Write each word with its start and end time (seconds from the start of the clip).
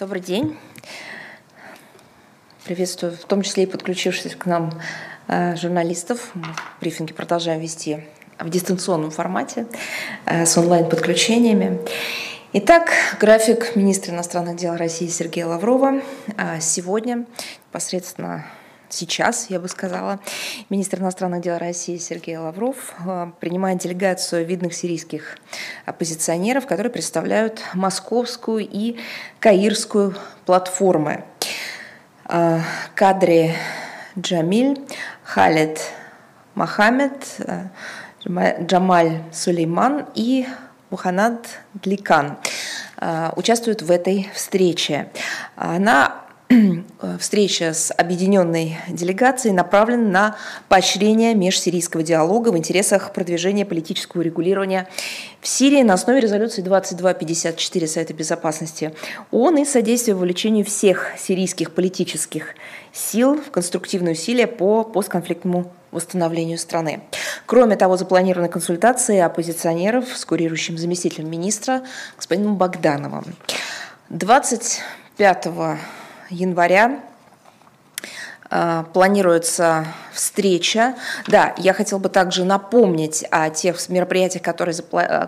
Добрый 0.00 0.22
день. 0.22 0.56
Приветствую, 2.64 3.12
в 3.12 3.26
том 3.26 3.42
числе 3.42 3.64
и 3.64 3.66
подключившихся 3.66 4.34
к 4.34 4.46
нам 4.46 4.72
э, 5.28 5.56
журналистов. 5.56 6.30
Мы 6.32 6.46
брифинги 6.80 7.12
продолжаем 7.12 7.60
вести 7.60 8.04
в 8.38 8.48
дистанционном 8.48 9.10
формате 9.10 9.66
э, 10.24 10.46
с 10.46 10.56
онлайн-подключениями. 10.56 11.80
Итак, 12.54 12.92
график 13.20 13.76
министра 13.76 14.14
иностранных 14.14 14.56
дел 14.56 14.74
России 14.74 15.06
Сергея 15.06 15.44
Лаврова. 15.44 16.00
Э, 16.38 16.60
сегодня, 16.62 17.26
непосредственно 17.68 18.46
сейчас, 18.92 19.50
я 19.50 19.60
бы 19.60 19.68
сказала, 19.68 20.20
министр 20.68 21.00
иностранных 21.00 21.42
дел 21.42 21.58
России 21.58 21.96
Сергей 21.96 22.36
Лавров 22.36 22.94
э, 23.04 23.30
принимает 23.40 23.78
делегацию 23.78 24.44
видных 24.46 24.74
сирийских 24.74 25.36
оппозиционеров, 25.86 26.66
которые 26.66 26.92
представляют 26.92 27.62
московскую 27.74 28.66
и 28.68 28.98
каирскую 29.38 30.14
платформы. 30.46 31.24
Э, 32.28 32.60
Кадри 32.94 33.54
Джамиль, 34.18 34.80
Халид 35.24 35.80
Мохаммед, 36.54 37.36
э, 37.38 37.68
Джамаль 38.64 39.22
Сулейман 39.32 40.06
и 40.14 40.46
Муханад 40.90 41.46
Дликан 41.74 42.36
участвуют 43.36 43.80
в 43.80 43.90
этой 43.90 44.28
встрече. 44.34 45.08
Она 45.56 46.20
встреча 47.18 47.72
с 47.72 47.92
объединенной 47.92 48.78
делегацией 48.88 49.54
направлена 49.54 50.10
на 50.10 50.36
поощрение 50.68 51.34
межсирийского 51.34 52.02
диалога 52.02 52.48
в 52.48 52.58
интересах 52.58 53.12
продвижения 53.12 53.64
политического 53.64 54.22
регулирования 54.22 54.88
в 55.40 55.46
Сирии 55.46 55.82
на 55.82 55.94
основе 55.94 56.20
резолюции 56.20 56.62
2254 56.62 57.86
Совета 57.86 58.14
Безопасности 58.14 58.92
ООН 59.30 59.58
и 59.58 59.64
содействие 59.64 60.16
вовлечению 60.16 60.64
всех 60.64 61.12
сирийских 61.18 61.72
политических 61.72 62.54
сил 62.92 63.36
в 63.36 63.50
конструктивные 63.50 64.12
усилия 64.12 64.46
по 64.48 64.82
постконфликтному 64.82 65.72
восстановлению 65.92 66.58
страны. 66.58 67.02
Кроме 67.46 67.76
того, 67.76 67.96
запланированы 67.96 68.48
консультации 68.48 69.18
оппозиционеров 69.18 70.16
с 70.16 70.24
курирующим 70.24 70.78
заместителем 70.78 71.30
министра 71.30 71.82
господином 72.16 72.56
Богдановым. 72.56 73.24
25 74.08 75.48
января 76.30 77.00
э, 78.50 78.84
планируется 78.92 79.86
встреча. 80.12 80.94
Да, 81.26 81.54
я 81.58 81.72
хотел 81.72 81.98
бы 81.98 82.08
также 82.08 82.44
напомнить 82.44 83.24
о 83.30 83.50
тех 83.50 83.76
мероприятиях, 83.88 84.42
которые, 84.42 84.76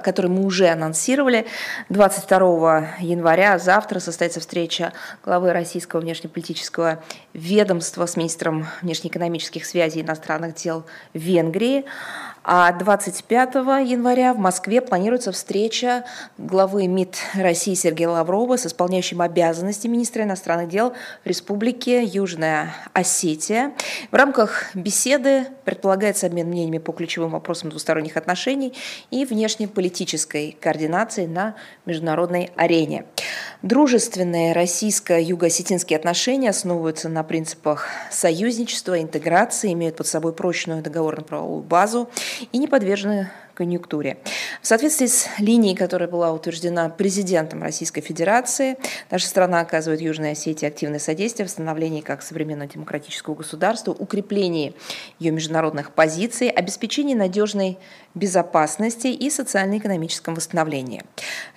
которые 0.02 0.30
мы 0.30 0.44
уже 0.44 0.68
анонсировали. 0.68 1.46
22 1.88 2.88
января, 3.00 3.58
завтра, 3.58 4.00
состоится 4.00 4.40
встреча 4.40 4.92
главы 5.24 5.52
Российского 5.52 6.00
внешнеполитического 6.00 7.02
ведомства 7.32 8.06
с 8.06 8.16
министром 8.16 8.66
внешнеэкономических 8.82 9.66
связей 9.66 10.00
и 10.00 10.02
иностранных 10.02 10.54
дел 10.54 10.84
Венгрии. 11.14 11.84
А 12.44 12.72
25 12.72 13.54
января 13.84 14.34
в 14.34 14.38
Москве 14.38 14.80
планируется 14.80 15.30
встреча 15.30 16.04
главы 16.38 16.88
МИД 16.88 17.16
России 17.34 17.74
Сергея 17.74 18.08
Лаврова 18.08 18.56
с 18.56 18.66
исполняющим 18.66 19.20
обязанности 19.20 19.86
министра 19.86 20.24
иностранных 20.24 20.68
дел 20.68 20.92
Республики 21.24 22.02
Южная 22.04 22.74
Осетия. 22.94 23.72
В 24.10 24.16
рамках 24.16 24.74
беседы 24.74 25.46
предполагается 25.64 26.26
обмен 26.26 26.48
мнениями 26.48 26.78
по 26.78 26.92
ключевым 26.92 27.30
вопросам 27.30 27.70
двусторонних 27.70 28.16
отношений 28.16 28.74
и 29.12 29.24
внешнеполитической 29.24 30.56
координации 30.60 31.26
на 31.26 31.54
международной 31.86 32.50
арене. 32.56 33.04
Дружественные 33.62 34.52
российско-юго-осетинские 34.52 35.96
отношения 35.96 36.50
основываются 36.50 37.08
на 37.08 37.22
принципах 37.22 37.86
союзничества, 38.10 39.00
интеграции, 39.00 39.72
имеют 39.72 39.96
под 39.96 40.08
собой 40.08 40.32
прочную 40.32 40.82
договорно-правовую 40.82 41.62
базу 41.62 42.10
и 42.52 42.58
не 42.58 42.68
подвержены 42.68 43.30
конъюнктуре. 43.54 44.18
В 44.60 44.66
соответствии 44.66 45.06
с 45.06 45.28
линией, 45.38 45.74
которая 45.74 46.08
была 46.08 46.32
утверждена 46.32 46.88
президентом 46.88 47.62
Российской 47.62 48.00
Федерации, 48.00 48.76
наша 49.10 49.26
страна 49.26 49.60
оказывает 49.60 50.00
Южной 50.00 50.32
Осетии 50.32 50.66
активное 50.66 50.98
содействие 50.98 51.46
в 51.46 51.50
становлении 51.50 52.00
как 52.00 52.22
современного 52.22 52.70
демократического 52.70 53.34
государства, 53.34 53.92
укреплении 53.92 54.74
ее 55.18 55.32
международных 55.32 55.92
позиций, 55.92 56.48
обеспечении 56.48 57.14
надежной 57.14 57.78
безопасности 58.14 59.08
и 59.08 59.30
социально-экономическом 59.30 60.34
восстановлении. 60.34 61.02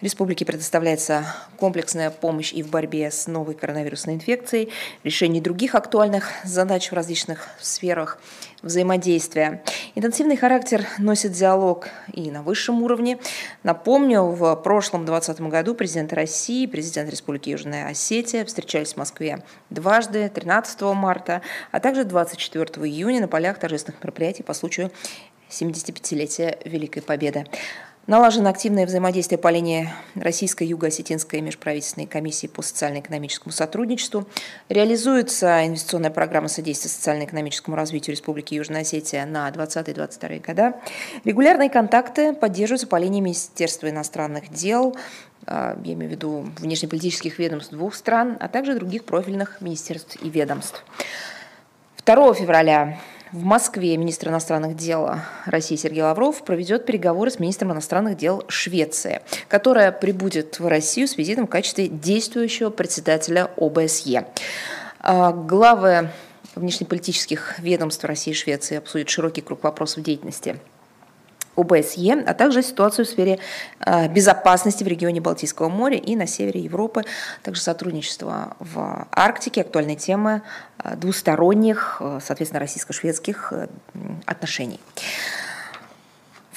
Республике 0.02 0.46
предоставляется 0.46 1.25
комплексная 1.58 2.09
помощь 2.09 2.53
и 2.53 2.64
в 2.64 2.69
борьбе 2.69 3.12
с 3.12 3.28
новой 3.28 3.56
коронавирусной 3.56 4.16
инфекцией, 4.16 4.69
решении 5.03 5.40
других 5.40 5.75
актуальных 5.75 6.30
задач 6.44 6.91
в 6.91 6.94
различных 6.94 7.47
сферах 7.59 8.19
взаимодействия. 8.66 9.64
Интенсивный 9.94 10.36
характер 10.36 10.86
носит 10.98 11.31
диалог 11.31 11.88
и 12.12 12.30
на 12.31 12.44
высшем 12.44 12.84
уровне. 12.84 13.20
Напомню, 13.64 14.24
в 14.24 14.56
прошлом 14.58 15.06
2020 15.06 15.42
году 15.50 15.76
президент 15.76 16.12
России, 16.12 16.66
президент 16.66 17.09
Республики 17.09 17.52
Южная 17.52 17.88
Осетия 17.88 18.44
встречались 18.44 18.94
в 18.94 18.98
Москве 18.98 19.44
дважды, 19.70 20.30
13 20.34 20.81
марта, 20.94 21.42
а 21.72 21.80
также 21.80 22.03
24 22.03 22.66
июня 22.86 23.22
на 23.22 23.28
полях 23.28 23.59
торжественных 23.59 24.03
мероприятий 24.03 24.44
по 24.44 24.53
случаю 24.53 24.92
75-летия 25.50 26.58
Великой 26.68 27.02
Победы. 27.02 27.46
Налажено 28.07 28.51
активное 28.51 28.85
взаимодействие 28.85 29.39
по 29.39 29.47
линии 29.47 29.89
Российской 30.13 30.67
Юго-Осетинской 30.67 31.41
межправительственной 31.41 32.05
комиссии 32.05 32.45
по 32.45 32.61
социально-экономическому 32.61 33.51
сотрудничеству. 33.51 34.27
Реализуется 34.69 35.66
инвестиционная 35.66 36.11
программа 36.11 36.47
содействия 36.47 36.89
социально-экономическому 36.91 37.75
развитию 37.75 38.16
Республики 38.16 38.53
Южная 38.53 38.81
Осетия 38.81 39.25
на 39.25 39.49
2020-2022 39.49 40.45
года. 40.45 40.75
Регулярные 41.23 41.71
контакты 41.71 42.33
поддерживаются 42.33 42.85
по 42.85 42.97
линии 42.97 43.21
Министерства 43.21 43.89
иностранных 43.89 44.51
дел, 44.51 44.95
а, 45.47 45.75
я 45.83 45.93
имею 45.93 46.11
в 46.11 46.13
виду 46.13 46.45
внешнеполитических 46.59 47.39
ведомств 47.39 47.72
двух 47.72 47.95
стран, 47.95 48.37
а 48.39 48.47
также 48.49 48.75
других 48.75 49.05
профильных 49.05 49.61
министерств 49.61 50.16
и 50.22 50.29
ведомств. 50.29 50.85
2 52.05 52.35
февраля 52.35 52.99
в 53.35 53.44
Москве 53.44 53.97
министр 53.97 54.29
иностранных 54.29 54.78
дел 54.78 55.09
России 55.46 55.75
Сергей 55.75 56.03
Лавров 56.03 56.41
проведет 56.44 56.85
переговоры 56.85 57.29
с 57.29 57.38
министром 57.38 57.73
иностранных 57.73 58.16
дел 58.16 58.46
Швеции, 58.47 59.22
которая 59.50 59.91
прибудет 59.91 60.59
в 60.59 60.68
Россию 60.68 61.09
с 61.09 61.18
визитом 61.18 61.46
в 61.46 61.50
качестве 61.50 61.90
действующего 61.90 62.69
председателя 62.69 63.51
ОБСЕ. 63.57 64.25
А, 65.01 65.34
главы 65.34 66.12
внешнеполитических 66.56 67.59
ведомств 67.59 68.06
России 68.06 68.31
и 68.31 68.34
Швеции 68.34 68.78
обсудят 68.78 69.09
широкий 69.09 69.41
круг 69.41 69.66
вопросов 69.66 70.02
деятельности 70.02 70.57
ОБСЕ, 71.55 72.23
а 72.25 72.33
также 72.33 72.63
ситуацию 72.63 73.05
в 73.05 73.09
сфере 73.09 73.39
э, 73.85 74.07
безопасности 74.07 74.83
в 74.83 74.88
регионе 74.88 75.21
Балтийского 75.21 75.69
моря 75.69 75.97
и 75.97 76.16
на 76.16 76.27
севере 76.27 76.61
Европы, 76.61 77.03
также 77.43 77.61
сотрудничество 77.61 78.55
в 78.59 79.07
Арктике, 79.11 79.61
актуальные 79.61 79.95
темы 79.95 80.41
э, 80.83 80.95
двусторонних, 80.95 81.97
э, 81.99 82.19
соответственно, 82.23 82.59
российско-шведских 82.59 83.53
отношений. 84.25 84.79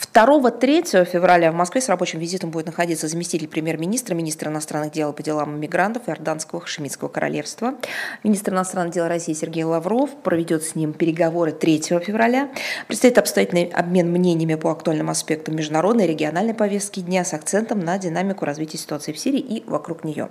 2-3 0.00 1.04
февраля 1.04 1.50
в 1.50 1.56
Москве 1.56 1.81
с 1.81 1.88
рабочим 1.88 2.20
визитом 2.20 2.50
будет 2.50 2.66
находиться 2.66 3.09
заместитель 3.09 3.48
премьер-министра, 3.48 4.14
министр 4.14 4.48
иностранных 4.48 4.92
дел 4.92 5.12
по 5.12 5.25
делам 5.25 5.60
мигрантов 5.60 6.09
Иорданского 6.09 6.60
Хашемитского 6.60 7.09
королевства. 7.09 7.75
Министр 8.22 8.53
иностранных 8.53 8.94
дел 8.94 9.09
России 9.09 9.32
Сергей 9.32 9.64
Лавров 9.64 10.10
проведет 10.22 10.62
с 10.62 10.76
ним 10.76 10.92
переговоры 10.92 11.50
3 11.50 11.81
февраля. 12.00 12.48
Предстоит 12.86 13.19
обстоятельный 13.19 13.64
обмен 13.64 14.10
мнениями 14.10 14.54
по 14.54 14.71
актуальным 14.71 15.10
аспектам 15.10 15.56
международной 15.56 16.04
и 16.04 16.09
региональной 16.09 16.54
повестки 16.54 17.01
дня 17.01 17.24
с 17.24 17.34
акцентом 17.34 17.80
на 17.80 17.98
динамику 17.98 18.44
развития 18.44 18.78
ситуации 18.78 19.12
в 19.12 19.18
Сирии 19.18 19.41
и 19.41 19.65
вокруг 19.66 20.04
нее. 20.04 20.28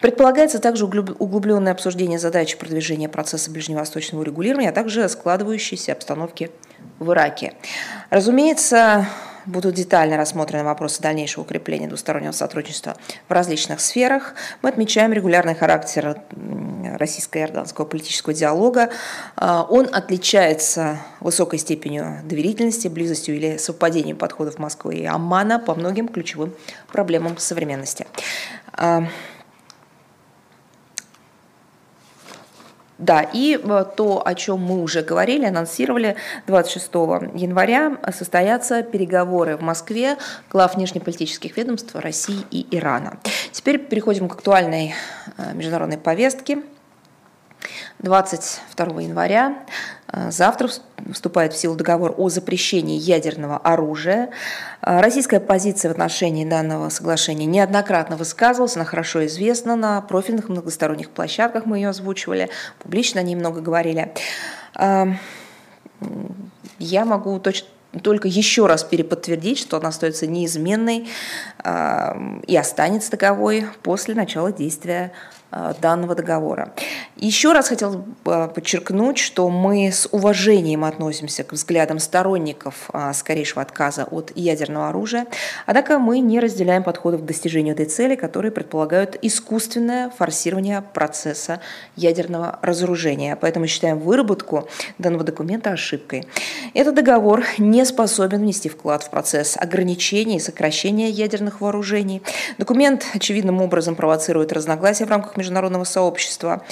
Предполагается 0.00 0.58
также 0.58 0.84
углубленное 0.84 1.72
обсуждение 1.72 2.18
задач 2.18 2.56
продвижения 2.58 3.08
процесса 3.08 3.50
ближневосточного 3.50 4.22
регулирования, 4.22 4.68
а 4.68 4.72
также 4.72 5.08
складывающейся 5.08 5.92
обстановки 5.92 6.50
в 7.00 7.10
Ираке. 7.12 7.54
Разумеется, 8.10 9.08
будут 9.46 9.74
детально 9.74 10.16
рассмотрены 10.16 10.64
вопросы 10.64 11.02
дальнейшего 11.02 11.42
укрепления 11.42 11.88
двустороннего 11.88 12.32
сотрудничества 12.32 12.96
в 13.28 13.32
различных 13.32 13.80
сферах. 13.80 14.34
Мы 14.62 14.68
отмечаем 14.68 15.12
регулярный 15.12 15.54
характер 15.54 16.20
российско-иорданского 16.98 17.86
политического 17.86 18.34
диалога. 18.34 18.90
А, 19.36 19.66
он 19.68 19.88
отличается 19.92 20.98
высокой 21.20 21.58
степенью 21.58 22.20
доверительности, 22.24 22.88
близостью 22.88 23.36
или 23.36 23.56
совпадением 23.56 24.16
подходов 24.16 24.58
Москвы 24.58 24.96
и 24.96 25.06
Аммана 25.06 25.58
по 25.58 25.74
многим 25.74 26.08
ключевым 26.08 26.54
проблемам 26.92 27.38
современности. 27.38 28.06
Да, 33.00 33.22
и 33.22 33.58
э, 33.58 33.84
то, 33.96 34.22
о 34.24 34.34
чем 34.34 34.60
мы 34.60 34.82
уже 34.82 35.00
говорили, 35.02 35.46
анонсировали, 35.46 36.16
26 36.46 36.86
января 37.34 37.96
состоятся 38.12 38.82
переговоры 38.82 39.56
в 39.56 39.62
Москве 39.62 40.18
глав 40.50 40.76
внешнеполитических 40.76 41.56
ведомств 41.56 41.94
России 41.94 42.44
и 42.50 42.66
Ирана. 42.70 43.18
Теперь 43.52 43.78
переходим 43.78 44.28
к 44.28 44.34
актуальной 44.34 44.94
э, 45.38 45.54
международной 45.54 45.96
повестке. 45.96 46.58
22 48.00 49.00
января 49.00 49.56
э, 50.12 50.30
завтра 50.30 50.68
вступает 51.12 51.52
в 51.52 51.56
силу 51.56 51.76
договор 51.76 52.14
о 52.16 52.28
запрещении 52.28 52.98
ядерного 52.98 53.58
оружия. 53.58 54.30
Э, 54.82 55.00
российская 55.00 55.40
позиция 55.40 55.90
в 55.90 55.92
отношении 55.92 56.44
данного 56.44 56.88
соглашения 56.88 57.46
неоднократно 57.46 58.16
высказывалась, 58.16 58.76
она 58.76 58.84
хорошо 58.84 59.26
известна 59.26 59.76
на 59.76 60.00
профильных 60.00 60.48
многосторонних 60.48 61.10
площадках, 61.10 61.66
мы 61.66 61.78
ее 61.78 61.88
озвучивали, 61.88 62.50
публично 62.78 63.20
о 63.20 63.22
ней 63.22 63.36
много 63.36 63.60
говорили. 63.60 64.12
Э, 64.78 65.06
я 66.78 67.04
могу 67.04 67.38
точно 67.38 67.68
только 68.02 68.28
еще 68.28 68.66
раз 68.66 68.84
переподтвердить, 68.84 69.58
что 69.58 69.76
она 69.76 69.88
остается 69.88 70.28
неизменной 70.28 71.08
и 72.46 72.56
останется 72.56 73.10
таковой 73.10 73.66
после 73.82 74.14
начала 74.14 74.52
действия 74.52 75.12
данного 75.80 76.14
договора. 76.14 76.72
Еще 77.16 77.52
раз 77.52 77.68
хотел 77.68 78.04
бы 78.24 78.48
подчеркнуть, 78.48 79.18
что 79.18 79.48
мы 79.50 79.88
с 79.92 80.08
уважением 80.10 80.84
относимся 80.84 81.44
к 81.44 81.52
взглядам 81.52 81.98
сторонников 81.98 82.88
э, 82.92 83.12
скорейшего 83.12 83.62
отказа 83.62 84.04
от 84.04 84.32
ядерного 84.34 84.88
оружия, 84.88 85.26
однако 85.66 85.98
мы 85.98 86.20
не 86.20 86.40
разделяем 86.40 86.82
подходов 86.82 87.22
к 87.22 87.24
достижению 87.24 87.74
этой 87.74 87.86
цели, 87.86 88.14
которые 88.14 88.52
предполагают 88.52 89.18
искусственное 89.22 90.10
форсирование 90.10 90.82
процесса 90.94 91.60
ядерного 91.96 92.58
разоружения. 92.62 93.36
Поэтому 93.36 93.66
считаем 93.66 93.98
выработку 93.98 94.68
данного 94.98 95.24
документа 95.24 95.70
ошибкой. 95.70 96.26
Этот 96.74 96.94
договор 96.94 97.44
не 97.58 97.84
способен 97.84 98.38
внести 98.38 98.68
вклад 98.68 99.02
в 99.02 99.10
процесс 99.10 99.56
ограничения 99.56 100.36
и 100.36 100.40
сокращения 100.40 101.10
ядерных 101.10 101.60
вооружений. 101.60 102.22
Документ 102.58 103.06
очевидным 103.14 103.60
образом 103.60 103.94
провоцирует 103.94 104.52
разногласия 104.52 105.04
в 105.04 105.10
рамках 105.10 105.36
международного 105.40 105.84
сообщества. 105.84 106.62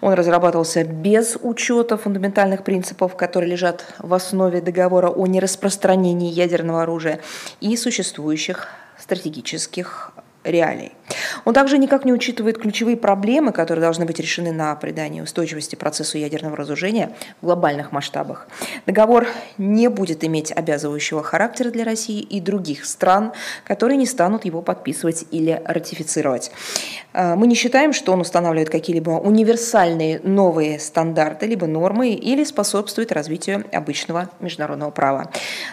Он 0.00 0.14
разрабатывался 0.14 0.84
без 0.84 1.36
учета 1.40 1.96
фундаментальных 1.96 2.64
принципов, 2.64 3.16
которые 3.16 3.50
лежат 3.50 3.84
в 3.98 4.12
основе 4.12 4.60
договора 4.60 5.08
о 5.08 5.26
нераспространении 5.26 6.32
ядерного 6.32 6.82
оружия 6.82 7.20
и 7.60 7.76
существующих 7.76 8.68
стратегических 8.98 10.12
реалий. 10.44 10.92
Он 11.44 11.54
также 11.54 11.78
никак 11.78 12.04
не 12.04 12.12
учитывает 12.12 12.58
ключевые 12.58 12.96
проблемы, 12.96 13.52
которые 13.52 13.82
должны 13.82 14.04
быть 14.04 14.18
решены 14.18 14.52
на 14.52 14.74
придании 14.76 15.20
устойчивости 15.20 15.74
процессу 15.74 16.18
ядерного 16.18 16.56
разоружения 16.56 17.14
в 17.40 17.46
глобальных 17.46 17.92
масштабах. 17.92 18.48
Договор 18.86 19.26
не 19.58 19.88
будет 19.88 20.24
иметь 20.24 20.52
обязывающего 20.52 21.22
характера 21.22 21.70
для 21.70 21.84
России 21.84 22.20
и 22.20 22.40
других 22.40 22.84
стран, 22.84 23.32
которые 23.64 23.96
не 23.96 24.06
станут 24.06 24.44
его 24.44 24.62
подписывать 24.62 25.26
или 25.30 25.60
ратифицировать. 25.64 26.50
Э, 27.12 27.34
мы 27.34 27.46
не 27.46 27.54
считаем, 27.54 27.92
что 27.92 28.12
он 28.12 28.20
устанавливает 28.20 28.70
какие-либо 28.70 29.10
универсальные 29.10 30.20
новые 30.22 30.78
стандарты 30.78 31.46
либо 31.46 31.66
нормы 31.66 32.10
или 32.10 32.44
способствует 32.44 33.12
развитию 33.12 33.64
обычного 33.72 34.30
международного 34.40 34.90
права. 34.90 35.30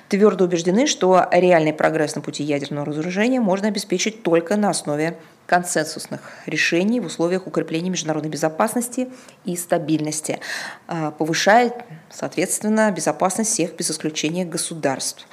Твердо 0.09 0.45
убеждены, 0.45 0.87
что 0.87 1.25
реальный 1.31 1.73
прогресс 1.73 2.15
на 2.15 2.21
пути 2.21 2.43
ядерного 2.43 2.85
разоружения 2.87 3.39
можно 3.39 3.67
обеспечить 3.67 4.23
только 4.23 4.57
на 4.57 4.69
основе 4.69 5.17
консенсусных 5.51 6.21
решений 6.45 7.01
в 7.01 7.07
условиях 7.07 7.45
укрепления 7.45 7.89
международной 7.89 8.29
безопасности 8.29 9.09
и 9.43 9.57
стабильности, 9.57 10.39
а, 10.87 11.11
повышает, 11.11 11.73
соответственно, 12.09 12.89
безопасность 12.89 13.51
всех 13.51 13.75
без 13.75 13.91
исключения 13.91 14.45
государств. 14.45 15.27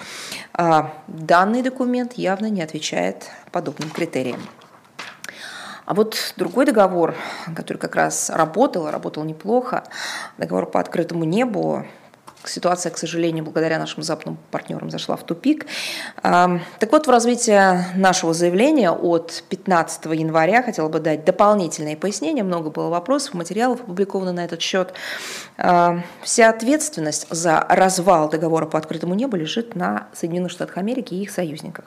А, 0.53 0.93
данный 1.07 1.63
документ 1.63 2.15
явно 2.15 2.51
не 2.51 2.63
отвечает 2.63 3.31
подобным 3.53 3.91
критериям. 3.91 4.41
А 5.85 5.95
вот 5.95 6.35
другой 6.37 6.67
договор, 6.67 7.15
который 7.55 7.79
как 7.79 7.95
раз 7.95 8.29
работал, 8.29 8.91
работал 8.91 9.23
неплохо, 9.23 9.85
договор 10.37 10.67
по 10.67 10.81
открытому 10.81 11.23
небу, 11.23 11.87
ситуация, 12.49 12.91
к 12.91 12.99
сожалению, 12.99 13.45
благодаря 13.45 13.79
нашим 13.79 14.03
западным 14.03 14.39
партнерам 14.51 14.91
зашла 14.91 15.17
в 15.17 15.25
тупик. 15.25 15.67
Так 16.23 16.93
вот, 16.93 17.07
в 17.07 17.11
развитии 17.11 17.97
нашего 17.97 18.35
заявления 18.35 18.91
от 18.91 19.43
15 19.49 20.07
января 20.07 20.63
хотела 20.63 20.89
бы 20.89 21.01
дать 21.01 21.25
дополнительные 21.25 21.97
пояснения. 21.97 22.43
Много 22.43 22.71
было 22.71 22.89
вопросов, 22.89 23.35
материалов 23.35 23.81
опубликовано 23.81 24.33
на 24.33 24.45
этот 24.45 24.61
счет. 24.61 24.93
Вся 26.23 26.49
ответственность 26.49 27.27
за 27.31 27.65
развал 27.69 28.29
договора 28.29 28.67
по 28.67 28.79
открытому 28.79 29.15
небу 29.15 29.37
лежит 29.37 29.75
на 29.75 30.09
Соединенных 30.13 30.53
Штатах 30.53 30.77
Америки 30.77 31.15
и 31.15 31.23
их 31.23 31.31
союзниках. 31.31 31.85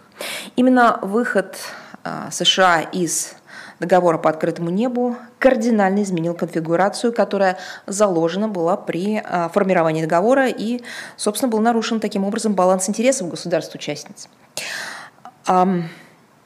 Именно 0.55 0.99
выход 1.01 1.57
а, 2.03 2.29
США 2.31 2.81
из 2.81 3.35
договора 3.81 4.18
по 4.18 4.30
открытому 4.30 4.69
небу 4.69 5.18
кардинально 5.39 6.04
изменил 6.04 6.33
конфигурацию, 6.33 7.12
которая 7.12 7.57
заложена 7.88 8.48
была 8.48 8.78
при 8.78 9.22
а, 9.24 9.50
формировании 9.50 10.01
договора 10.01 10.48
и, 10.48 10.81
собственно, 11.18 11.51
был 11.51 11.60
нарушен 11.60 12.00
таким 12.00 12.24
образом 12.24 12.54
баланс 12.54 12.88
интересов 12.88 13.30
государств-участниц. 13.30 14.30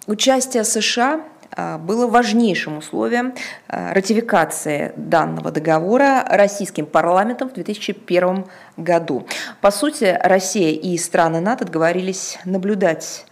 Участие 0.08 0.64
США 0.64 1.22
а, 1.52 1.78
было 1.78 2.08
важнейшим 2.08 2.78
условием 2.78 3.34
а, 3.68 3.94
ратификации 3.94 4.94
данного 4.96 5.52
договора 5.52 6.24
российским 6.30 6.86
парламентом 6.86 7.50
в 7.50 7.54
2001 7.54 8.46
году. 8.78 9.28
По 9.62 9.72
сути, 9.72 10.18
Россия 10.24 10.72
и 10.72 10.98
страны 10.98 11.40
НАТО 11.40 11.66
договорились 11.66 12.40
наблюдать 12.46 13.26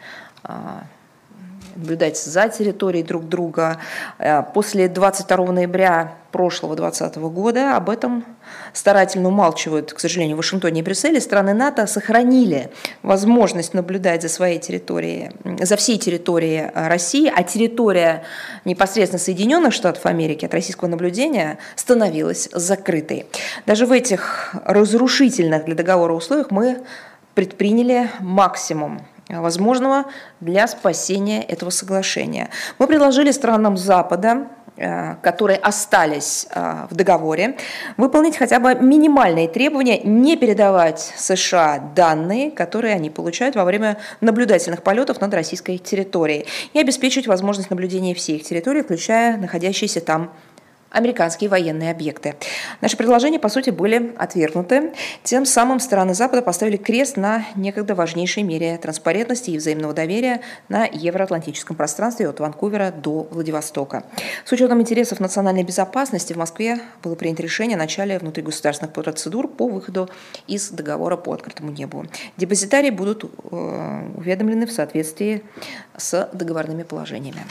наблюдать 1.75 2.17
за 2.17 2.49
территорией 2.49 3.03
друг 3.03 3.27
друга. 3.27 3.79
Э, 4.19 4.43
после 4.53 4.87
22 4.87 5.51
ноября 5.51 6.15
прошлого 6.31 6.75
2020 6.75 7.17
года 7.31 7.77
об 7.77 7.89
этом 7.89 8.25
старательно 8.73 9.29
умалчивают, 9.29 9.93
к 9.93 9.99
сожалению, 9.99 10.35
в 10.35 10.37
Вашингтоне 10.37 10.81
и 10.81 10.83
Брюсселе. 10.83 11.21
Страны 11.21 11.53
НАТО 11.53 11.85
сохранили 11.85 12.71
возможность 13.03 13.73
наблюдать 13.73 14.23
за 14.23 14.29
своей 14.29 14.59
территорией, 14.59 15.31
за 15.61 15.75
всей 15.75 15.97
территорией 15.97 16.71
э, 16.73 16.87
России, 16.87 17.31
а 17.33 17.43
территория 17.43 18.23
непосредственно 18.65 19.19
Соединенных 19.19 19.73
Штатов 19.73 20.05
Америки 20.05 20.45
от 20.45 20.53
российского 20.53 20.89
наблюдения 20.89 21.59
становилась 21.75 22.49
закрытой. 22.51 23.27
Даже 23.65 23.85
в 23.85 23.91
этих 23.91 24.55
разрушительных 24.65 25.65
для 25.65 25.75
договора 25.75 26.13
условиях 26.13 26.51
мы 26.51 26.81
предприняли 27.35 28.09
максимум 28.19 29.01
возможного 29.41 30.05
для 30.39 30.67
спасения 30.67 31.43
этого 31.43 31.69
соглашения. 31.69 32.49
Мы 32.79 32.87
предложили 32.87 33.31
странам 33.31 33.77
Запада 33.77 34.47
э, 34.75 35.15
которые 35.21 35.59
остались 35.59 36.47
э, 36.49 36.87
в 36.89 36.95
договоре, 36.95 37.57
выполнить 37.97 38.37
хотя 38.37 38.59
бы 38.59 38.75
минимальные 38.75 39.47
требования, 39.47 39.99
не 39.99 40.35
передавать 40.35 41.13
США 41.15 41.91
данные, 41.95 42.51
которые 42.51 42.95
они 42.95 43.09
получают 43.09 43.55
во 43.55 43.65
время 43.65 43.97
наблюдательных 44.21 44.81
полетов 44.81 45.21
над 45.21 45.33
российской 45.33 45.77
территорией, 45.77 46.45
и 46.73 46.79
обеспечить 46.79 47.27
возможность 47.27 47.69
наблюдения 47.69 48.15
всей 48.15 48.37
их 48.37 48.43
территории, 48.43 48.81
включая 48.81 49.37
находящиеся 49.37 50.01
там 50.01 50.31
американские 50.93 51.49
военные 51.49 51.91
объекты. 51.91 52.35
Наши 52.79 52.95
предложения, 52.95 53.39
по 53.39 53.49
сути, 53.49 53.71
были 53.71 54.13
отвергнуты. 54.17 54.93
Тем 55.23 55.45
самым 55.45 55.79
страны 55.79 56.13
Запада 56.13 56.41
поставили 56.41 56.77
крест 56.77 57.17
на 57.17 57.45
некогда 57.55 57.95
важнейшей 57.95 58.43
мере 58.43 58.77
транспарентности 58.77 59.49
и 59.49 59.57
взаимного 59.57 59.93
доверия 59.93 60.41
на 60.69 60.85
евроатлантическом 60.85 61.75
пространстве 61.75 62.29
от 62.29 62.39
Ванкувера 62.39 62.91
до 62.91 63.27
Владивостока. 63.31 64.03
С 64.45 64.51
учетом 64.51 64.79
интересов 64.79 65.19
национальной 65.19 65.63
безопасности 65.63 66.33
в 66.33 66.37
Москве 66.37 66.79
было 67.01 67.15
принято 67.15 67.41
решение 67.41 67.75
о 67.75 67.79
начале 67.79 68.19
внутригосударственных 68.19 68.93
процедур 68.93 69.47
по 69.47 69.67
выходу 69.67 70.09
из 70.47 70.69
договора 70.69 71.17
по 71.17 71.33
открытому 71.33 71.71
небу. 71.71 72.05
Депозитарии 72.37 72.91
будут 72.91 73.23
э, 73.23 74.09
уведомлены 74.15 74.67
в 74.67 74.71
соответствии 74.71 75.43
с 75.97 76.29
договорными 76.33 76.83
положениями. 76.83 77.43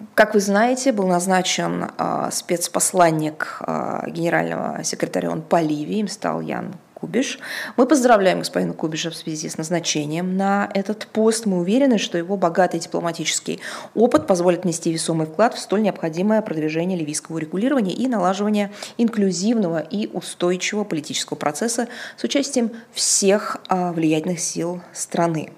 А, 0.00 0.04
как 0.14 0.34
вы 0.34 0.40
знаете, 0.40 0.92
был 0.92 1.06
назначен 1.06 1.90
э, 1.96 2.28
спецпосланник 2.32 3.62
э, 3.66 4.02
генерального 4.08 4.82
секретаря 4.84 5.30
ООН 5.30 5.42
по 5.42 5.60
Ливии, 5.60 5.98
им 5.98 6.08
стал 6.08 6.40
Ян 6.40 6.74
Кубиш. 7.00 7.38
Мы 7.78 7.86
поздравляем 7.86 8.40
господина 8.40 8.74
Кубиша 8.74 9.10
в 9.10 9.16
связи 9.16 9.48
с 9.48 9.56
назначением 9.56 10.36
на 10.36 10.68
этот 10.74 11.06
пост. 11.06 11.46
Мы 11.46 11.60
уверены, 11.60 11.96
что 11.96 12.18
его 12.18 12.36
богатый 12.36 12.78
дипломатический 12.78 13.60
опыт 13.94 14.26
позволит 14.26 14.64
внести 14.64 14.92
весомый 14.92 15.26
вклад 15.26 15.54
в 15.54 15.58
столь 15.58 15.80
необходимое 15.80 16.42
продвижение 16.42 16.98
ливийского 16.98 17.38
регулирования 17.38 17.94
и 17.94 18.06
налаживание 18.06 18.70
инклюзивного 18.98 19.78
и 19.78 20.08
устойчивого 20.08 20.84
политического 20.84 21.38
процесса 21.38 21.88
с 22.18 22.24
участием 22.24 22.70
всех 22.92 23.56
а, 23.68 23.92
влиятельных 23.92 24.38
сил 24.38 24.82
страны. 24.92 25.52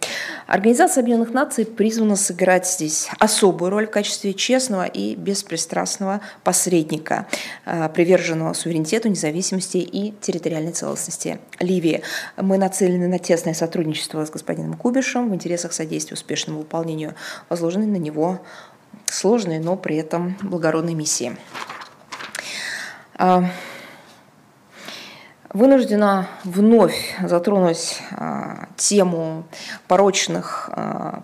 Организация 0.47 1.03
Объединенных 1.03 1.35
Наций 1.35 1.67
призвана 1.67 2.15
сыграть 2.15 2.69
здесь 2.69 3.09
особую 3.19 3.71
роль 3.71 3.89
в 3.89 3.91
качестве 3.91 4.33
честного 4.33 4.85
и 4.85 5.17
беспристрастного 5.17 6.21
посредника, 6.45 7.27
а, 7.65 7.89
приверженного 7.89 8.53
суверенитету, 8.53 9.09
независимости 9.09 9.79
и 9.79 10.15
территориальной 10.21 10.73
целостности 10.73 11.32
Ливии. 11.61 12.03
Мы 12.37 12.59
нацелены 12.59 13.09
на 13.09 13.19
тесное 13.19 13.55
сотрудничество 13.55 14.25
с 14.25 14.31
господином 14.31 14.75
Кубишем 14.75 15.31
в 15.31 15.35
интересах 15.35 15.73
содействия 15.73 16.15
успешному 16.15 16.61
выполнению 16.61 17.15
возложенной 17.49 17.87
на 17.87 17.97
него 17.97 18.41
сложной, 19.07 19.59
но 19.59 19.77
при 19.77 19.97
этом 19.97 20.37
благородной 20.43 20.95
миссии. 20.95 21.37
А, 23.15 23.45
вынуждена 25.53 26.29
вновь 26.45 27.17
затронуть 27.23 28.01
а, 28.13 28.69
тему 28.77 29.45
порочных 29.87 30.71
а, 30.73 31.23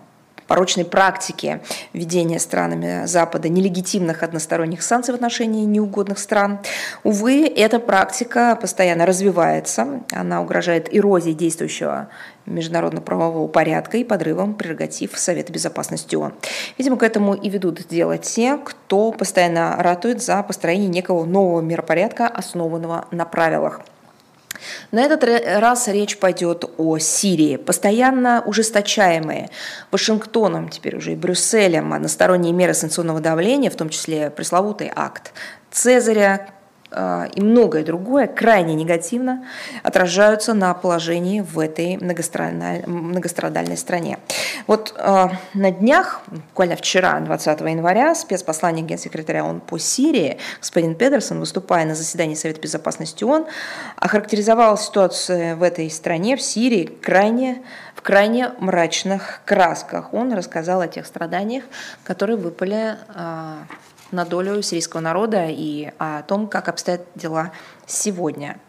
порочной 0.49 0.83
практики 0.83 1.61
введения 1.93 2.39
странами 2.39 3.05
Запада 3.05 3.47
нелегитимных 3.47 4.23
односторонних 4.23 4.81
санкций 4.81 5.13
в 5.13 5.15
отношении 5.15 5.63
неугодных 5.63 6.19
стран. 6.19 6.59
Увы, 7.03 7.45
эта 7.45 7.79
практика 7.79 8.57
постоянно 8.59 9.05
развивается, 9.05 10.01
она 10.11 10.41
угрожает 10.41 10.93
эрозией 10.93 11.35
действующего 11.35 12.09
международно-правового 12.47 13.47
порядка 13.47 13.97
и 13.97 14.03
подрывом 14.03 14.55
прерогатив 14.55 15.11
Совета 15.17 15.53
Безопасности 15.53 16.15
ООН. 16.15 16.33
Видимо, 16.79 16.97
к 16.97 17.03
этому 17.03 17.35
и 17.35 17.47
ведут 17.47 17.87
дело 17.87 18.17
те, 18.17 18.57
кто 18.57 19.11
постоянно 19.11 19.75
ратует 19.77 20.23
за 20.23 20.41
построение 20.41 20.89
некого 20.89 21.25
нового 21.25 21.61
миропорядка, 21.61 22.27
основанного 22.27 23.05
на 23.11 23.25
правилах. 23.25 23.81
На 24.91 25.01
этот 25.01 25.23
раз 25.23 25.87
речь 25.87 26.17
пойдет 26.17 26.65
о 26.77 26.97
Сирии. 26.97 27.57
Постоянно 27.57 28.43
ужесточаемые 28.45 29.49
Вашингтоном, 29.91 30.69
теперь 30.69 30.97
уже 30.97 31.13
и 31.13 31.15
Брюсселем, 31.15 31.93
односторонние 31.93 32.53
меры 32.53 32.73
санкционного 32.73 33.19
давления, 33.19 33.69
в 33.69 33.75
том 33.75 33.89
числе 33.89 34.29
пресловутый 34.29 34.91
акт 34.95 35.33
Цезаря, 35.71 36.49
и 36.91 37.41
многое 37.41 37.83
другое 37.83 38.25
крайне 38.27 38.73
негативно 38.73 39.45
отражаются 39.83 40.53
на 40.53 40.73
положении 40.73 41.41
в 41.41 41.59
этой 41.59 41.97
многострадальной 41.97 43.77
стране. 43.77 44.17
Вот 44.65 44.95
э, 44.97 45.27
на 45.53 45.71
днях, 45.71 46.21
буквально 46.27 46.75
вчера, 46.75 47.19
20 47.19 47.61
января, 47.61 48.15
спецпосланник 48.15 48.85
генсекретаря 48.85 49.43
ООН 49.43 49.61
по 49.61 49.77
Сирии 49.77 50.39
господин 50.59 50.95
Педерсон, 50.95 51.39
выступая 51.39 51.85
на 51.85 51.95
заседании 51.95 52.35
Совета 52.35 52.61
Безопасности 52.61 53.23
ООН, 53.23 53.45
охарактеризовал 53.95 54.77
ситуацию 54.77 55.57
в 55.57 55.63
этой 55.63 55.89
стране, 55.89 56.35
в 56.35 56.41
Сирии, 56.41 56.85
крайне, 56.85 57.61
в 57.95 58.01
крайне 58.01 58.51
мрачных 58.59 59.41
красках. 59.45 60.13
Он 60.13 60.33
рассказал 60.33 60.81
о 60.81 60.87
тех 60.87 61.05
страданиях, 61.05 61.63
которые 62.03 62.37
выпали 62.37 62.95
э, 63.15 63.57
на 64.11 64.25
долю 64.25 64.61
сирийского 64.61 65.01
народа 65.01 65.47
и 65.49 65.91
о 65.97 66.23
том, 66.23 66.47
как 66.47 66.67
обстоят 66.69 67.01
дела 67.15 67.51
сегодня. 67.85 68.59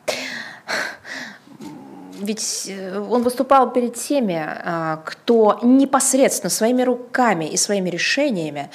Ведь 2.21 2.67
э, 2.69 2.99
он 2.99 3.23
выступал 3.23 3.73
перед 3.73 3.95
теми, 3.95 4.45
а, 4.47 5.03
кто 5.05 5.59
непосредственно 5.63 6.51
своими 6.51 6.83
руками 6.83 7.47
и 7.47 7.57
своими 7.57 7.89
решениями 7.89 8.71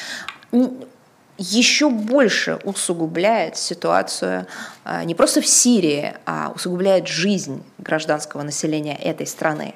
еще 1.38 1.90
больше 1.90 2.60
усугубляет 2.64 3.58
ситуацию 3.58 4.48
а, 4.84 5.04
не 5.04 5.16
просто 5.16 5.42
в 5.42 5.46
Сирии, 5.46 6.14
а 6.26 6.52
усугубляет 6.56 7.08
жизнь 7.08 7.64
гражданского 7.78 8.42
населения 8.42 8.96
этой 8.96 9.28
страны. 9.28 9.76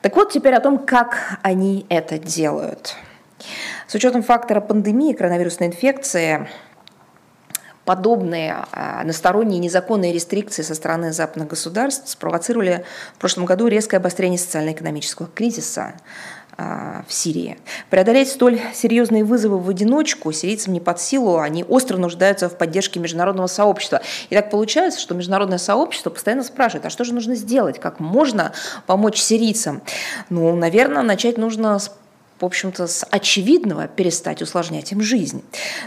Так 0.00 0.16
вот, 0.16 0.32
теперь 0.32 0.54
о 0.54 0.60
том, 0.60 0.78
как 0.78 1.38
они 1.42 1.86
это 1.88 2.18
делают. 2.18 2.94
С 3.86 3.94
учетом 3.94 4.22
фактора 4.22 4.60
пандемии 4.60 5.12
коронавирусной 5.12 5.68
инфекции, 5.68 6.48
подобные 7.84 8.64
а, 8.72 9.00
односторонние 9.00 9.58
незаконные 9.60 10.12
рестрикции 10.12 10.62
со 10.62 10.74
стороны 10.74 11.12
западных 11.12 11.48
государств 11.48 12.08
спровоцировали 12.08 12.84
в 13.14 13.18
прошлом 13.18 13.44
году 13.44 13.66
резкое 13.66 13.98
обострение 13.98 14.38
социально-экономического 14.38 15.28
кризиса 15.28 15.94
а, 16.56 17.04
в 17.06 17.12
Сирии. 17.12 17.58
Преодолеть 17.90 18.30
столь 18.30 18.60
серьезные 18.72 19.22
вызовы 19.22 19.58
в 19.58 19.68
одиночку 19.68 20.32
сирийцам 20.32 20.72
не 20.72 20.80
под 20.80 20.98
силу, 20.98 21.38
они 21.38 21.62
остро 21.64 21.98
нуждаются 21.98 22.48
в 22.48 22.56
поддержке 22.56 23.00
международного 23.00 23.48
сообщества. 23.48 24.00
И 24.30 24.34
так 24.34 24.50
получается, 24.50 25.00
что 25.00 25.14
международное 25.14 25.58
сообщество 25.58 26.10
постоянно 26.10 26.42
спрашивает, 26.42 26.86
а 26.86 26.90
что 26.90 27.04
же 27.04 27.12
нужно 27.12 27.34
сделать, 27.34 27.80
как 27.80 28.00
можно 28.00 28.52
помочь 28.86 29.20
сирийцам? 29.20 29.82
Ну, 30.30 30.54
наверное, 30.56 31.02
начать 31.02 31.36
нужно 31.36 31.78
с 31.78 31.90
в 32.40 32.44
общем-то, 32.44 32.86
с 32.86 33.06
очевидного 33.10 33.86
перестать 33.86 34.42
усложнять 34.42 34.92
им 34.92 35.00
жизнь. 35.00 35.42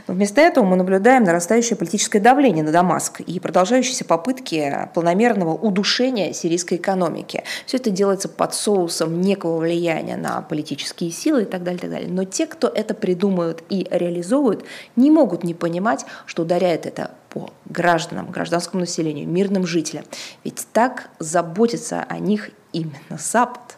Но 0.08 0.14
вместо 0.14 0.42
этого 0.42 0.66
мы 0.66 0.76
наблюдаем 0.76 1.24
нарастающее 1.24 1.76
политическое 1.76 2.20
давление 2.20 2.64
на 2.64 2.72
Дамаск 2.72 3.22
и 3.22 3.40
продолжающиеся 3.40 4.06
попытки 4.06 4.90
планомерного 4.94 5.54
удушения 5.54 6.34
сирийской 6.34 6.76
экономики. 6.76 7.44
Все 7.66 7.78
это 7.78 7.90
делается 7.90 8.30
под 8.30 8.54
соусом 8.54 9.22
некого 9.22 9.58
влияния 9.58 10.16
на 10.16 10.42
политические 10.42 11.12
силы 11.12 11.44
и 11.44 11.46
так 11.46 11.64
далее, 11.64 11.80
и 11.80 11.82
так 11.82 11.92
далее. 11.92 12.10
Но 12.10 12.24
те, 12.24 12.48
кто 12.48 12.68
это 12.68 12.94
придумывают 12.94 13.64
и 13.70 13.88
реализовывают, 13.92 14.64
не 14.96 15.12
могут 15.12 15.44
не 15.44 15.54
понимать, 15.54 16.06
что 16.26 16.44
ударяет 16.44 16.86
это 16.86 17.12
по 17.30 17.52
гражданам, 17.66 18.32
гражданскому 18.32 18.82
населению, 18.82 19.28
мирным 19.28 19.68
жителям. 19.68 20.06
Ведь 20.44 20.66
так 20.72 21.10
заботится 21.20 22.06
о 22.08 22.20
них 22.20 22.52
именно 22.72 23.18
Запад. 23.18 23.78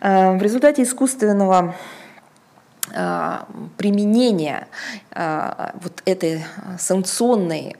Э, 0.00 0.36
в 0.36 0.42
результате 0.42 0.82
искусственного 0.82 1.74
э, 2.92 3.38
применения 3.76 4.68
э, 5.10 5.70
вот 5.82 6.02
этой 6.04 6.44
санкционной, 6.78 7.76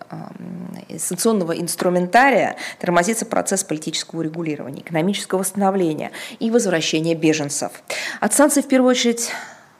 санкционного 0.99 1.53
инструментария 1.59 2.57
тормозится 2.79 3.27
процесс 3.27 3.65
политического 3.65 4.23
регулирования, 4.23 4.81
экономического 4.81 5.41
восстановления 5.41 6.13
и 6.39 6.51
возвращения 6.51 7.15
беженцев. 7.15 7.73
От 8.21 8.35
санкций 8.35 8.63
в 8.63 8.69
первую 8.69 8.91
очередь 8.91 9.31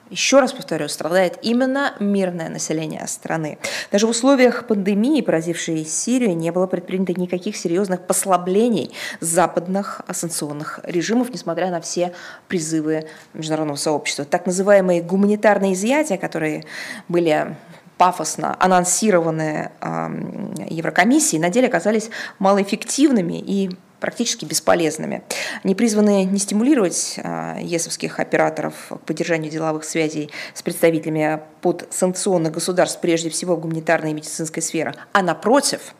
еще 0.09 0.39
раз 0.39 0.53
повторю, 0.53 0.87
страдает 0.87 1.39
именно 1.41 1.95
мирное 1.99 2.49
население 2.49 3.05
страны. 3.07 3.57
Даже 3.91 4.07
в 4.07 4.09
условиях 4.09 4.67
пандемии, 4.67 5.21
поразившей 5.21 5.85
Сирию, 5.85 6.35
не 6.35 6.51
было 6.51 6.67
предпринято 6.67 7.13
никаких 7.19 7.55
серьезных 7.55 8.05
послаблений 8.05 8.91
западных 9.19 10.01
санкционных 10.11 10.79
режимов, 10.83 11.29
несмотря 11.31 11.69
на 11.69 11.81
все 11.81 12.13
призывы 12.47 13.07
международного 13.33 13.77
сообщества. 13.77 14.25
Так 14.25 14.45
называемые 14.45 15.01
гуманитарные 15.01 15.73
изъятия, 15.73 16.17
которые 16.17 16.65
были 17.07 17.55
пафосно 17.97 18.55
анонсированы 18.59 19.71
э, 19.81 20.67
Еврокомиссией, 20.69 21.41
на 21.41 21.49
деле 21.49 21.67
оказались 21.67 22.09
малоэффективными 22.39 23.39
и 23.39 23.71
практически 23.99 24.45
бесполезными. 24.45 25.23
Они 25.63 25.75
призваны 25.75 26.25
не 26.25 26.39
стимулировать 26.39 27.19
а, 27.23 27.57
ЕСовских 27.59 28.19
операторов 28.19 28.73
к 28.89 28.99
поддержанию 28.99 29.51
деловых 29.51 29.83
связей 29.83 30.29
с 30.53 30.61
представителями 30.61 31.41
подсанкционных 31.61 32.53
государств, 32.53 32.99
прежде 33.01 33.29
всего 33.29 33.55
в 33.55 33.61
гуманитарной 33.61 34.11
и 34.11 34.13
медицинской 34.13 34.61
сфере, 34.61 34.93
а 35.11 35.21
напротив, 35.21 35.93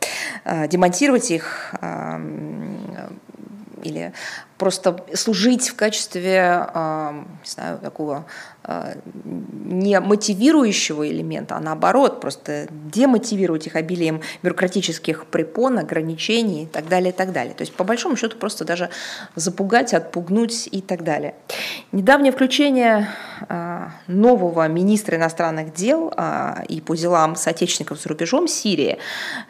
а, 0.43 0.67
демонтировать 0.67 1.31
их 1.31 1.73
а, 1.81 2.21
или 3.83 4.11
просто 4.57 5.05
служить 5.13 5.69
в 5.69 5.75
качестве, 5.75 6.67
не 6.73 7.49
знаю, 7.49 7.77
такого 7.77 8.25
Э, 8.56 8.56
не 8.67 9.99
мотивирующего 9.99 11.07
элемента, 11.09 11.55
а 11.55 11.59
наоборот, 11.59 12.19
просто 12.19 12.67
демотивировать 12.69 13.67
их 13.67 13.75
обилием 13.75 14.21
бюрократических 14.43 15.25
препон, 15.27 15.79
ограничений 15.79 16.63
и 16.63 16.65
так 16.65 16.87
далее, 16.87 17.11
и 17.11 17.15
так 17.15 17.31
далее. 17.31 17.53
То 17.53 17.61
есть, 17.61 17.73
по 17.73 17.83
большому 17.83 18.17
счету, 18.17 18.37
просто 18.37 18.65
даже 18.65 18.89
запугать, 19.35 19.93
отпугнуть 19.93 20.67
и 20.71 20.81
так 20.81 21.03
далее. 21.03 21.33
Недавнее 21.91 22.31
включение 22.31 23.07
э, 23.47 23.87
нового 24.07 24.67
министра 24.67 25.17
иностранных 25.17 25.73
дел 25.73 26.13
э, 26.15 26.65
и 26.67 26.81
по 26.81 26.95
делам 26.95 27.35
соотечественников 27.35 28.01
за 28.01 28.09
рубежом 28.09 28.47
Сирии 28.47 28.97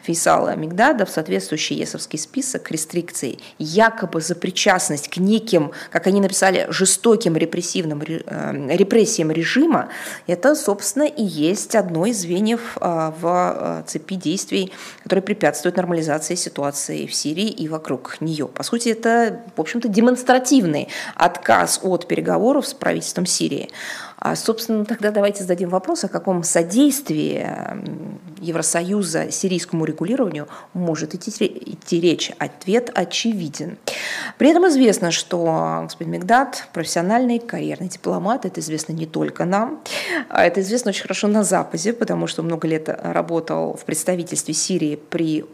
Фейсала 0.02 0.54
Мигдада 0.54 1.06
в 1.06 1.10
соответствующий 1.10 1.76
ЕСовский 1.76 2.18
список 2.18 2.70
рестрикций 2.70 3.40
якобы 3.58 4.20
за 4.20 4.34
причастность 4.34 5.08
к 5.08 5.16
неким, 5.16 5.72
как 5.90 6.06
они 6.06 6.20
написали, 6.20 6.66
жестоким 6.70 7.36
репрессивным 7.36 8.00
э, 8.00 8.76
репрессиям 9.08 9.30
режима, 9.30 9.88
это, 10.26 10.54
собственно, 10.54 11.04
и 11.04 11.22
есть 11.22 11.74
одно 11.74 12.06
из 12.06 12.20
звеньев 12.20 12.76
э, 12.80 13.12
в 13.20 13.84
цепи 13.86 14.14
действий, 14.14 14.72
которые 15.02 15.22
препятствуют 15.22 15.76
нормализации 15.76 16.34
ситуации 16.34 17.06
в 17.06 17.14
Сирии 17.14 17.48
и 17.48 17.68
вокруг 17.68 18.20
нее. 18.20 18.46
По 18.46 18.62
сути, 18.62 18.90
это, 18.90 19.40
в 19.56 19.60
общем-то, 19.60 19.88
демонстративный 19.88 20.88
отказ 21.14 21.80
от 21.82 22.06
переговоров 22.06 22.66
с 22.66 22.74
правительством 22.74 23.26
Сирии. 23.26 23.70
А, 24.20 24.34
собственно, 24.34 24.84
тогда 24.84 25.10
давайте 25.10 25.42
зададим 25.42 25.68
вопрос, 25.68 26.04
о 26.04 26.08
каком 26.08 26.42
содействии 26.42 27.46
Евросоюза 28.40 29.30
сирийскому 29.30 29.84
регулированию 29.84 30.48
может 30.72 31.14
идти, 31.14 31.30
идти 31.46 32.00
речь. 32.00 32.32
Ответ 32.38 32.90
очевиден. 32.94 33.78
При 34.36 34.50
этом 34.50 34.66
известно, 34.68 35.10
что 35.10 35.80
господин 35.84 36.14
Мигдат 36.14 36.68
профессиональный 36.72 37.38
карьерный 37.38 37.88
дипломат. 37.88 38.44
Это 38.44 38.60
известно 38.60 38.92
не 38.92 39.06
только 39.06 39.44
нам. 39.44 39.80
А 40.28 40.44
это 40.44 40.60
известно 40.60 40.90
очень 40.90 41.02
хорошо 41.02 41.28
на 41.28 41.44
Западе, 41.44 41.92
потому 41.92 42.26
что 42.26 42.42
много 42.42 42.66
лет 42.66 42.88
работал 42.88 43.76
в 43.76 43.84
представительстве 43.84 44.54
Сирии 44.54 44.96
при 44.96 45.44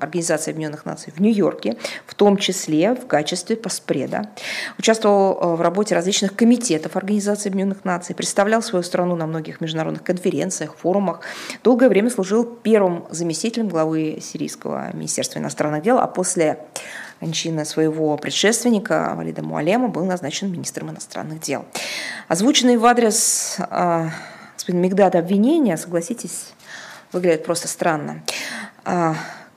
Организации 0.00 0.50
Объединенных 0.50 0.84
Наций 0.84 1.12
в 1.14 1.20
Нью-Йорке, 1.20 1.76
в 2.06 2.14
том 2.14 2.36
числе 2.36 2.94
в 2.94 3.06
качестве 3.06 3.56
поспреда. 3.56 4.30
Участвовал 4.78 5.38
э, 5.40 5.56
в 5.56 5.60
работе 5.60 5.94
различных 5.94 6.34
комитетов 6.34 6.96
Организации 6.96 7.48
Объединенных 7.48 7.84
Наций 7.84 7.99
наций, 8.00 8.14
представлял 8.14 8.62
свою 8.62 8.82
страну 8.82 9.14
на 9.14 9.26
многих 9.26 9.60
международных 9.60 10.02
конференциях, 10.02 10.74
форумах. 10.74 11.20
Долгое 11.62 11.90
время 11.90 12.08
служил 12.08 12.44
первым 12.44 13.04
заместителем 13.10 13.68
главы 13.68 14.18
Сирийского 14.22 14.90
министерства 14.94 15.38
иностранных 15.38 15.82
дел, 15.82 15.98
а 15.98 16.06
после 16.06 16.58
кончины 17.20 17.66
своего 17.66 18.16
предшественника 18.16 19.12
Валида 19.14 19.42
Муалема 19.42 19.88
был 19.88 20.06
назначен 20.06 20.50
министром 20.50 20.88
иностранных 20.90 21.40
дел. 21.40 21.66
Озвученные 22.28 22.78
в 22.78 22.86
адрес 22.86 23.58
э, 23.58 24.08
Мигдада 24.68 25.18
обвинения, 25.18 25.76
согласитесь, 25.76 26.54
выглядят 27.12 27.44
просто 27.44 27.68
странно. 27.68 28.22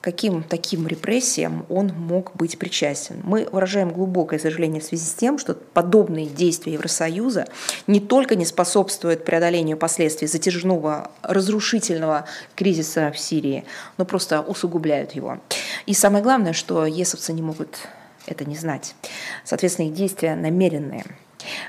Каким 0.04 0.44
таким 0.44 0.86
репрессиям 0.86 1.66
он 1.70 1.88
мог 1.96 2.36
быть 2.36 2.60
причастен. 2.60 3.22
Мы 3.24 3.48
выражаем 3.50 3.90
глубокое 3.90 4.38
сожаление 4.38 4.82
в 4.82 4.84
связи 4.84 5.06
с 5.06 5.14
тем, 5.14 5.38
что 5.38 5.54
подобные 5.54 6.26
действия 6.26 6.74
Евросоюза 6.74 7.48
не 7.88 8.02
только 8.02 8.36
не 8.36 8.46
способствуют 8.46 9.24
преодолению 9.24 9.78
последствий 9.78 10.28
затяжного 10.28 11.10
разрушительного 11.22 12.26
кризиса 12.54 13.14
в 13.14 13.18
Сирии, 13.18 13.64
но 13.98 14.04
просто 14.04 14.42
усугубляют 14.42 15.14
его. 15.14 15.40
И 15.86 15.94
самое 15.94 16.22
главное, 16.22 16.52
что 16.52 16.86
есовцы 16.86 17.32
не 17.32 17.42
могут 17.42 17.88
это 18.26 18.44
не 18.44 18.58
знать. 18.58 18.96
Соответственно, 19.46 19.88
их 19.88 19.94
действия 19.94 20.36
намеренные. 20.36 21.06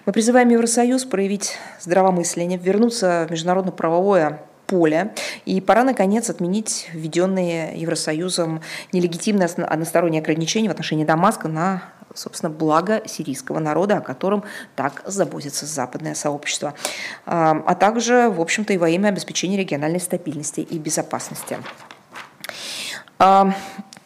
Мы 0.06 0.12
призываем 0.12 0.48
Евросоюз 0.48 1.04
проявить 1.04 1.56
здравомыслие, 1.80 2.56
вернуться 2.56 3.26
в 3.28 3.30
международно-правовое 3.30 4.40
поле. 4.74 5.14
И 5.44 5.60
пора, 5.60 5.84
наконец, 5.84 6.30
отменить 6.30 6.90
введенные 6.92 7.78
Евросоюзом 7.80 8.60
нелегитимные 8.92 9.46
односторонние 9.46 10.20
ограничения 10.20 10.68
в 10.68 10.72
отношении 10.72 11.04
Дамаска 11.04 11.46
на 11.46 11.82
собственно, 12.16 12.50
благо 12.50 13.02
сирийского 13.06 13.58
народа, 13.58 13.96
о 13.96 14.00
котором 14.00 14.44
так 14.76 15.02
заботится 15.04 15.66
западное 15.66 16.14
сообщество, 16.14 16.74
а 17.26 17.74
также, 17.74 18.30
в 18.30 18.40
общем-то, 18.40 18.72
и 18.72 18.76
во 18.78 18.88
имя 18.88 19.08
обеспечения 19.08 19.56
региональной 19.56 19.98
стабильности 19.98 20.60
и 20.60 20.78
безопасности. 20.78 21.58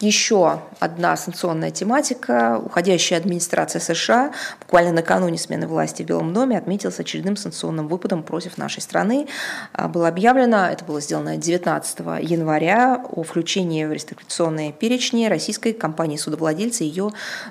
Еще 0.01 0.61
одна 0.79 1.17
санкционная 1.17 1.71
тематика. 1.71 2.57
Уходящая 2.63 3.19
администрация 3.19 3.81
США 3.81 4.31
буквально 4.61 4.93
накануне 4.93 5.37
смены 5.37 5.67
власти 5.67 6.03
в 6.03 6.05
Белом 6.05 6.33
доме 6.33 6.57
отметилась 6.57 7.01
очередным 7.01 7.35
санкционным 7.35 7.89
выпадом 7.89 8.23
против 8.23 8.57
нашей 8.57 8.81
страны. 8.81 9.27
А, 9.73 9.89
было 9.89 10.07
объявлено, 10.07 10.67
это 10.67 10.85
было 10.85 11.01
сделано 11.01 11.35
19 11.35 11.99
января, 12.21 13.03
о 13.09 13.23
включении 13.23 13.83
в 13.83 13.91
рестриктационные 13.91 14.71
перечни 14.71 15.25
российской 15.25 15.73
компании-судовладельца 15.73 16.85
и 16.85 16.87
ее 16.87 17.09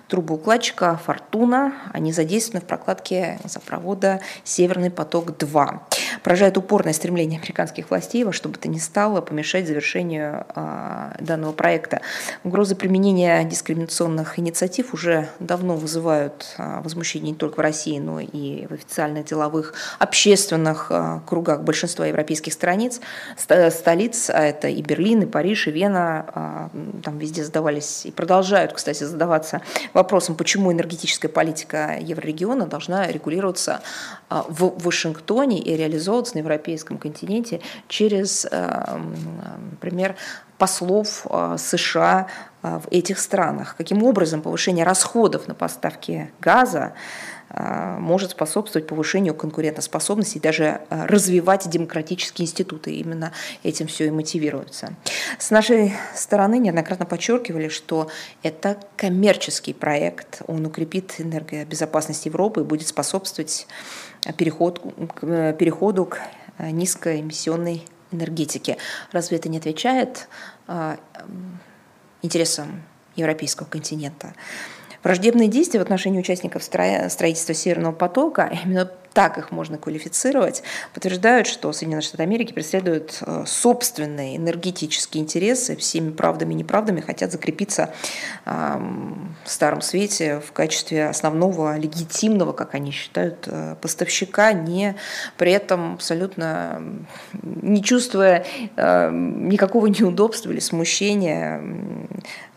трубоукладчика 0.08 0.98
«Фортуна». 1.04 1.74
Они 1.92 2.12
задействованы 2.12 2.62
в 2.62 2.66
прокладке 2.66 3.38
газопровода 3.42 4.20
«Северный 4.44 4.90
поток-2». 4.90 5.80
Поражает 6.22 6.56
упорное 6.56 6.94
стремление 6.94 7.38
американских 7.40 7.90
властей 7.90 8.24
во 8.24 8.32
что 8.32 8.48
бы 8.48 8.56
то 8.56 8.68
ни 8.68 8.78
стало 8.78 9.20
помешать 9.20 9.66
завершению 9.66 10.46
э, 10.56 11.16
данного 11.20 11.52
проекта. 11.52 12.00
Угрозы 12.44 12.76
применения 12.76 13.42
дискриминационных 13.44 14.38
инициатив 14.38 14.94
уже 14.94 15.28
давно 15.40 15.74
вызывают 15.74 16.54
э, 16.56 16.80
возмущение 16.82 17.32
не 17.32 17.36
только 17.36 17.56
в 17.56 17.60
России, 17.60 17.98
но 17.98 18.20
и 18.20 18.66
в 18.66 18.72
официальных 18.72 19.24
деловых 19.24 19.74
общественных 19.98 20.86
э, 20.90 21.20
кругах 21.26 21.62
большинства 21.62 22.06
европейских 22.06 22.52
страниц, 22.52 23.00
столиц, 23.36 24.30
а 24.30 24.40
это 24.40 24.68
и 24.68 24.80
Берлин, 24.82 25.22
и 25.22 25.26
Париж, 25.26 25.66
и 25.66 25.72
Вена, 25.72 26.70
там 27.02 27.18
везде 27.18 27.44
задавались 27.44 28.06
и 28.06 28.10
продолжают, 28.10 28.72
кстати, 28.72 29.02
задаваться 29.04 29.60
вопросом, 29.92 30.36
почему 30.36 30.72
энергетическая 30.72 31.30
политика 31.30 31.98
еврорегиона 32.00 32.66
должна 32.66 33.06
регулироваться 33.08 33.80
в 34.30 34.82
Вашингтоне 34.82 35.60
и 35.60 35.76
реализовываться 35.76 36.36
на 36.36 36.40
европейском 36.40 36.98
континенте 36.98 37.60
через, 37.88 38.46
например, 39.72 40.16
послов 40.58 41.26
э, 41.30 41.56
США 41.58 42.26
э, 42.62 42.78
в 42.78 42.88
этих 42.90 43.18
странах. 43.18 43.76
Каким 43.76 44.02
образом 44.02 44.42
повышение 44.42 44.84
расходов 44.84 45.48
на 45.48 45.54
поставки 45.54 46.30
газа 46.40 46.92
может 47.50 48.32
способствовать 48.32 48.86
повышению 48.86 49.32
конкурентоспособности 49.34 50.36
и 50.36 50.40
даже 50.40 50.82
развивать 50.90 51.66
демократические 51.66 52.44
институты. 52.44 52.92
Именно 52.96 53.32
этим 53.62 53.86
все 53.86 54.08
и 54.08 54.10
мотивируется. 54.10 54.92
С 55.38 55.50
нашей 55.50 55.94
стороны 56.14 56.58
неоднократно 56.58 57.06
подчеркивали, 57.06 57.68
что 57.68 58.10
это 58.42 58.76
коммерческий 58.96 59.72
проект. 59.72 60.42
Он 60.46 60.66
укрепит 60.66 61.14
энергобезопасность 61.18 62.26
Европы 62.26 62.60
и 62.60 62.64
будет 62.64 62.86
способствовать 62.86 63.66
переход, 64.36 64.80
к, 65.14 65.52
переходу 65.54 66.06
к 66.06 66.20
э, 66.58 66.70
низкоэмиссионной 66.70 67.84
энергетике. 68.10 68.76
Разве 69.12 69.38
это 69.38 69.48
не 69.48 69.58
отвечает 69.58 70.28
а, 70.66 70.98
интересам 72.22 72.82
европейского 73.16 73.66
континента? 73.66 74.34
Враждебные 75.02 75.48
действия 75.48 75.80
в 75.80 75.82
отношении 75.82 76.18
участников 76.18 76.62
строительства 76.64 77.54
Северного 77.54 77.92
потока, 77.92 78.50
именно 78.64 78.90
так 79.18 79.36
их 79.36 79.50
можно 79.50 79.78
квалифицировать, 79.78 80.62
подтверждают, 80.94 81.48
что 81.48 81.72
Соединенные 81.72 82.02
Штаты 82.02 82.22
Америки 82.22 82.52
преследуют 82.52 83.18
э, 83.20 83.42
собственные 83.48 84.36
энергетические 84.36 85.24
интересы, 85.24 85.74
всеми 85.74 86.12
правдами 86.12 86.52
и 86.52 86.58
неправдами 86.58 87.00
хотят 87.00 87.32
закрепиться 87.32 87.92
в 88.44 89.50
Старом 89.50 89.80
Свете 89.80 90.40
в 90.46 90.52
качестве 90.52 91.08
основного 91.08 91.76
легитимного, 91.76 92.52
как 92.52 92.76
они 92.76 92.92
считают, 92.92 93.48
э, 93.48 93.74
поставщика, 93.82 94.52
не 94.52 94.94
при 95.36 95.50
этом 95.50 95.94
абсолютно 95.94 96.80
не 97.42 97.82
чувствуя 97.82 98.46
э, 98.76 99.10
никакого 99.10 99.88
неудобства 99.88 100.52
или 100.52 100.60
смущения 100.60 101.60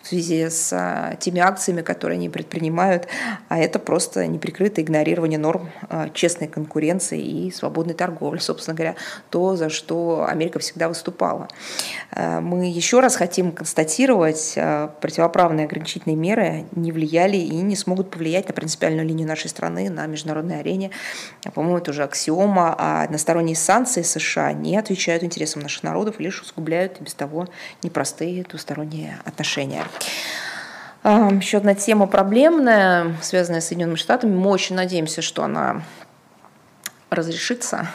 в 0.02 0.08
связи 0.08 0.50
с 0.50 0.74
а, 0.74 1.16
теми 1.16 1.40
акциями, 1.40 1.82
которые 1.82 2.18
они 2.18 2.30
предпринимают, 2.30 3.08
а 3.50 3.60
это 3.60 3.80
просто 3.80 4.28
неприкрытое 4.28 4.84
игнорирование 4.84 5.40
норм 5.40 5.70
а, 5.90 6.10
честной 6.10 6.48
конкуренции 6.48 7.22
и 7.22 7.52
свободной 7.52 7.94
торговли, 7.94 8.40
собственно 8.40 8.76
говоря, 8.76 8.96
то, 9.30 9.56
за 9.56 9.70
что 9.70 10.26
Америка 10.28 10.60
всегда 10.60 10.88
выступала. 10.88 11.48
А, 12.12 12.42
мы 12.42 12.70
еще 12.72 13.00
раз 13.00 13.16
хотим 13.16 13.52
констатировать, 13.52 14.58
противоправные 15.02 15.66
ограничительные 15.66 16.16
меры 16.16 16.66
не 16.76 16.92
влияли 16.92 17.38
и 17.38 17.56
не 17.56 17.76
смогут 17.76 18.10
повлиять 18.10 18.48
на 18.48 18.54
принципиальную 18.54 19.08
линию 19.08 19.28
нашей 19.28 19.50
страны 19.50 19.90
на 19.90 20.06
международной 20.08 20.60
арене. 20.60 20.92
По-моему, 21.54 21.78
это 21.78 21.92
уже 21.92 22.04
аксиома, 22.04 22.76
а 22.78 23.04
односторонние 23.04 23.56
санкции 23.56 24.02
США 24.02 24.54
не 24.54 24.78
отвечают 24.78 25.24
интересам 25.24 25.62
наших 25.62 25.84
народов, 25.84 26.20
лишь 26.20 26.42
усугубляют 26.42 27.00
без 27.02 27.14
того 27.14 27.48
непростые 27.84 28.44
двусторонние 28.44 29.20
отношения. 29.26 29.84
Еще 31.04 31.58
одна 31.58 31.74
тема 31.74 32.06
проблемная, 32.06 33.16
связанная 33.22 33.62
с 33.62 33.68
Соединенными 33.68 33.98
Штатами. 33.98 34.36
Мы 34.36 34.50
очень 34.50 34.76
надеемся, 34.76 35.24
что 35.24 35.44
она 35.44 35.82
разрешится 37.10 37.88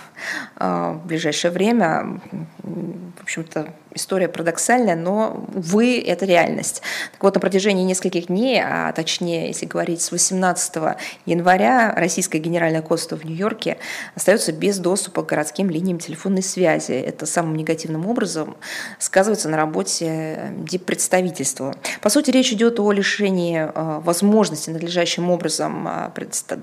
а, 0.56 0.92
в 0.92 1.06
ближайшее 1.06 1.50
время. 1.50 2.20
В 2.62 3.22
общем-то, 3.22 3.72
история 3.96 4.28
парадоксальная, 4.28 4.94
но, 4.94 5.44
увы, 5.54 6.00
это 6.00 6.24
реальность. 6.24 6.82
Так 7.12 7.22
вот, 7.22 7.34
на 7.34 7.40
протяжении 7.40 7.84
нескольких 7.84 8.26
дней, 8.26 8.62
а 8.62 8.92
точнее, 8.92 9.48
если 9.48 9.66
говорить 9.66 10.00
с 10.00 10.12
18 10.12 10.74
января, 11.26 11.92
российское 11.96 12.38
генеральное 12.38 12.82
консульство 12.82 13.16
в 13.16 13.24
Нью-Йорке 13.24 13.78
остается 14.14 14.52
без 14.52 14.78
доступа 14.78 15.22
к 15.22 15.26
городским 15.26 15.70
линиям 15.70 15.98
телефонной 15.98 16.42
связи. 16.42 16.92
Это 16.92 17.26
самым 17.26 17.56
негативным 17.56 18.06
образом 18.06 18.56
сказывается 18.98 19.48
на 19.48 19.56
работе 19.56 20.52
диппредставительства. 20.58 21.74
По 22.00 22.08
сути, 22.08 22.30
речь 22.30 22.52
идет 22.52 22.78
о 22.78 22.92
лишении 22.92 23.58
э, 23.58 24.00
возможности 24.00 24.70
надлежащим 24.70 25.30
образом 25.30 25.88
э, 25.88 26.10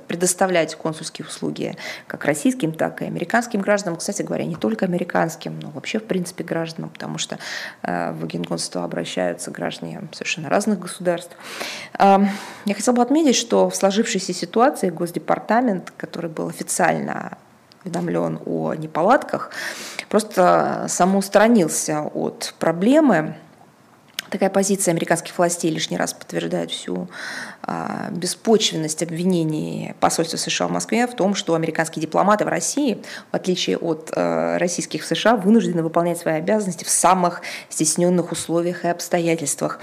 предоставлять 0.07 0.75
консульские 0.75 1.27
услуги 1.27 1.75
как 2.07 2.25
российским, 2.25 2.73
так 2.73 3.01
и 3.01 3.05
американским 3.05 3.61
гражданам. 3.61 3.97
Кстати 3.97 4.21
говоря, 4.21 4.45
не 4.45 4.55
только 4.55 4.85
американским, 4.85 5.59
но 5.59 5.69
вообще, 5.71 5.99
в 5.99 6.03
принципе, 6.03 6.43
гражданам, 6.43 6.89
потому 6.89 7.17
что 7.17 7.22
э, 7.83 8.11
в 8.11 8.25
генконсульство 8.27 8.83
обращаются 8.83 9.51
граждане 9.51 10.01
совершенно 10.11 10.49
разных 10.49 10.79
государств. 10.79 11.35
Я 11.99 12.75
хотела 12.75 12.95
бы 12.95 13.01
отметить, 13.01 13.35
что 13.35 13.69
в 13.69 13.75
сложившейся 13.75 14.33
ситуации 14.33 14.89
Госдепартамент, 14.89 15.91
который 15.97 16.29
был 16.29 16.47
официально 16.47 17.37
уведомлен 17.83 18.39
о 18.45 18.73
неполадках, 18.73 19.51
просто 20.09 20.85
самоустранился 20.87 22.01
от 22.01 22.53
проблемы. 22.59 23.35
Такая 24.33 24.49
позиция 24.49 24.93
американских 24.93 25.37
властей 25.37 25.69
лишний 25.69 25.95
раз 25.95 26.11
подтверждает 26.15 26.71
всю 26.71 27.07
а, 27.61 28.09
беспочвенность 28.09 29.03
обвинений 29.03 29.93
посольства 29.99 30.37
США 30.37 30.67
в 30.67 30.71
Москве 30.71 31.05
в 31.05 31.15
том, 31.15 31.35
что 31.35 31.53
американские 31.53 32.01
дипломаты 32.01 32.43
в 32.43 32.47
России, 32.47 33.03
в 33.31 33.35
отличие 33.35 33.77
от 33.77 34.11
э, 34.11 34.57
российских 34.57 35.03
в 35.03 35.05
США, 35.05 35.35
вынуждены 35.35 35.83
выполнять 35.83 36.17
свои 36.17 36.33
обязанности 36.33 36.83
в 36.83 36.89
самых 36.89 37.43
стесненных 37.69 38.31
условиях 38.31 38.85
и 38.85 38.87
обстоятельствах. 38.87 39.79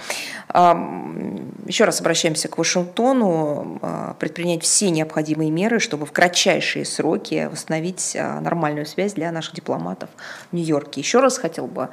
Еще 0.53 1.85
раз 1.85 2.01
обращаемся 2.01 2.49
к 2.49 2.59
Вашингтону, 2.59 3.79
а, 3.83 4.15
предпринять 4.19 4.65
все 4.65 4.91
необходимые 4.91 5.53
меры, 5.53 5.79
чтобы 5.79 6.07
в 6.07 6.11
кратчайшие 6.11 6.85
сроки 6.85 7.49
восстановить 7.51 8.17
а, 8.19 8.41
нормальную 8.41 8.85
связь 8.85 9.13
для 9.13 9.31
наших 9.31 9.55
дипломатов 9.55 10.11
в 10.51 10.57
Нью-Йорке. 10.57 11.01
Еще 11.01 11.21
раз 11.21 11.39
хотел 11.39 11.69
бы 11.69 11.91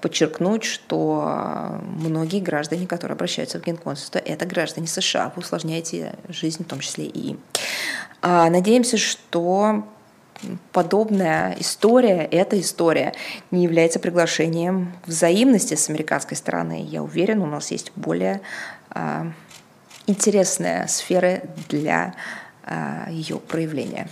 подчеркнуть, 0.00 0.62
что 0.62 1.80
многие 1.96 2.40
граждане, 2.40 2.86
которые 2.86 3.14
обращаются 3.14 3.58
в 3.58 3.64
Генконсульство, 3.64 4.18
это 4.18 4.46
граждане 4.46 4.86
США 4.86 5.32
вы 5.34 5.40
усложняете 5.40 6.14
жизнь, 6.28 6.64
в 6.64 6.66
том 6.66 6.80
числе 6.80 7.06
и 7.06 7.30
им. 7.30 7.40
А, 8.22 8.48
надеемся, 8.50 8.96
что 8.96 9.84
подобная 10.72 11.56
история, 11.58 12.28
эта 12.30 12.60
история 12.60 13.14
не 13.50 13.64
является 13.64 13.98
приглашением 13.98 14.92
взаимности 15.06 15.74
с 15.74 15.88
американской 15.88 16.36
стороны. 16.36 16.84
Я 16.86 17.02
уверен, 17.02 17.40
у 17.42 17.46
нас 17.46 17.70
есть 17.70 17.92
более 17.96 18.40
а, 18.90 19.26
интересные 20.06 20.86
сферы 20.88 21.42
для 21.68 22.14
а, 22.64 23.08
ее 23.10 23.38
проявления. 23.38 24.08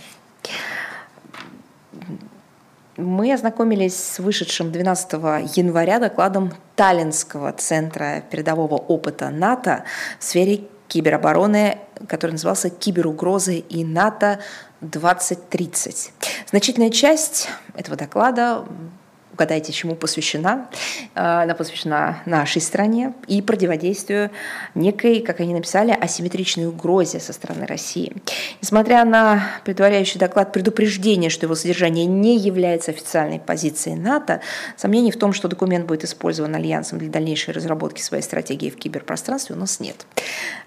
Мы 2.97 3.33
ознакомились 3.33 3.95
с 3.95 4.19
вышедшим 4.19 4.71
12 4.71 5.13
января 5.57 5.99
докладом 5.99 6.53
Таллинского 6.75 7.51
центра 7.51 8.23
передового 8.29 8.75
опыта 8.75 9.29
НАТО 9.29 9.83
в 10.19 10.23
сфере 10.23 10.61
киберобороны, 10.87 11.77
который 12.07 12.31
назывался 12.31 12.69
«Киберугрозы 12.69 13.57
и 13.57 13.83
НАТО 13.83 14.39
2030». 14.81 16.11
Значительная 16.49 16.89
часть 16.89 17.49
этого 17.75 17.97
доклада 17.97 18.63
угадайте, 19.35 19.73
чему 19.73 19.95
посвящена. 19.95 20.67
Э, 21.13 21.43
она 21.43 21.53
посвящена 21.53 22.23
нашей 22.25 22.61
стране 22.61 23.13
и 23.27 23.41
противодействию 23.41 24.31
некой, 24.73 25.19
как 25.19 25.41
они 25.41 25.53
написали, 25.53 25.91
асимметричной 25.91 26.67
угрозе 26.67 27.19
со 27.19 27.33
стороны 27.33 27.65
России. 27.65 28.13
Несмотря 28.61 29.03
на 29.05 29.43
предваряющий 29.65 30.19
доклад 30.19 30.53
предупреждение, 30.53 31.29
что 31.29 31.45
его 31.45 31.55
содержание 31.55 32.05
не 32.05 32.37
является 32.37 32.91
официальной 32.91 33.39
позицией 33.39 33.95
НАТО, 33.95 34.39
сомнений 34.77 35.11
в 35.11 35.19
том, 35.19 35.33
что 35.33 35.47
документ 35.47 35.85
будет 35.85 36.05
использован 36.05 36.55
Альянсом 36.55 36.97
для 36.97 37.09
дальнейшей 37.09 37.53
разработки 37.53 38.01
своей 38.01 38.23
стратегии 38.23 38.69
в 38.69 38.77
киберпространстве, 38.77 39.55
у 39.55 39.59
нас 39.59 39.79
нет. 39.81 40.07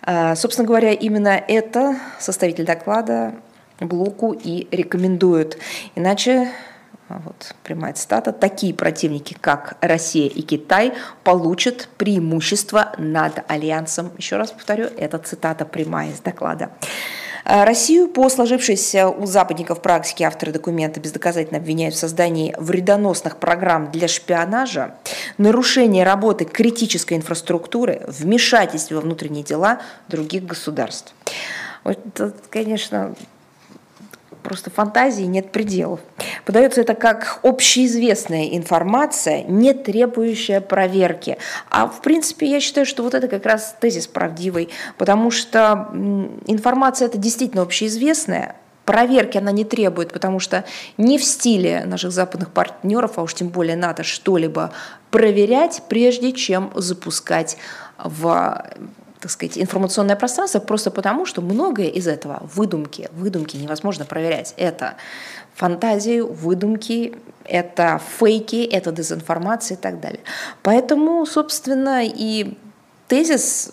Э, 0.06 0.36
собственно 0.36 0.68
говоря, 0.68 0.92
именно 0.92 1.42
это 1.48 1.96
составитель 2.20 2.66
доклада 2.66 3.34
блоку 3.80 4.32
и 4.32 4.66
рекомендует. 4.72 5.58
Иначе 5.94 6.48
вот 7.08 7.54
прямая 7.62 7.92
цитата, 7.94 8.32
такие 8.32 8.74
противники, 8.74 9.36
как 9.40 9.76
Россия 9.80 10.28
и 10.28 10.42
Китай, 10.42 10.92
получат 11.24 11.88
преимущество 11.96 12.92
над 12.98 13.50
Альянсом. 13.50 14.10
Еще 14.18 14.36
раз 14.36 14.50
повторю, 14.50 14.86
это 14.96 15.18
цитата 15.18 15.64
прямая 15.64 16.10
из 16.10 16.20
доклада. 16.20 16.70
А 17.50 17.64
Россию 17.64 18.08
по 18.08 18.28
сложившейся 18.28 19.08
у 19.08 19.24
западников 19.24 19.80
практике 19.80 20.24
авторы 20.24 20.52
документа 20.52 21.00
бездоказательно 21.00 21.58
обвиняют 21.58 21.94
в 21.94 21.98
создании 21.98 22.54
вредоносных 22.58 23.38
программ 23.38 23.90
для 23.90 24.06
шпионажа, 24.06 24.96
нарушении 25.38 26.02
работы 26.02 26.44
критической 26.44 27.16
инфраструктуры, 27.16 28.02
вмешательстве 28.06 28.96
во 28.96 29.02
внутренние 29.02 29.44
дела 29.44 29.80
других 30.08 30.44
государств. 30.44 31.14
Вот, 31.84 31.98
конечно, 32.50 33.14
просто 34.48 34.70
фантазии 34.70 35.24
нет 35.24 35.52
пределов. 35.52 36.00
Подается 36.46 36.80
это 36.80 36.94
как 36.94 37.40
общеизвестная 37.42 38.56
информация, 38.56 39.42
не 39.42 39.74
требующая 39.74 40.62
проверки. 40.62 41.36
А 41.68 41.86
в 41.86 42.00
принципе 42.00 42.46
я 42.46 42.58
считаю, 42.58 42.86
что 42.86 43.02
вот 43.02 43.12
это 43.12 43.28
как 43.28 43.44
раз 43.44 43.76
тезис 43.78 44.06
правдивый, 44.06 44.70
потому 44.96 45.30
что 45.30 45.90
информация 46.46 47.08
это 47.08 47.18
действительно 47.18 47.60
общеизвестная, 47.62 48.56
проверки 48.86 49.36
она 49.36 49.52
не 49.52 49.66
требует, 49.66 50.14
потому 50.14 50.40
что 50.40 50.64
не 50.96 51.18
в 51.18 51.24
стиле 51.24 51.84
наших 51.84 52.10
западных 52.10 52.50
партнеров, 52.50 53.18
а 53.18 53.22
уж 53.22 53.34
тем 53.34 53.48
более 53.48 53.76
НАТО, 53.76 54.02
что-либо 54.02 54.72
проверять, 55.10 55.82
прежде 55.90 56.32
чем 56.32 56.70
запускать 56.74 57.58
в 58.02 58.64
так 59.20 59.30
сказать, 59.30 59.58
информационное 59.58 60.16
пространство 60.16 60.60
просто 60.60 60.90
потому, 60.90 61.26
что 61.26 61.42
многое 61.42 61.88
из 61.88 62.06
этого 62.06 62.48
выдумки. 62.54 63.08
Выдумки 63.12 63.56
невозможно 63.56 64.04
проверять. 64.04 64.54
Это 64.56 64.94
фантазии, 65.54 66.20
выдумки, 66.20 67.16
это 67.44 68.00
фейки, 68.18 68.64
это 68.64 68.92
дезинформация 68.92 69.76
и 69.76 69.80
так 69.80 70.00
далее. 70.00 70.20
Поэтому, 70.62 71.24
собственно, 71.26 72.04
и 72.04 72.56
тезис 73.08 73.72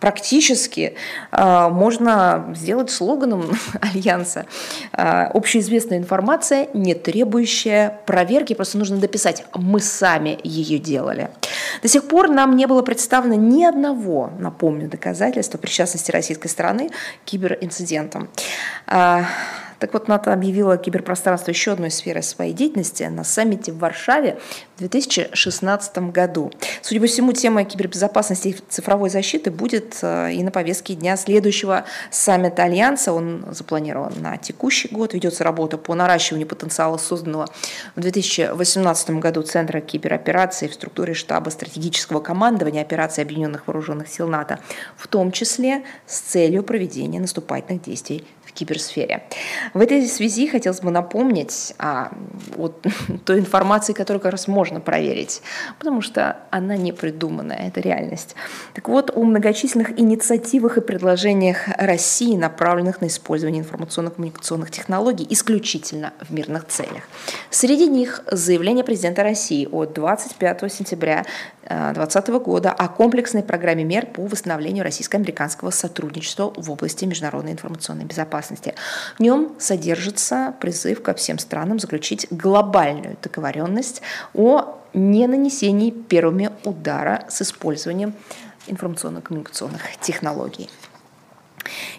практически 0.00 0.94
э, 1.30 1.68
можно 1.68 2.52
сделать 2.56 2.90
слоганом 2.90 3.52
Альянса. 3.80 4.46
Э, 4.92 5.26
общеизвестная 5.26 5.98
информация, 5.98 6.68
не 6.74 6.94
требующая 6.94 8.00
проверки, 8.06 8.54
просто 8.54 8.78
нужно 8.78 8.96
дописать 8.96 9.44
«мы 9.54 9.80
сами 9.80 10.38
ее 10.42 10.78
делали». 10.78 11.30
До 11.82 11.88
сих 11.88 12.08
пор 12.08 12.28
нам 12.28 12.56
не 12.56 12.66
было 12.66 12.82
представлено 12.82 13.34
ни 13.34 13.64
одного, 13.64 14.30
напомню, 14.38 14.88
доказательства 14.88 15.58
причастности 15.58 16.10
российской 16.10 16.48
стороны 16.48 16.88
к 16.88 17.24
киберинцидентам. 17.26 18.28
Э, 18.86 19.24
так 19.80 19.94
вот, 19.94 20.08
НАТО 20.08 20.32
объявила 20.32 20.76
киберпространство 20.76 21.50
еще 21.50 21.72
одной 21.72 21.90
сферой 21.90 22.22
своей 22.22 22.52
деятельности 22.52 23.02
на 23.04 23.24
саммите 23.24 23.72
в 23.72 23.78
Варшаве 23.78 24.38
в 24.76 24.80
2016 24.80 25.98
году. 26.12 26.52
Судя 26.82 27.00
по 27.00 27.06
всему, 27.06 27.32
тема 27.32 27.64
кибербезопасности 27.64 28.48
и 28.48 28.56
цифровой 28.68 29.08
защиты 29.08 29.50
будет 29.50 29.98
э, 30.02 30.32
и 30.34 30.42
на 30.42 30.50
повестке 30.50 30.94
дня 30.94 31.16
следующего 31.16 31.86
саммита 32.10 32.64
Альянса. 32.64 33.14
Он 33.14 33.46
запланирован 33.52 34.12
на 34.20 34.36
текущий 34.36 34.88
год. 34.88 35.14
Ведется 35.14 35.44
работа 35.44 35.78
по 35.78 35.94
наращиванию 35.94 36.46
потенциала 36.46 36.98
созданного 36.98 37.48
в 37.96 38.00
2018 38.00 39.10
году 39.12 39.42
Центра 39.42 39.80
киберопераций 39.80 40.68
в 40.68 40.74
структуре 40.74 41.14
штаба 41.14 41.48
стратегического 41.48 42.20
командования 42.20 42.82
операций 42.82 43.24
Объединенных 43.24 43.66
Вооруженных 43.66 44.08
сил 44.08 44.28
НАТО, 44.28 44.58
в 44.98 45.08
том 45.08 45.32
числе 45.32 45.84
с 46.06 46.20
целью 46.20 46.62
проведения 46.62 47.18
наступательных 47.18 47.82
действий 47.82 48.26
киберсфере. 48.52 49.22
В 49.74 49.80
этой 49.80 50.06
связи 50.06 50.46
хотелось 50.46 50.80
бы 50.80 50.90
напомнить 50.90 51.74
о, 51.78 52.10
о 52.56 52.68
той 53.24 53.38
информации, 53.38 53.92
которую 53.92 54.20
как 54.20 54.32
раз 54.32 54.48
можно 54.48 54.80
проверить, 54.80 55.42
потому 55.78 56.00
что 56.00 56.38
она 56.50 56.76
не 56.76 56.92
придуманная, 56.92 57.68
это 57.68 57.80
реальность. 57.80 58.34
Так 58.74 58.88
вот, 58.88 59.10
о 59.14 59.22
многочисленных 59.22 59.98
инициативах 59.98 60.78
и 60.78 60.80
предложениях 60.80 61.68
России, 61.76 62.36
направленных 62.36 63.00
на 63.00 63.06
использование 63.06 63.60
информационно-коммуникационных 63.62 64.70
технологий 64.70 65.26
исключительно 65.30 66.12
в 66.20 66.32
мирных 66.32 66.66
целях. 66.66 67.04
Среди 67.50 67.86
них 67.86 68.22
заявление 68.30 68.84
президента 68.84 69.22
России 69.22 69.68
от 69.70 69.92
25 69.94 70.72
сентября 70.72 71.24
2020 71.70 72.28
года 72.44 72.72
о 72.72 72.88
комплексной 72.88 73.44
программе 73.44 73.84
мер 73.84 74.06
по 74.06 74.26
восстановлению 74.26 74.82
российско-американского 74.82 75.70
сотрудничества 75.70 76.52
в 76.56 76.70
области 76.70 77.04
международной 77.04 77.52
информационной 77.52 78.04
безопасности. 78.04 78.74
В 79.16 79.20
нем 79.20 79.54
содержится 79.58 80.54
призыв 80.60 81.00
ко 81.00 81.14
всем 81.14 81.38
странам 81.38 81.78
заключить 81.78 82.26
глобальную 82.30 83.16
договоренность 83.22 84.02
о 84.34 84.80
ненанесении 84.94 85.90
первыми 85.90 86.50
удара 86.64 87.24
с 87.28 87.42
использованием 87.42 88.14
информационно-коммуникационных 88.66 89.82
технологий. 90.00 90.68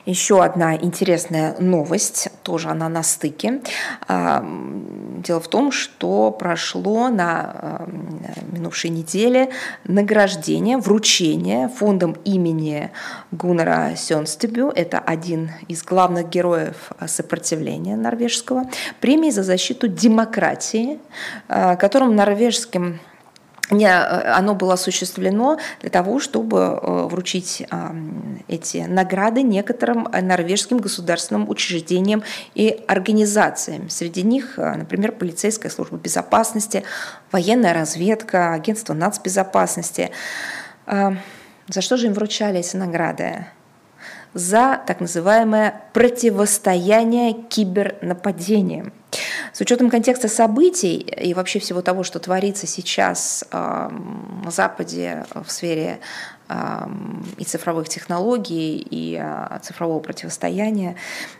Еще 0.06 0.44
одна 0.44 0.76
интересная 0.76 1.56
новость, 1.60 2.30
тоже 2.44 2.70
она 2.70 2.90
на 2.90 3.04
стыке. 3.04 3.62
А, 4.08 4.44
дело 5.18 5.40
в 5.40 5.48
том, 5.48 5.72
что 5.72 6.32
прошло 6.32 7.10
на 7.10 7.42
а, 7.42 7.90
минувшей 8.52 8.90
неделе 8.90 9.50
награждение, 9.84 10.78
вручение 10.78 11.70
фондом 11.70 12.16
имени 12.26 12.92
Гуннера 13.32 13.96
Сёнстебю, 13.96 14.70
это 14.70 15.00
один 15.00 15.52
из 15.68 15.84
главных 15.84 16.30
героев 16.30 16.92
сопротивления 17.06 17.96
норвежского, 17.96 18.66
премии 19.00 19.30
за 19.30 19.44
защиту 19.44 19.88
демократии, 19.88 21.00
а, 21.48 21.76
которым 21.76 22.16
норвежским 22.16 23.00
не, 23.72 23.86
э, 23.86 24.34
оно 24.34 24.54
было 24.54 24.74
осуществлено 24.74 25.58
для 25.80 25.90
того, 25.90 26.20
чтобы 26.20 26.58
э, 26.58 27.08
вручить 27.10 27.66
эти 28.48 28.78
награды 28.88 29.42
некоторым 29.42 30.08
норвежским 30.12 30.78
государственным 30.78 31.50
учреждениям 31.50 32.24
и 32.54 32.84
организациям. 32.88 33.90
Среди 33.90 34.24
них, 34.24 34.60
э, 34.60 34.76
например, 34.76 35.14
полицейская 35.14 35.72
служба 35.72 35.98
безопасности, 35.98 36.84
военная 37.32 37.74
разведка, 37.74 38.54
агентство 38.54 38.94
нацбезопасности. 38.94 40.12
За 40.86 41.82
что 41.82 41.96
же 41.96 42.08
им 42.08 42.14
вручали 42.14 42.60
эти 42.60 42.76
награды? 42.76 43.46
За 44.34 44.82
так 44.86 45.00
называемое 45.00 45.82
противостояние 45.94 47.34
кибернападениям. 47.34 48.94
С 49.54 49.62
учетом 49.62 49.90
контекста 49.90 50.28
событий 50.28 50.98
и 50.98 51.34
вообще 51.34 51.60
всего 51.60 51.82
того, 51.82 52.04
что 52.04 52.20
творится 52.20 52.68
сейчас 52.68 53.44
на 53.52 54.50
Западе 54.50 55.26
в 55.34 55.52
сфере 55.52 56.00
и 57.38 57.44
цифровых 57.44 57.88
технологий, 57.90 58.78
и 58.78 59.18
а, 59.18 59.60
цифрового 59.64 60.00
противостояния. 60.00 60.96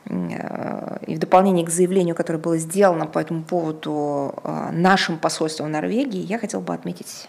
Э, 0.06 0.98
и 1.06 1.16
в 1.16 1.20
дополнение 1.20 1.66
к 1.66 1.70
заявлению, 1.70 2.16
которое 2.16 2.40
было 2.40 2.58
сделано 2.58 3.06
по 3.06 3.20
этому 3.20 3.44
поводу 3.44 4.34
а, 4.44 4.72
нашим 4.72 5.18
посольством 5.18 5.68
в 5.68 5.70
Норвегии, 5.70 6.22
я 6.22 6.40
хотела 6.40 6.62
бы 6.62 6.74
отметить 6.74 7.28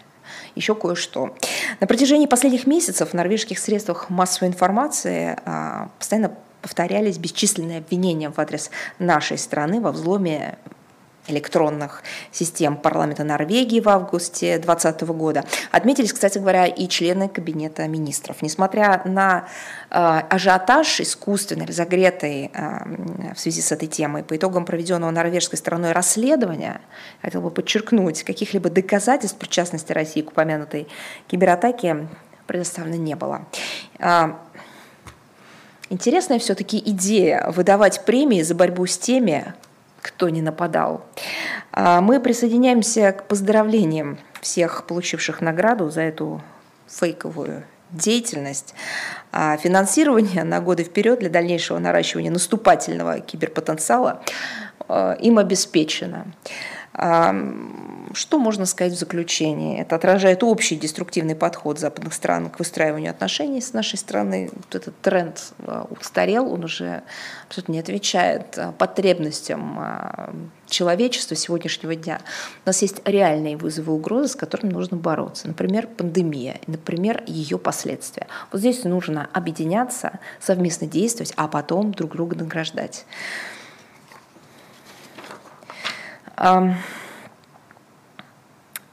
еще 0.54 0.74
кое-что. 0.74 1.34
На 1.80 1.86
протяжении 1.86 2.26
последних 2.26 2.66
месяцев 2.66 3.10
в 3.10 3.14
норвежских 3.14 3.58
средствах 3.58 4.08
массовой 4.10 4.48
информации 4.48 5.36
а, 5.44 5.88
постоянно 5.98 6.32
повторялись 6.62 7.18
бесчисленные 7.18 7.78
обвинения 7.78 8.30
в 8.30 8.38
адрес 8.38 8.70
нашей 8.98 9.36
страны 9.36 9.80
во 9.80 9.92
взломе 9.92 10.56
электронных 11.28 12.02
систем 12.30 12.76
парламента 12.76 13.24
Норвегии 13.24 13.80
в 13.80 13.88
августе 13.88 14.58
2020 14.58 15.02
года. 15.16 15.44
Отметились, 15.70 16.12
кстати 16.12 16.38
говоря, 16.38 16.66
и 16.66 16.88
члены 16.88 17.28
Кабинета 17.28 17.86
министров. 17.86 18.42
Несмотря 18.42 19.02
на 19.04 19.46
э, 19.90 19.94
ажиотаж 19.94 21.00
искусственный, 21.00 21.66
разогретый 21.66 22.50
э, 22.52 23.34
в 23.34 23.38
связи 23.38 23.60
с 23.60 23.70
этой 23.70 23.86
темой, 23.86 24.24
по 24.24 24.36
итогам 24.36 24.64
проведенного 24.64 25.10
норвежской 25.10 25.58
стороной 25.58 25.92
расследования, 25.92 26.80
хотел 27.22 27.40
бы 27.40 27.50
подчеркнуть, 27.50 28.24
каких-либо 28.24 28.68
доказательств 28.68 29.38
причастности 29.38 29.92
России 29.92 30.22
к 30.22 30.30
упомянутой 30.30 30.88
кибератаке 31.28 32.08
предоставлено 32.46 32.96
не 32.96 33.14
было. 33.14 33.46
Интересная 35.92 36.38
все-таки 36.38 36.78
идея 36.78 37.50
выдавать 37.50 38.06
премии 38.06 38.40
за 38.40 38.54
борьбу 38.54 38.86
с 38.86 38.96
теми, 38.96 39.52
кто 40.00 40.30
не 40.30 40.40
нападал. 40.40 41.04
А 41.70 42.00
мы 42.00 42.18
присоединяемся 42.18 43.12
к 43.12 43.24
поздравлениям 43.24 44.18
всех 44.40 44.86
получивших 44.86 45.42
награду 45.42 45.90
за 45.90 46.00
эту 46.00 46.40
фейковую 46.88 47.64
деятельность. 47.90 48.74
А 49.32 49.58
финансирование 49.58 50.44
на 50.44 50.62
годы 50.62 50.84
вперед 50.84 51.18
для 51.18 51.28
дальнейшего 51.28 51.78
наращивания 51.78 52.30
наступательного 52.30 53.20
киберпотенциала 53.20 54.22
а, 54.88 55.12
им 55.20 55.36
обеспечено. 55.36 56.24
Что 56.94 58.38
можно 58.38 58.66
сказать 58.66 58.92
в 58.92 58.98
заключении? 58.98 59.80
Это 59.80 59.96
отражает 59.96 60.42
общий 60.42 60.76
деструктивный 60.76 61.34
подход 61.34 61.78
западных 61.78 62.12
стран 62.12 62.50
к 62.50 62.58
выстраиванию 62.58 63.10
отношений 63.10 63.62
с 63.62 63.72
нашей 63.72 63.98
страной. 63.98 64.50
Вот 64.52 64.74
этот 64.74 65.00
тренд 65.00 65.54
а, 65.60 65.86
устарел, 65.88 66.52
он 66.52 66.64
уже 66.64 67.02
абсолютно 67.46 67.72
не 67.72 67.78
отвечает 67.78 68.58
а, 68.58 68.72
потребностям 68.72 69.78
а, 69.78 70.34
человечества 70.68 71.36
сегодняшнего 71.36 71.94
дня. 71.94 72.20
У 72.64 72.68
нас 72.68 72.82
есть 72.82 73.00
реальные 73.06 73.56
вызовы 73.56 73.92
и 73.92 73.96
угрозы, 73.96 74.28
с 74.28 74.36
которыми 74.36 74.72
нужно 74.72 74.98
бороться. 74.98 75.48
Например, 75.48 75.86
пандемия, 75.86 76.60
например, 76.66 77.22
ее 77.26 77.58
последствия. 77.58 78.26
Вот 78.50 78.60
здесь 78.60 78.84
нужно 78.84 79.30
объединяться, 79.32 80.18
совместно 80.40 80.86
действовать, 80.86 81.32
а 81.36 81.48
потом 81.48 81.92
друг 81.92 82.12
друга 82.12 82.36
награждать. 82.36 83.06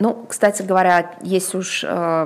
Ну, 0.02 0.26
кстати 0.30 0.62
говоря, 0.62 1.18
если 1.22 1.58
уж 1.58 1.84
э, 1.84 2.26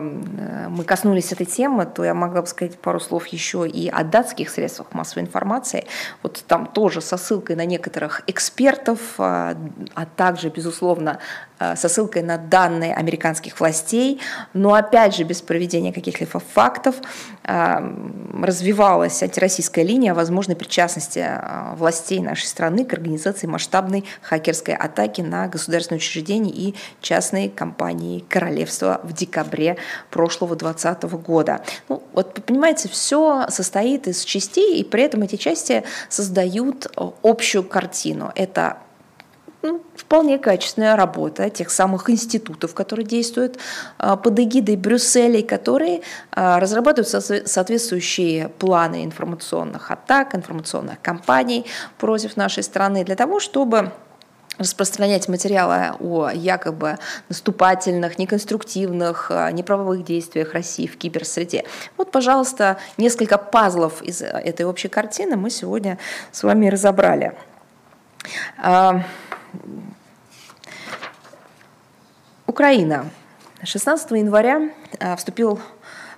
мы 0.70 0.84
коснулись 0.84 1.32
этой 1.32 1.48
темы, 1.48 1.88
то 1.88 2.04
я 2.04 2.14
могла 2.14 2.42
бы 2.42 2.48
сказать 2.48 2.78
пару 2.78 3.00
слов 3.00 3.26
еще 3.28 3.68
и 3.68 3.90
о 3.90 4.04
датских 4.04 4.52
средствах 4.52 4.94
массовой 4.94 5.24
информации. 5.24 5.88
Вот 6.22 6.44
там 6.48 6.68
тоже 6.68 7.02
со 7.02 7.18
ссылкой 7.18 7.56
на 7.56 7.66
некоторых 7.66 8.22
экспертов, 8.28 9.00
э, 9.18 9.56
а 9.96 10.06
также, 10.16 10.50
безусловно, 10.50 11.18
со 11.60 11.90
ссылкой 11.90 12.24
на 12.24 12.38
данные 12.38 12.94
американских 12.94 13.60
властей, 13.60 14.20
но 14.54 14.74
опять 14.74 15.16
же 15.16 15.24
без 15.24 15.42
проведения 15.42 15.94
каких-либо 15.94 16.40
фактов 16.40 16.96
э, 17.44 17.76
развивалась 18.42 19.22
антироссийская 19.24 19.86
линия 19.86 20.14
возможной 20.14 20.56
причастности 20.56 21.20
э, 21.20 21.76
властей 21.76 22.20
нашей 22.20 22.46
страны 22.46 22.86
к 22.86 22.94
организации 22.94 23.48
масштабной 23.48 24.06
хакерской 24.22 24.76
атаки 24.76 25.22
на 25.22 25.48
государственные 25.48 26.00
учреждения 26.00 26.52
и 26.52 26.76
частные 27.02 27.50
компании 27.50 28.20
королевства 28.28 29.00
в 29.04 29.14
декабре 29.14 29.78
прошлого 30.10 30.56
2020 30.56 31.04
года. 31.26 31.62
Ну, 31.90 32.04
вот 32.14 32.34
понимаете, 32.46 32.90
все 32.90 33.46
состоит 33.50 34.08
из 34.08 34.24
частей, 34.24 34.80
и 34.80 34.84
при 34.84 35.04
этом 35.04 35.22
эти 35.24 35.36
части 35.36 35.84
создают 36.10 36.88
общую 37.24 37.64
картину. 37.64 38.32
Это 38.36 38.78
ну, 39.64 39.82
вполне 39.96 40.38
качественная 40.38 40.96
работа 40.98 41.50
тех 41.50 41.72
самых 41.72 42.10
институтов, 42.10 42.74
которые 42.74 43.06
действуют 43.06 43.58
а, 43.98 44.18
под 44.18 44.38
эгидой 44.38 44.76
Брюсселя, 44.76 45.42
которые 45.42 46.02
а, 46.32 46.60
разрабатывают 46.60 47.08
соответствующие 47.48 48.50
планы 48.50 49.06
информационных 49.06 49.90
атак, 49.90 50.36
информационных 50.36 51.02
кампаний 51.02 51.66
против 51.98 52.36
нашей 52.36 52.62
страны 52.62 53.06
для 53.06 53.16
того, 53.16 53.40
чтобы 53.40 53.92
распространять 54.60 55.30
материалы 55.30 55.96
о 56.00 56.30
якобы 56.30 56.98
наступательных, 57.30 58.20
неконструктивных, 58.20 59.32
а, 59.32 59.50
неправовых 59.50 60.04
действиях 60.04 60.54
России 60.54 60.88
в 60.88 60.98
киберсреде. 60.98 61.64
Вот, 61.96 62.12
пожалуйста, 62.12 62.78
несколько 62.98 63.38
пазлов 63.38 64.02
из 64.02 64.22
этой 64.22 64.66
общей 64.66 64.90
картины 64.90 65.38
мы 65.38 65.50
сегодня 65.50 65.98
с 66.34 66.44
вами 66.44 66.68
разобрали. 66.68 67.34
Украина. 72.48 73.10
16 73.64 74.12
января 74.12 74.70
а, 75.00 75.16
вступил 75.16 75.60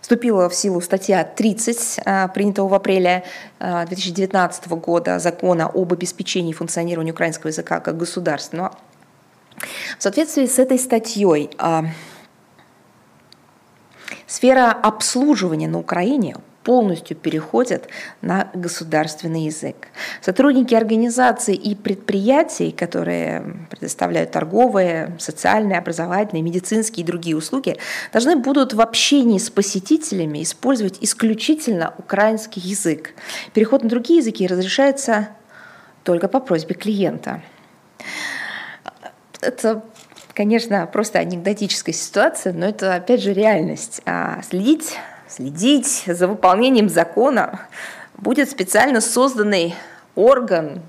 вступила 0.01 0.49
в 0.49 0.53
силу 0.53 0.81
статья 0.81 1.23
30, 1.23 2.01
а, 2.05 2.27
принятого 2.27 2.67
в 2.67 2.73
апреле 2.73 3.23
2019 3.59 4.63
а, 4.65 4.75
года 4.75 5.19
закона 5.19 5.67
об 5.73 5.93
обеспечении 5.93 6.53
функционирования 6.53 7.11
украинского 7.11 7.47
языка 7.47 7.79
как 7.79 7.97
государственного. 7.97 8.77
В 9.97 10.03
соответствии 10.03 10.45
с 10.45 10.59
этой 10.59 10.77
статьей 10.77 11.49
сфера 14.27 14.71
обслуживания 14.71 15.67
на 15.67 15.79
Украине 15.79 16.35
полностью 16.65 17.15
переходят 17.15 17.87
на 18.21 18.49
государственный 18.53 19.45
язык. 19.45 19.87
Сотрудники 20.19 20.73
организаций 20.73 21.53
и 21.53 21.75
предприятий, 21.75 22.71
которые 22.71 23.67
предоставляют 23.69 24.31
торговые, 24.31 25.15
социальные, 25.19 25.77
образовательные, 25.77 26.41
медицинские 26.41 27.03
и 27.03 27.07
другие 27.07 27.37
услуги, 27.37 27.77
должны 28.11 28.35
будут 28.35 28.73
в 28.73 28.81
общении 28.81 29.37
с 29.37 29.51
посетителями 29.51 30.41
использовать 30.41 30.97
исключительно 31.01 31.93
украинский 31.99 32.61
язык. 32.61 33.13
Переход 33.53 33.83
на 33.83 33.89
другие 33.89 34.19
языки 34.19 34.47
разрешается 34.47 35.29
только 36.03 36.27
по 36.27 36.39
просьбе 36.39 36.73
клиента. 36.73 37.43
Это 39.39 39.83
конечно, 40.33 40.85
просто 40.87 41.19
анекдотическая 41.19 41.93
ситуация, 41.93 42.53
но 42.53 42.67
это, 42.67 42.95
опять 42.95 43.21
же, 43.21 43.33
реальность. 43.33 44.01
А 44.05 44.41
следить, 44.41 44.97
следить 45.27 46.03
за 46.07 46.27
выполнением 46.27 46.89
закона 46.89 47.61
будет 48.17 48.49
специально 48.49 49.01
созданный 49.01 49.75
орган, 50.15 50.81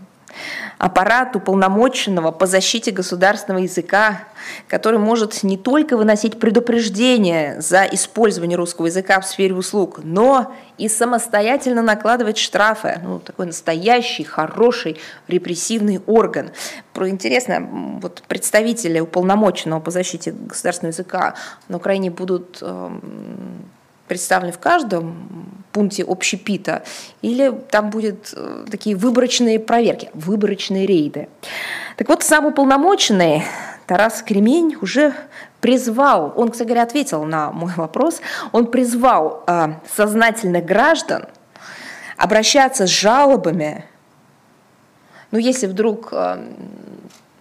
аппарат 0.78 1.34
уполномоченного 1.34 2.30
по 2.30 2.46
защите 2.46 2.90
государственного 2.90 3.62
языка, 3.62 4.24
который 4.68 4.98
может 4.98 5.42
не 5.42 5.56
только 5.56 5.96
выносить 5.96 6.38
предупреждения 6.38 7.60
за 7.60 7.84
использование 7.84 8.58
русского 8.58 8.86
языка 8.86 9.20
в 9.20 9.26
сфере 9.26 9.54
услуг, 9.54 10.00
но 10.02 10.54
и 10.76 10.88
самостоятельно 10.88 11.80
накладывать 11.80 12.36
штрафы. 12.36 13.00
Ну, 13.02 13.20
такой 13.20 13.46
настоящий, 13.46 14.24
хороший 14.24 14.98
репрессивный 15.28 16.00
орган. 16.06 16.50
Про 16.92 17.08
интересно, 17.08 17.66
вот 18.02 18.22
представители 18.28 19.00
уполномоченного 19.00 19.80
по 19.80 19.90
защите 19.90 20.32
государственного 20.32 20.92
языка 20.92 21.34
на 21.68 21.78
Украине 21.78 22.10
будут 22.10 22.58
эм, 22.60 23.70
представлены 24.08 24.52
в 24.52 24.58
каждом 24.58 25.64
пункте 25.72 26.04
общепита, 26.04 26.84
или 27.22 27.52
там 27.70 27.90
будут 27.90 28.32
э, 28.34 28.64
такие 28.70 28.96
выборочные 28.96 29.60
проверки, 29.60 30.10
выборочные 30.14 30.86
рейды. 30.86 31.28
Так 31.96 32.08
вот, 32.08 32.22
сам 32.22 32.46
уполномоченный 32.46 33.44
Тарас 33.86 34.22
Кремень 34.22 34.76
уже 34.80 35.14
призвал, 35.60 36.32
он, 36.36 36.50
кстати 36.50 36.68
говоря, 36.68 36.84
ответил 36.84 37.24
на 37.24 37.52
мой 37.52 37.72
вопрос, 37.76 38.20
он 38.52 38.66
призвал 38.66 39.44
э, 39.46 39.74
сознательных 39.94 40.64
граждан 40.64 41.26
обращаться 42.16 42.86
с 42.86 42.90
жалобами, 42.90 43.84
ну, 45.30 45.38
если 45.38 45.66
вдруг 45.66 46.08
э, 46.12 46.38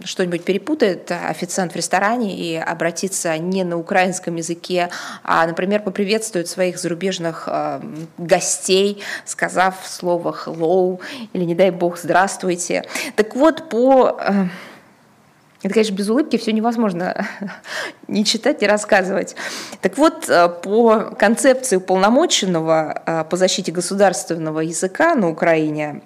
что-нибудь 0.04 0.44
перепутает 0.44 1.12
официант 1.12 1.74
в 1.74 1.76
ресторане 1.76 2.36
и 2.36 2.56
обратиться 2.56 3.38
не 3.38 3.64
на 3.64 3.78
украинском 3.78 4.36
языке, 4.36 4.90
а, 5.24 5.48
например, 5.48 5.82
поприветствует 5.82 6.48
своих 6.48 6.78
зарубежных 6.78 7.46
э, 7.48 7.80
гостей, 8.18 9.02
сказав 9.24 9.76
слово 9.88 10.36
«hello» 10.46 11.00
или, 11.34 11.44
не 11.44 11.56
дай 11.56 11.72
бог, 11.72 11.98
«здравствуйте». 11.98 12.84
Так 13.16 13.36
вот, 13.36 13.70
по... 13.70 14.18
Э, 14.20 14.48
это, 15.64 15.74
конечно, 15.74 15.96
без 15.96 16.10
улыбки 16.10 16.38
все 16.38 16.52
невозможно 16.52 17.26
не 18.08 18.24
читать, 18.24 18.62
не 18.62 18.68
рассказывать. 18.68 19.36
Так 19.82 19.98
вот, 19.98 20.30
э, 20.30 20.50
по 20.50 21.16
концепции 21.18 21.78
уполномоченного 21.78 23.02
э, 23.06 23.24
по 23.30 23.38
защите 23.38 23.72
государственного 23.72 24.60
языка 24.60 25.16
на 25.16 25.30
Украине 25.30 26.02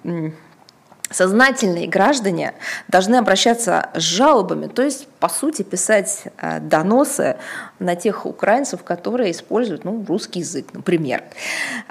сознательные 1.10 1.88
граждане 1.88 2.54
должны 2.88 3.16
обращаться 3.16 3.90
с 3.94 4.00
жалобами, 4.00 4.66
то 4.66 4.82
есть, 4.82 5.08
по 5.18 5.28
сути, 5.28 5.62
писать 5.62 6.24
э, 6.38 6.60
доносы 6.60 7.36
на 7.78 7.96
тех 7.96 8.26
украинцев, 8.26 8.84
которые 8.84 9.32
используют 9.32 9.84
ну, 9.84 10.04
русский 10.06 10.40
язык, 10.40 10.68
например. 10.72 11.24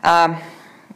А, 0.02 0.40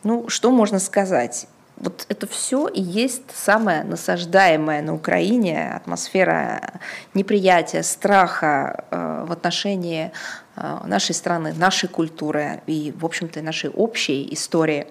ну, 0.04 0.30
что 0.30 0.52
можно 0.52 0.80
сказать? 0.80 1.48
Вот 1.76 2.06
это 2.08 2.28
все 2.28 2.68
и 2.68 2.82
есть 2.82 3.24
самое 3.34 3.84
насаждаемое 3.84 4.82
на 4.82 4.94
Украине 4.94 5.74
атмосфера 5.74 6.80
неприятия, 7.14 7.84
страха 7.84 8.86
э, 8.90 9.26
в 9.28 9.32
отношении 9.32 10.12
э, 10.56 10.78
нашей 10.86 11.14
страны, 11.14 11.54
нашей 11.58 11.90
культуры 11.90 12.62
и, 12.68 12.94
в 12.98 13.06
общем-то, 13.06 13.42
нашей 13.42 13.70
общей 13.70 14.34
истории. 14.34 14.88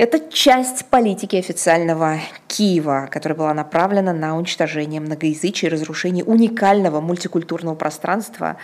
Это 0.00 0.18
часть 0.18 0.86
политики 0.86 1.36
официального 1.36 2.20
Киева, 2.48 3.06
которая 3.10 3.36
была 3.36 3.52
направлена 3.52 4.14
на 4.14 4.34
уничтожение 4.34 4.98
многоязычия 4.98 5.68
и 5.68 5.72
разрушение 5.74 6.24
уникального 6.24 7.02
мультикультурного 7.02 7.74
пространства. 7.74 8.56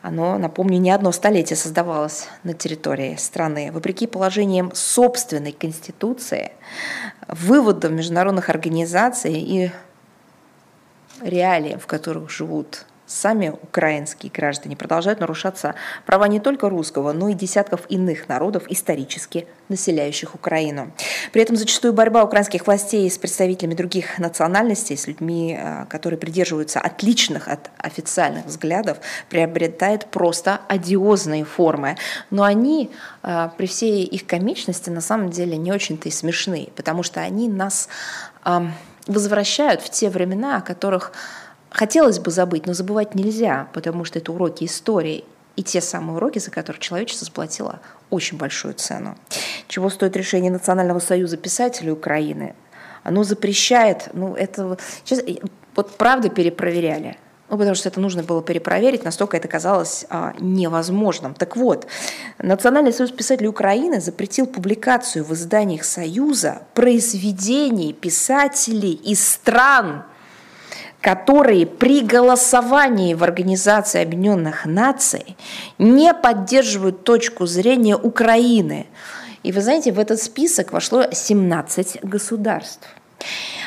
Оно, 0.00 0.38
напомню, 0.38 0.78
не 0.78 0.92
одно 0.92 1.10
столетие 1.10 1.56
создавалось 1.56 2.28
на 2.44 2.54
территории 2.54 3.16
страны. 3.16 3.72
Вопреки 3.72 4.06
положениям 4.06 4.70
собственной 4.76 5.50
конституции, 5.50 6.52
выводам 7.26 7.96
международных 7.96 8.48
организаций 8.48 9.40
и 9.40 9.72
реалиям, 11.20 11.80
в 11.80 11.88
которых 11.88 12.30
живут 12.30 12.86
сами 13.06 13.50
украинские 13.62 14.30
граждане 14.32 14.76
продолжают 14.76 15.20
нарушаться 15.20 15.74
права 16.04 16.28
не 16.28 16.40
только 16.40 16.68
русского, 16.68 17.12
но 17.12 17.28
и 17.28 17.34
десятков 17.34 17.82
иных 17.88 18.28
народов, 18.28 18.64
исторически 18.68 19.46
населяющих 19.68 20.34
Украину. 20.34 20.92
При 21.32 21.42
этом 21.42 21.56
зачастую 21.56 21.92
борьба 21.92 22.24
украинских 22.24 22.66
властей 22.66 23.10
с 23.10 23.18
представителями 23.18 23.74
других 23.74 24.18
национальностей, 24.18 24.96
с 24.96 25.06
людьми, 25.06 25.56
э, 25.58 25.86
которые 25.88 26.18
придерживаются 26.18 26.80
отличных 26.80 27.48
от 27.48 27.70
официальных 27.78 28.46
взглядов, 28.46 28.98
приобретает 29.28 30.06
просто 30.06 30.60
одиозные 30.68 31.44
формы. 31.44 31.96
Но 32.30 32.42
они 32.42 32.90
э, 33.22 33.48
при 33.56 33.66
всей 33.66 34.04
их 34.04 34.26
комичности 34.26 34.90
на 34.90 35.00
самом 35.00 35.30
деле 35.30 35.56
не 35.56 35.72
очень-то 35.72 36.08
и 36.08 36.12
смешны, 36.12 36.68
потому 36.76 37.02
что 37.02 37.20
они 37.20 37.48
нас 37.48 37.88
возвращают 39.06 39.82
в 39.82 39.90
те 39.90 40.08
времена, 40.08 40.58
о 40.58 40.60
которых 40.60 41.12
хотелось 41.70 42.18
бы 42.18 42.30
забыть, 42.30 42.66
но 42.66 42.74
забывать 42.74 43.14
нельзя, 43.14 43.68
потому 43.72 44.04
что 44.04 44.18
это 44.18 44.32
уроки 44.32 44.64
истории 44.64 45.24
и 45.56 45.62
те 45.62 45.80
самые 45.80 46.16
уроки, 46.16 46.38
за 46.38 46.50
которые 46.50 46.80
человечество 46.80 47.24
заплатило 47.24 47.80
очень 48.10 48.36
большую 48.36 48.74
цену. 48.74 49.16
Чего 49.68 49.90
стоит 49.90 50.16
решение 50.16 50.50
Национального 50.50 50.98
союза 50.98 51.36
писателей 51.36 51.92
Украины? 51.92 52.54
Оно 53.02 53.24
запрещает, 53.24 54.10
ну 54.12 54.34
это 54.34 54.78
сейчас 55.04 55.22
вот 55.74 55.96
правда 55.96 56.28
перепроверяли. 56.28 57.16
Ну, 57.48 57.58
потому 57.58 57.76
что 57.76 57.88
это 57.88 58.00
нужно 58.00 58.24
было 58.24 58.42
перепроверить, 58.42 59.04
настолько 59.04 59.36
это 59.36 59.46
казалось 59.46 60.04
а, 60.10 60.34
невозможным. 60.40 61.32
Так 61.32 61.56
вот, 61.56 61.86
Национальный 62.38 62.92
союз 62.92 63.12
писателей 63.12 63.46
Украины 63.46 64.00
запретил 64.00 64.46
публикацию 64.46 65.24
в 65.24 65.32
изданиях 65.32 65.84
Союза 65.84 66.62
произведений 66.74 67.92
писателей 67.92 68.94
из 68.94 69.24
стран, 69.24 70.02
которые 71.06 71.66
при 71.66 72.00
голосовании 72.00 73.14
в 73.14 73.22
Организации 73.22 74.02
Объединенных 74.02 74.66
Наций 74.66 75.36
не 75.78 76.12
поддерживают 76.12 77.04
точку 77.04 77.46
зрения 77.46 77.96
Украины. 77.96 78.88
И 79.44 79.52
вы 79.52 79.60
знаете, 79.60 79.92
в 79.92 80.00
этот 80.00 80.20
список 80.20 80.72
вошло 80.72 81.04
17 81.12 82.00
государств. 82.02 82.88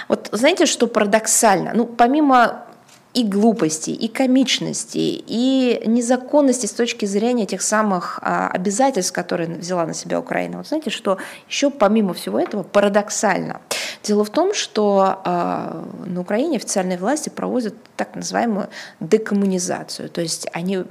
Вот 0.10 0.28
знаете, 0.34 0.66
что 0.66 0.88
парадоксально? 0.88 1.72
Ну, 1.74 1.86
помимо 1.86 2.66
и 3.14 3.24
глупости, 3.24 3.90
и 3.90 4.08
комичности, 4.08 5.24
и 5.26 5.82
незаконности 5.86 6.68
с 6.68 6.72
точки 6.72 7.06
зрения 7.06 7.46
тех 7.46 7.62
самых 7.62 8.20
а, 8.22 8.50
обязательств, 8.50 9.12
которые 9.14 9.50
взяла 9.50 9.86
на 9.86 9.94
себя 9.94 10.20
Украина. 10.20 10.58
Вот 10.58 10.68
знаете, 10.68 10.92
что 10.92 11.18
еще 11.48 11.72
помимо 11.72 12.14
всего 12.14 12.40
этого 12.40 12.62
парадоксально. 12.62 13.62
Дело 14.04 14.24
в 14.24 14.30
том, 14.30 14.54
что 14.54 15.22
а, 15.26 15.88
на 16.06 16.22
Украине 16.22 16.58
официальные 16.58 17.00
власти 17.00 17.30
проводят 17.30 17.74
так 17.96 18.16
называемую 18.16 18.70
декоммунизацию, 19.00 20.10
то 20.10 20.22
есть 20.22 20.48
они 20.54 20.86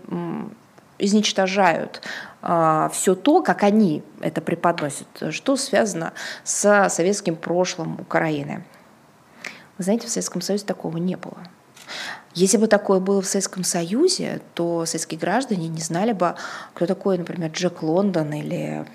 изничтожают 0.99 2.03
а, 2.43 2.89
все 2.93 3.15
то, 3.15 3.43
как 3.43 3.63
они 3.63 4.03
это 4.21 4.41
преподносят, 4.41 5.07
что 5.31 5.57
связано 5.57 6.13
с 6.43 6.89
советским 6.89 7.37
прошлым 7.37 8.01
Украины. 8.01 8.65
Вы 9.79 9.85
знаете, 9.85 10.09
в 10.09 10.11
Советском 10.11 10.43
Союзе 10.43 10.65
такого 10.65 10.97
не 10.97 11.17
было. 11.17 11.39
Если 12.39 12.57
бы 12.57 12.69
такое 12.69 13.01
было 13.01 13.21
в 13.21 13.27
Советском 13.27 13.65
Союзе, 13.65 14.41
то 14.55 14.87
советские 14.87 15.19
граждане 15.19 15.67
не 15.67 15.81
знали 15.81 16.13
бы, 16.13 16.37
кто 16.73 16.87
такой, 16.87 17.19
например, 17.19 17.51
Джек 17.51 17.83
Лондон 17.83 18.33
или 18.33 18.87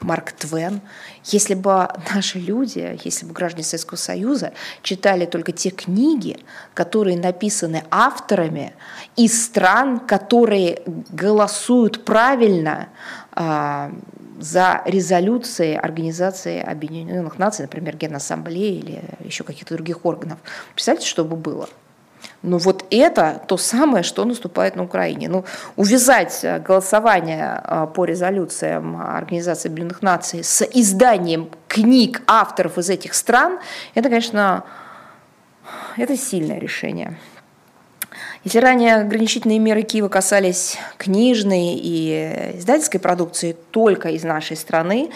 Марк 0.00 0.32
Твен. 0.32 0.82
Если 1.24 1.54
бы 1.54 1.88
наши 2.14 2.38
люди, 2.38 2.98
если 3.02 3.24
бы 3.24 3.32
граждане 3.32 3.64
Советского 3.64 3.96
Союза 3.96 4.52
читали 4.82 5.24
только 5.24 5.52
те 5.52 5.70
книги, 5.70 6.36
которые 6.74 7.16
написаны 7.16 7.84
авторами 7.90 8.74
из 9.16 9.46
стран, 9.46 10.00
которые 10.00 10.82
голосуют 11.10 12.04
правильно 12.04 12.90
э, 13.34 13.92
за 14.40 14.82
резолюции 14.84 15.74
Организации 15.74 16.60
Объединенных 16.60 17.38
Наций, 17.38 17.62
например, 17.62 17.96
Генассамблеи 17.96 18.78
или 18.78 19.02
еще 19.20 19.42
каких-то 19.42 19.74
других 19.74 20.04
органов. 20.04 20.38
Представьте, 20.74 21.06
что 21.06 21.24
бы 21.24 21.36
было– 21.36 21.66
но 22.42 22.58
вот 22.58 22.84
это 22.90 23.42
то 23.46 23.56
самое, 23.56 24.02
что 24.02 24.24
наступает 24.24 24.76
на 24.76 24.84
Украине. 24.84 25.28
Ну, 25.28 25.44
увязать 25.76 26.40
э, 26.42 26.58
голосование 26.58 27.60
э, 27.62 27.86
по 27.94 28.04
резолюциям 28.04 28.96
Организации 28.96 29.68
Объединенных 29.68 30.02
Наций 30.02 30.42
с 30.42 30.62
изданием 30.62 31.50
книг 31.68 32.22
авторов 32.26 32.78
из 32.78 32.88
этих 32.88 33.14
стран, 33.14 33.58
это, 33.94 34.08
конечно, 34.08 34.64
это 35.96 36.16
сильное 36.16 36.58
решение. 36.58 37.18
Если 38.44 38.58
ранее 38.58 38.96
ограничительные 38.96 39.58
меры 39.58 39.82
Киева 39.82 40.08
касались 40.08 40.78
книжной 40.96 41.74
и 41.74 42.54
издательской 42.56 42.98
продукции 42.98 43.54
только 43.70 44.08
из 44.08 44.24
нашей 44.24 44.56
страны, 44.56 45.10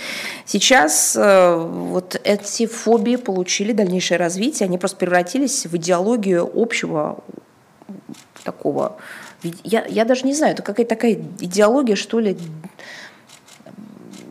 сейчас 0.45 1.17
э, 1.17 1.57
вот 1.57 2.21
эти 2.23 2.67
фобии 2.67 3.17
получили 3.17 3.73
дальнейшее 3.73 4.19
развитие, 4.19 4.67
они 4.67 4.77
просто 4.77 4.99
превратились 4.99 5.65
в 5.65 5.75
идеологию 5.77 6.51
общего 6.55 7.25
такого. 8.45 8.97
Я, 9.63 9.85
я 9.87 10.05
даже 10.05 10.27
не 10.27 10.35
знаю, 10.35 10.53
это 10.53 10.63
какая-то 10.63 10.95
такая 10.95 11.13
идеология, 11.41 11.97
что 11.97 12.21
ли, 12.21 12.37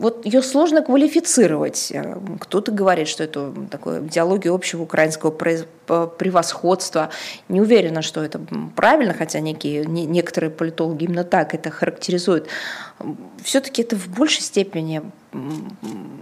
вот 0.03 0.25
ее 0.25 0.41
сложно 0.41 0.81
квалифицировать. 0.81 1.89
Э, 1.93 2.17
кто-то 2.41 2.73
говорит, 2.73 3.07
что 3.07 3.23
это 3.23 3.53
такое 3.71 4.01
идеология 4.01 4.51
общего 4.51 4.83
украинского 4.83 5.31
превосходства. 5.31 7.09
Не 7.47 7.61
уверена, 7.61 8.01
что 8.01 8.21
это 8.21 8.41
правильно, 8.75 9.13
хотя 9.13 9.39
некие, 9.39 9.85
некоторые 9.85 10.51
политологи 10.51 11.05
именно 11.05 11.23
так 11.23 11.53
это 11.53 11.71
характеризуют. 11.71 12.49
Все-таки 13.41 13.81
это 13.81 13.95
в 13.95 14.09
большей 14.09 14.41
степени 14.41 15.01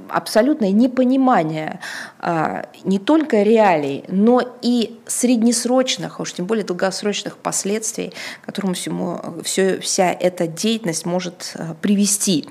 абсолютное 0.09 0.71
непонимание 0.71 1.79
а, 2.19 2.65
не 2.83 2.99
только 2.99 3.41
реалий, 3.41 4.03
но 4.07 4.41
и 4.61 4.99
среднесрочных, 5.07 6.19
а 6.19 6.21
уж 6.21 6.33
тем 6.33 6.45
более 6.45 6.65
долгосрочных 6.65 7.37
последствий, 7.37 8.13
к 8.41 8.45
которому 8.45 8.75
всему, 8.75 9.19
все, 9.43 9.79
вся 9.79 10.11
эта 10.11 10.45
деятельность 10.45 11.05
может 11.05 11.55
привести. 11.81 12.47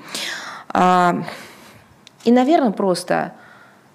А, 0.73 1.23
и, 2.23 2.31
наверное, 2.31 2.71
просто 2.71 3.33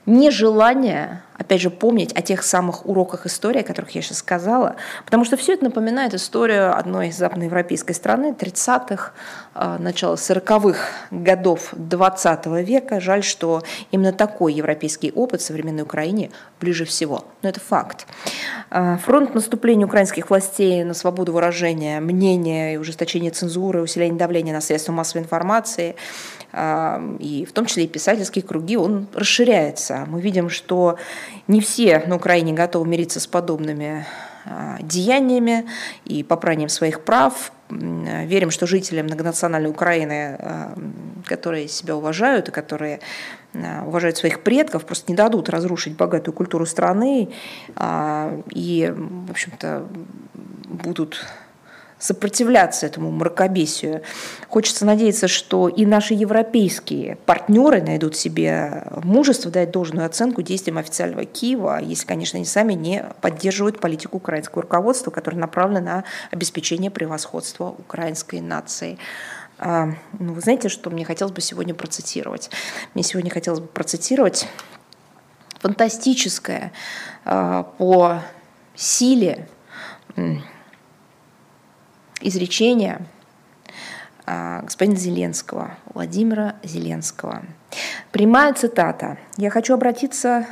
нежелание, 0.06 1.22
опять 1.36 1.60
же, 1.60 1.68
помнить 1.68 2.12
о 2.16 2.22
тех 2.22 2.44
самых 2.44 2.86
уроках 2.86 3.26
истории, 3.26 3.60
о 3.60 3.64
которых 3.64 3.90
я 3.90 4.02
сейчас 4.02 4.18
сказала, 4.18 4.76
потому 5.04 5.24
что 5.24 5.36
все 5.36 5.54
это 5.54 5.64
напоминает 5.64 6.14
историю 6.14 6.76
одной 6.78 7.10
западноевропейской 7.10 7.92
страны 7.92 8.32
30-х, 8.38 9.12
а, 9.54 9.78
начала 9.78 10.14
40-х 10.14 10.78
годов 11.10 11.70
20 11.72 12.46
века. 12.64 13.00
Жаль, 13.00 13.24
что 13.24 13.62
именно 13.90 14.12
такой 14.12 14.54
европейский 14.54 15.10
опыт 15.10 15.40
в 15.40 15.44
современной 15.44 15.82
Украине 15.82 16.30
ближе 16.60 16.84
всего. 16.84 17.24
Но 17.42 17.48
это 17.48 17.58
факт. 17.58 18.06
А, 18.70 18.98
фронт 18.98 19.34
наступления 19.34 19.86
украинских 19.86 20.30
властей 20.30 20.84
на 20.84 20.94
свободу 20.94 21.32
выражения, 21.32 21.98
мнения 21.98 22.74
и 22.74 22.76
ужесточения 22.76 23.32
цензуры, 23.32 23.82
усиление 23.82 24.18
давления 24.18 24.54
на 24.54 24.60
средства 24.60 24.92
массовой 24.92 25.22
информации– 25.22 25.96
и 26.56 27.46
в 27.48 27.52
том 27.52 27.66
числе 27.66 27.84
и 27.84 27.88
писательские 27.88 28.42
круги, 28.42 28.76
он 28.76 29.08
расширяется. 29.12 30.06
Мы 30.08 30.20
видим, 30.20 30.48
что 30.48 30.96
не 31.48 31.60
все 31.60 32.02
на 32.06 32.16
Украине 32.16 32.54
готовы 32.54 32.88
мириться 32.88 33.20
с 33.20 33.26
подобными 33.26 34.06
а, 34.48 34.78
деяниями 34.80 35.66
и 36.04 36.22
попранием 36.22 36.68
своих 36.68 37.02
прав. 37.02 37.52
Верим, 37.68 38.52
что 38.52 38.66
жители 38.66 39.02
многонациональной 39.02 39.68
Украины, 39.68 40.36
а, 40.38 40.78
которые 41.24 41.66
себя 41.66 41.96
уважают 41.96 42.48
и 42.48 42.52
которые 42.52 43.00
а, 43.54 43.82
уважают 43.84 44.16
своих 44.16 44.42
предков, 44.42 44.84
просто 44.84 45.10
не 45.10 45.16
дадут 45.16 45.48
разрушить 45.48 45.96
богатую 45.96 46.32
культуру 46.32 46.64
страны 46.64 47.30
и, 48.50 48.94
в 48.96 49.30
общем-то, 49.30 49.86
будут 50.68 51.26
сопротивляться 51.98 52.86
этому 52.86 53.10
мракобесию. 53.10 54.02
Хочется 54.48 54.84
надеяться, 54.84 55.28
что 55.28 55.68
и 55.68 55.86
наши 55.86 56.14
европейские 56.14 57.16
партнеры 57.26 57.80
найдут 57.80 58.16
себе 58.16 58.84
мужество 59.02 59.50
дать 59.50 59.70
должную 59.70 60.06
оценку 60.06 60.42
действиям 60.42 60.78
официального 60.78 61.24
Киева, 61.24 61.80
если, 61.82 62.06
конечно, 62.06 62.36
они 62.36 62.44
сами 62.44 62.74
не 62.74 63.04
поддерживают 63.20 63.80
политику 63.80 64.18
украинского 64.18 64.62
руководства, 64.62 65.10
которая 65.10 65.40
направлена 65.40 65.80
на 65.80 66.04
обеспечение 66.30 66.90
превосходства 66.90 67.68
украинской 67.68 68.40
нации. 68.40 68.98
А, 69.58 69.88
ну, 70.18 70.34
вы 70.34 70.40
знаете, 70.42 70.68
что 70.68 70.90
мне 70.90 71.04
хотелось 71.04 71.32
бы 71.32 71.40
сегодня 71.40 71.74
процитировать? 71.74 72.50
Мне 72.94 73.02
сегодня 73.02 73.30
хотелось 73.30 73.60
бы 73.60 73.66
процитировать 73.66 74.46
фантастическое 75.60 76.72
а, 77.24 77.62
по 77.62 78.22
силе 78.74 79.48
изречение 82.26 83.00
а, 84.26 84.62
господина 84.62 84.98
Зеленского, 84.98 85.70
Владимира 85.94 86.56
Зеленского. 86.62 87.42
Прямая 88.10 88.52
цитата. 88.54 89.18
«Я 89.36 89.50
хочу 89.50 89.74
обратиться 89.74 90.46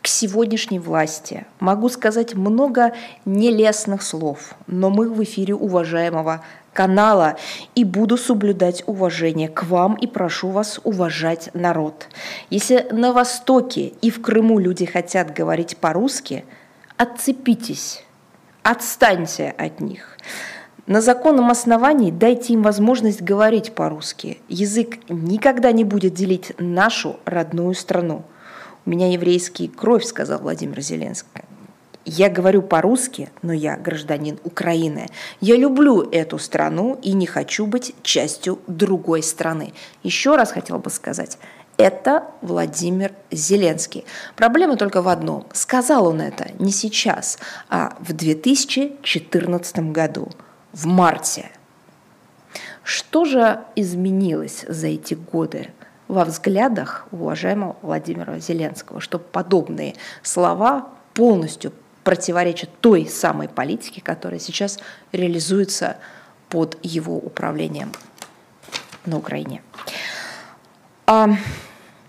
к 0.00 0.08
сегодняшней 0.08 0.78
власти. 0.78 1.44
Могу 1.58 1.88
сказать 1.88 2.34
много 2.34 2.94
нелестных 3.24 4.02
слов, 4.02 4.54
но 4.66 4.88
мы 4.88 5.10
в 5.10 5.22
эфире 5.24 5.54
уважаемого 5.54 6.42
канала 6.72 7.36
и 7.74 7.84
буду 7.84 8.16
соблюдать 8.16 8.84
уважение 8.86 9.48
к 9.48 9.64
вам 9.64 9.94
и 9.94 10.06
прошу 10.06 10.50
вас 10.50 10.78
уважать 10.84 11.50
народ. 11.54 12.06
Если 12.50 12.86
на 12.92 13.12
Востоке 13.12 13.94
и 14.00 14.10
в 14.10 14.22
Крыму 14.22 14.58
люди 14.58 14.84
хотят 14.86 15.34
говорить 15.34 15.76
по-русски, 15.78 16.44
отцепитесь, 16.96 18.04
отстаньте 18.62 19.54
от 19.58 19.80
них. 19.80 20.18
На 20.86 21.00
законном 21.00 21.50
основании 21.50 22.12
дайте 22.12 22.52
им 22.52 22.62
возможность 22.62 23.20
говорить 23.20 23.74
по-русски. 23.74 24.38
Язык 24.48 24.98
никогда 25.08 25.72
не 25.72 25.82
будет 25.82 26.14
делить 26.14 26.52
нашу 26.58 27.18
родную 27.24 27.74
страну. 27.74 28.22
У 28.84 28.90
меня 28.90 29.10
еврейский 29.10 29.66
кровь, 29.66 30.04
сказал 30.04 30.38
Владимир 30.38 30.80
Зеленский. 30.80 31.42
Я 32.04 32.28
говорю 32.28 32.62
по-русски, 32.62 33.30
но 33.42 33.52
я 33.52 33.76
гражданин 33.76 34.38
Украины. 34.44 35.08
Я 35.40 35.56
люблю 35.56 36.02
эту 36.02 36.38
страну 36.38 36.96
и 37.02 37.14
не 37.14 37.26
хочу 37.26 37.66
быть 37.66 37.96
частью 38.02 38.60
другой 38.68 39.24
страны. 39.24 39.74
Еще 40.04 40.36
раз 40.36 40.52
хотел 40.52 40.78
бы 40.78 40.90
сказать, 40.90 41.36
это 41.78 42.28
Владимир 42.42 43.12
Зеленский. 43.32 44.04
Проблема 44.36 44.76
только 44.76 45.02
в 45.02 45.08
одном. 45.08 45.48
Сказал 45.52 46.06
он 46.06 46.20
это 46.20 46.52
не 46.60 46.70
сейчас, 46.70 47.40
а 47.68 47.96
в 47.98 48.12
2014 48.12 49.90
году 49.90 50.28
в 50.76 50.86
марте. 50.86 51.50
Что 52.84 53.24
же 53.24 53.60
изменилось 53.76 54.64
за 54.68 54.88
эти 54.88 55.14
годы 55.14 55.70
во 56.06 56.24
взглядах 56.24 57.08
уважаемого 57.10 57.76
Владимира 57.80 58.38
Зеленского, 58.38 59.00
что 59.00 59.18
подобные 59.18 59.94
слова 60.22 60.88
полностью 61.14 61.72
противоречат 62.04 62.68
той 62.80 63.06
самой 63.06 63.48
политике, 63.48 64.02
которая 64.02 64.38
сейчас 64.38 64.78
реализуется 65.12 65.96
под 66.50 66.78
его 66.82 67.16
управлением 67.16 67.90
на 69.06 69.16
Украине. 69.16 69.62
А, 71.06 71.30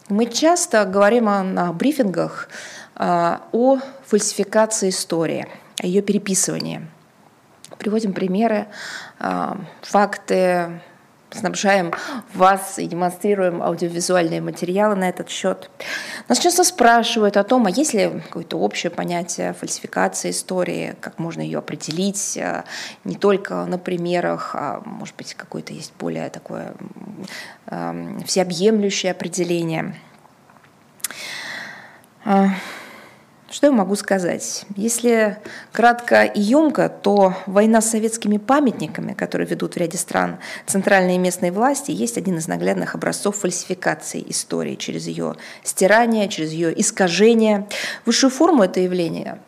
мы 0.09 0.25
часто 0.25 0.83
говорим 0.83 1.25
на 1.25 1.71
брифингах 1.71 2.49
а, 2.95 3.41
о 3.53 3.79
фальсификации 4.05 4.89
истории, 4.89 5.47
о 5.81 5.87
ее 5.87 6.01
переписывании– 6.01 6.85
приводим 7.77 8.13
примеры, 8.13 8.67
а, 9.19 9.57
факты, 9.81 10.81
снабжаем 11.29 11.93
вас 12.33 12.79
и 12.79 12.87
демонстрируем 12.87 13.61
аудиовизуальные 13.61 14.41
материалы 14.41 14.95
на 14.95 15.09
этот 15.09 15.29
счет. 15.29 15.69
Нас 16.29 16.39
часто 16.39 16.63
спрашивают 16.63 17.35
о 17.37 17.43
том, 17.43 17.65
а 17.65 17.69
есть 17.69 17.93
ли 17.93 18.21
какое-то 18.25 18.57
общее 18.57 18.89
понятие 18.89 19.53
фальсификации 19.53 20.31
истории, 20.31 20.95
как 21.01 21.19
можно 21.19 21.41
ее 21.41 21.59
определить, 21.59 22.37
а, 22.37 22.63
не 23.03 23.15
только 23.15 23.65
на 23.65 23.77
примерах, 23.77 24.55
а 24.55 24.81
может 24.85 25.15
быть 25.15 25.33
какое-то 25.33 25.73
есть 25.73 25.93
более 25.99 26.29
такое 26.29 26.73
всеобъемлющее 28.25 29.11
определение. 29.11 29.95
Что 33.49 33.67
я 33.67 33.73
могу 33.73 33.95
сказать? 33.95 34.65
Если 34.75 35.37
кратко 35.71 36.23
и 36.23 36.41
емко, 36.41 36.89
то 36.89 37.33
война 37.45 37.79
с 37.79 37.91
советскими 37.91 38.37
памятниками, 38.37 39.13
которые 39.13 39.47
ведут 39.47 39.75
в 39.75 39.77
ряде 39.77 39.97
стран 39.97 40.39
центральные 40.65 41.15
и 41.15 41.19
местные 41.19 41.53
власти, 41.53 41.91
есть 41.91 42.17
один 42.17 42.37
из 42.37 42.47
наглядных 42.49 42.93
образцов 42.93 43.37
фальсификации 43.37 44.23
истории 44.27 44.75
через 44.75 45.07
ее 45.07 45.35
стирание, 45.63 46.27
через 46.27 46.51
ее 46.51 46.77
искажение. 46.77 47.67
Высшую 48.05 48.31
форму 48.31 48.63
это 48.63 48.81
явление 48.81 49.39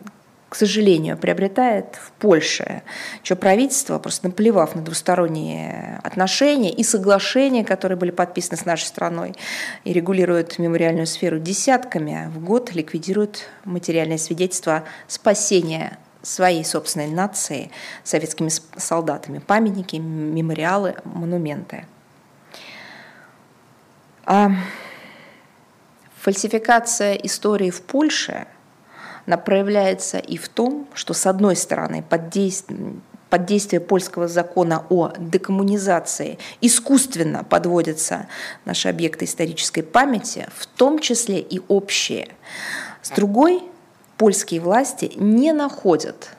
к 0.49 0.55
сожалению, 0.55 1.15
приобретает 1.15 1.95
в 1.95 2.11
Польше, 2.13 2.81
что 3.21 3.35
правительство, 3.35 3.99
просто 3.99 4.27
наплевав 4.27 4.73
на 4.75 4.81
двусторонние 4.81 6.01
отношения 6.03 6.73
и 6.73 6.83
соглашения, 6.83 7.63
которые 7.63 7.97
были 7.97 8.09
подписаны 8.09 8.57
с 8.57 8.65
нашей 8.65 8.85
страной 8.85 9.35
и 9.83 9.93
регулируют 9.93 10.57
мемориальную 10.57 11.05
сферу 11.05 11.39
десятками, 11.39 12.31
в 12.33 12.43
год 12.43 12.73
ликвидирует 12.73 13.47
материальное 13.63 14.17
свидетельство 14.17 14.83
спасения 15.07 15.99
своей 16.23 16.65
собственной 16.65 17.07
нации 17.07 17.69
советскими 18.03 18.49
солдатами, 18.75 19.37
памятники, 19.37 19.97
мемориалы, 19.97 20.95
монументы. 21.05 21.85
А 24.25 24.51
фальсификация 26.17 27.13
истории 27.13 27.69
в 27.69 27.83
Польше– 27.83 28.47
она 29.29 29.37
проявляется 29.37 30.17
и 30.17 30.37
в 30.37 30.49
том, 30.49 30.87
что, 30.95 31.13
с 31.13 31.27
одной 31.27 31.55
стороны, 31.55 32.01
под 32.01 32.29
действием 32.29 33.03
под 33.29 33.45
действие 33.45 33.79
польского 33.79 34.27
закона 34.27 34.87
о 34.89 35.13
декоммунизации 35.19 36.39
искусственно 36.61 37.43
подводятся 37.43 38.25
наши 38.65 38.89
объекты 38.89 39.25
исторической 39.25 39.83
памяти, 39.83 40.47
в 40.55 40.65
том 40.65 40.97
числе 40.97 41.39
и 41.39 41.61
общие. 41.67 42.29
С 43.03 43.11
другой, 43.11 43.61
польские 44.17 44.61
власти 44.61 45.11
не 45.15 45.53
находят 45.53 46.31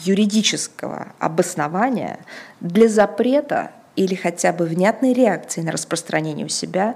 юридического 0.00 1.14
обоснования 1.18 2.18
для 2.60 2.88
запрета 2.88 3.70
или 3.96 4.14
хотя 4.14 4.52
бы 4.52 4.66
внятной 4.66 5.14
реакции 5.14 5.62
на 5.62 5.72
распространение 5.72 6.44
у 6.44 6.50
себя 6.50 6.94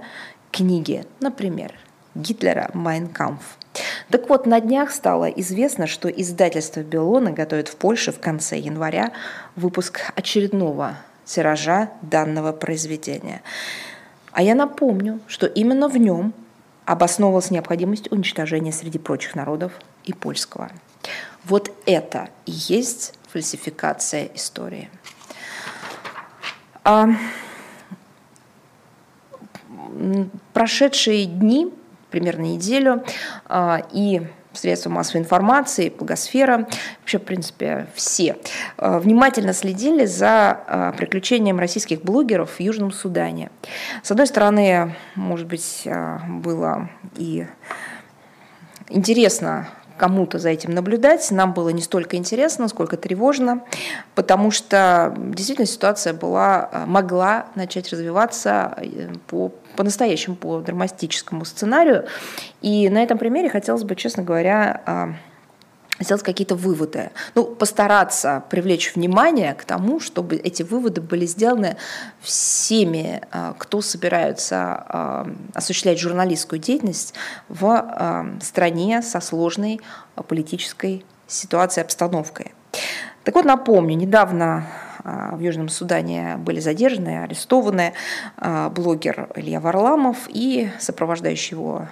книги, 0.52 1.06
например, 1.20 1.72
Гитлера 2.14 2.70
«Майн 2.74 3.08
кампф». 3.08 3.57
Так 4.10 4.28
вот, 4.28 4.46
на 4.46 4.60
днях 4.60 4.90
стало 4.90 5.26
известно, 5.26 5.86
что 5.86 6.08
издательство 6.08 6.80
«Белона» 6.80 7.32
готовит 7.32 7.68
в 7.68 7.76
Польше 7.76 8.12
в 8.12 8.20
конце 8.20 8.58
января 8.58 9.12
выпуск 9.56 10.00
очередного 10.14 10.96
тиража 11.24 11.90
данного 12.02 12.52
произведения. 12.52 13.42
А 14.32 14.42
я 14.42 14.54
напомню, 14.54 15.20
что 15.26 15.46
именно 15.46 15.88
в 15.88 15.96
нем 15.96 16.32
обосновывалась 16.84 17.50
необходимость 17.50 18.10
уничтожения 18.10 18.72
среди 18.72 18.98
прочих 18.98 19.34
народов 19.34 19.72
и 20.04 20.12
польского. 20.12 20.70
Вот 21.44 21.70
это 21.86 22.28
и 22.46 22.52
есть 22.52 23.14
фальсификация 23.30 24.30
истории. 24.34 24.90
А 26.84 27.08
прошедшие 30.54 31.26
дни, 31.26 31.72
примерно 32.10 32.42
неделю, 32.42 33.04
а, 33.46 33.82
и 33.92 34.22
средства 34.52 34.90
массовой 34.90 35.20
информации, 35.20 35.90
благосфера, 35.90 36.66
вообще, 37.00 37.18
в 37.18 37.22
принципе, 37.22 37.86
все, 37.94 38.36
а, 38.76 38.98
внимательно 38.98 39.52
следили 39.52 40.04
за 40.04 40.50
а, 40.50 40.92
приключением 40.92 41.58
российских 41.58 42.02
блогеров 42.02 42.50
в 42.52 42.60
Южном 42.60 42.92
Судане. 42.92 43.50
С 44.02 44.10
одной 44.10 44.26
стороны, 44.26 44.94
может 45.14 45.46
быть, 45.46 45.86
было 46.28 46.90
и 47.16 47.46
интересно 48.88 49.68
кому-то 49.98 50.38
за 50.38 50.48
этим 50.48 50.72
наблюдать. 50.72 51.30
Нам 51.30 51.52
было 51.52 51.68
не 51.68 51.82
столько 51.82 52.16
интересно, 52.16 52.68
сколько 52.68 52.96
тревожно, 52.96 53.62
потому 54.14 54.50
что 54.50 55.14
действительно 55.16 55.66
ситуация 55.66 56.14
была, 56.14 56.70
э, 56.72 56.84
могла 56.86 57.46
начать 57.54 57.90
развиваться 57.92 58.74
э, 58.78 59.10
по 59.26 59.52
по-настоящему 59.76 60.34
по 60.34 60.58
драматическому 60.58 61.44
сценарию. 61.44 62.06
И 62.62 62.88
на 62.88 63.00
этом 63.00 63.16
примере 63.16 63.48
хотелось 63.48 63.84
бы, 63.84 63.94
честно 63.94 64.24
говоря, 64.24 64.82
а, 64.86 65.10
сделать 66.00 66.22
какие-то 66.22 66.54
выводы. 66.54 67.10
Ну, 67.34 67.44
постараться 67.44 68.42
привлечь 68.48 68.94
внимание 68.94 69.54
к 69.54 69.64
тому, 69.64 70.00
чтобы 70.00 70.36
эти 70.36 70.62
выводы 70.62 71.00
были 71.00 71.26
сделаны 71.26 71.76
всеми, 72.20 73.22
а, 73.30 73.54
кто 73.58 73.80
собираются 73.80 74.56
а, 74.58 75.30
осуществлять 75.54 75.98
журналистскую 75.98 76.60
деятельность 76.60 77.14
в 77.48 77.66
а, 77.66 78.26
стране 78.40 79.02
со 79.02 79.20
сложной 79.20 79.80
политической 80.28 81.04
ситуацией, 81.26 81.84
обстановкой. 81.84 82.52
Так 83.24 83.34
вот, 83.34 83.44
напомню, 83.44 83.96
недавно 83.96 84.66
в 85.04 85.38
Южном 85.40 85.68
Судане 85.68 86.36
были 86.38 86.60
задержаны, 86.60 87.22
арестованы 87.22 87.94
блогер 88.70 89.28
Илья 89.36 89.60
Варламов 89.60 90.16
и 90.28 90.70
сопровождающие 90.78 91.58
его 91.58 91.88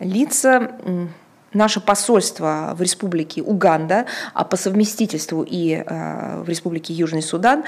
лица 0.00 0.72
наше 1.54 1.80
посольство 1.80 2.74
в 2.76 2.82
республике 2.82 3.42
Уганда, 3.42 4.06
а 4.34 4.44
по 4.44 4.56
совместительству 4.56 5.44
и 5.48 5.82
э, 5.84 6.42
в 6.42 6.48
республике 6.48 6.94
Южный 6.94 7.22
Судан, 7.22 7.64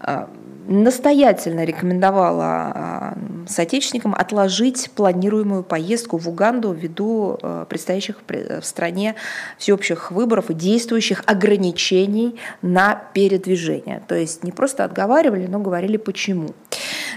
э, 0.00 0.26
настоятельно 0.66 1.64
рекомендовала 1.64 3.14
э, 3.16 3.46
соотечественникам 3.48 4.14
отложить 4.14 4.90
планируемую 4.94 5.62
поездку 5.62 6.16
в 6.16 6.28
Уганду 6.28 6.72
ввиду 6.72 7.38
предстоящих 7.68 8.16
в 8.26 8.62
стране 8.62 9.14
всеобщих 9.58 10.10
выборов 10.10 10.50
и 10.50 10.54
действующих 10.54 11.22
ограничений 11.26 12.38
на 12.62 12.94
передвижение. 13.12 14.02
То 14.08 14.14
есть 14.14 14.42
не 14.44 14.52
просто 14.52 14.84
отговаривали, 14.84 15.46
но 15.46 15.58
говорили 15.58 15.96
почему. 15.96 16.50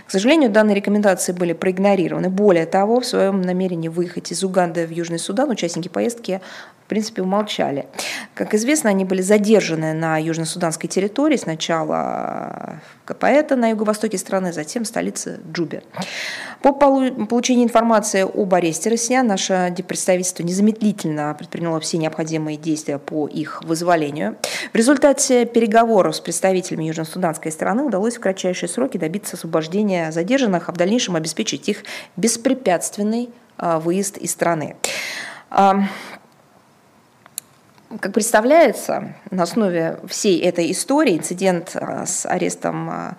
К 0.07 0.11
сожалению, 0.11 0.49
данные 0.49 0.75
рекомендации 0.75 1.33
были 1.33 1.51
проигнорированы. 1.51 2.29
Более 2.29 2.65
того, 2.65 3.01
в 3.01 3.05
своем 3.05 3.41
намерении 3.41 3.89
выехать 3.89 4.31
из 4.31 4.41
Уганды 4.41 4.87
в 4.87 4.89
Южный 4.89 5.19
Судан 5.19 5.49
участники 5.49 5.89
поездки 5.89 6.39
в 6.87 6.89
принципе, 6.89 7.21
умолчали. 7.21 7.85
Как 8.33 8.53
известно, 8.53 8.89
они 8.89 9.03
были 9.03 9.21
задержаны 9.21 9.91
на 9.91 10.17
южно-суданской 10.17 10.87
территории, 10.87 11.35
сначала 11.35 12.79
Капаэта 13.03 13.57
на 13.57 13.71
юго-востоке 13.71 14.17
страны, 14.17 14.53
затем 14.53 14.85
в 14.85 14.87
столице 14.87 15.41
Джубе. 15.51 15.83
По 16.61 16.71
получению 16.71 17.65
информации 17.65 18.21
об 18.21 18.53
аресте 18.53 18.89
россиян, 18.89 19.27
наше 19.27 19.75
представительство 19.85 20.43
незамедлительно 20.43 21.35
предприняло 21.37 21.81
все 21.81 21.97
необходимые 21.97 22.55
действия 22.55 22.99
по 22.99 23.27
их 23.27 23.63
вызволению. 23.65 24.37
В 24.71 24.75
результате 24.77 25.45
переговоров 25.45 26.15
с 26.15 26.21
представителями 26.21 26.85
южно-суданской 26.85 27.51
страны 27.51 27.83
удалось 27.83 28.15
в 28.15 28.21
кратчайшие 28.21 28.69
сроки 28.69 28.97
добиться 28.97 29.35
освобождения 29.35 30.09
задержанных, 30.13 30.69
а 30.69 30.71
в 30.71 30.77
дальнейшем 30.77 31.17
обеспечить 31.17 31.67
их 31.67 31.83
беспрепятственный 32.15 33.29
а, 33.57 33.77
выезд 33.81 34.17
из 34.17 34.31
страны. 34.31 34.77
Как 38.01 38.11
представляется, 38.11 39.15
на 39.31 39.43
основе 39.43 39.99
всей 40.07 40.41
этой 40.41 40.71
истории 40.71 41.17
инцидент 41.17 41.71
а, 41.75 42.05
с 42.05 42.25
арестом 42.25 42.89
а, 42.89 43.17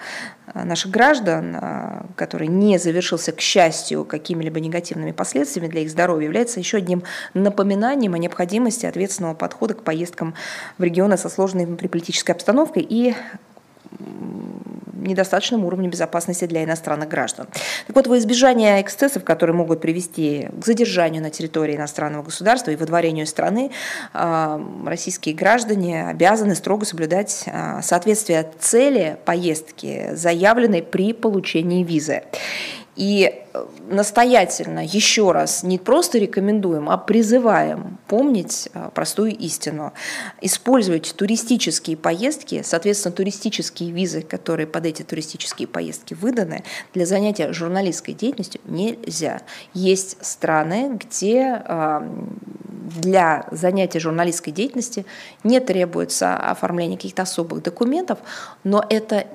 наших 0.54 0.90
граждан, 0.90 1.56
а, 1.56 2.06
который 2.16 2.48
не 2.48 2.76
завершился, 2.76 3.32
к 3.32 3.40
счастью, 3.40 4.04
какими-либо 4.04 4.60
негативными 4.60 5.12
последствиями 5.12 5.68
для 5.68 5.80
их 5.80 5.90
здоровья, 5.90 6.26
является 6.26 6.60
еще 6.60 6.76
одним 6.76 7.02
напоминанием 7.32 8.12
о 8.12 8.18
необходимости 8.18 8.84
ответственного 8.84 9.32
подхода 9.32 9.72
к 9.72 9.82
поездкам 9.84 10.34
в 10.76 10.82
регионы 10.82 11.16
со 11.16 11.30
сложной 11.30 11.64
внутриполитической 11.64 12.32
обстановкой. 12.32 12.86
И 12.88 13.14
недостаточным 13.98 15.64
уровнем 15.64 15.90
безопасности 15.90 16.44
для 16.44 16.64
иностранных 16.64 17.08
граждан. 17.08 17.46
Так 17.86 17.96
вот, 17.96 18.06
во 18.06 18.18
избежание 18.18 18.80
эксцессов, 18.82 19.24
которые 19.24 19.54
могут 19.56 19.80
привести 19.80 20.48
к 20.60 20.64
задержанию 20.64 21.22
на 21.22 21.30
территории 21.30 21.76
иностранного 21.76 22.22
государства 22.22 22.70
и 22.70 22.76
выдворению 22.76 23.26
страны, 23.26 23.70
а, 24.12 24.60
российские 24.84 25.34
граждане 25.34 26.08
обязаны 26.08 26.54
строго 26.54 26.84
соблюдать 26.84 27.44
а, 27.46 27.82
соответствие 27.82 28.50
цели 28.58 29.16
поездки, 29.24 30.10
заявленной 30.14 30.82
при 30.82 31.12
получении 31.12 31.84
визы. 31.84 32.22
И 32.98 33.44
э, 33.54 33.66
настоятельно 33.88 34.84
еще 34.84 35.30
раз 35.30 35.62
не 35.62 35.78
просто 35.78 36.18
рекомендуем, 36.18 36.90
а 36.90 36.98
призываем 36.98 37.96
помнить 38.08 38.68
э, 38.74 38.90
простую 38.92 39.36
истину. 39.36 39.92
Использовать 40.40 41.14
туристические 41.16 41.96
поездки, 41.96 42.62
соответственно, 42.64 43.14
туристические 43.14 43.92
визы, 43.92 44.22
которые 44.22 44.66
под 44.66 44.84
эти 44.84 45.04
туристические 45.04 45.68
поездки 45.68 46.14
выданы, 46.14 46.64
для 46.92 47.06
занятия 47.06 47.52
журналистской 47.52 48.14
деятельностью 48.14 48.60
нельзя. 48.64 49.42
Есть 49.74 50.16
страны, 50.20 50.98
где 50.98 51.62
для 53.00 53.46
занятия 53.52 54.00
журналистской 54.00 54.52
деятельности 54.52 55.06
не 55.44 55.60
требуется 55.60 56.36
оформление 56.36 56.96
каких-то 56.96 57.22
особых 57.22 57.62
документов, 57.62 58.18
но 58.64 58.84
это 58.90 59.26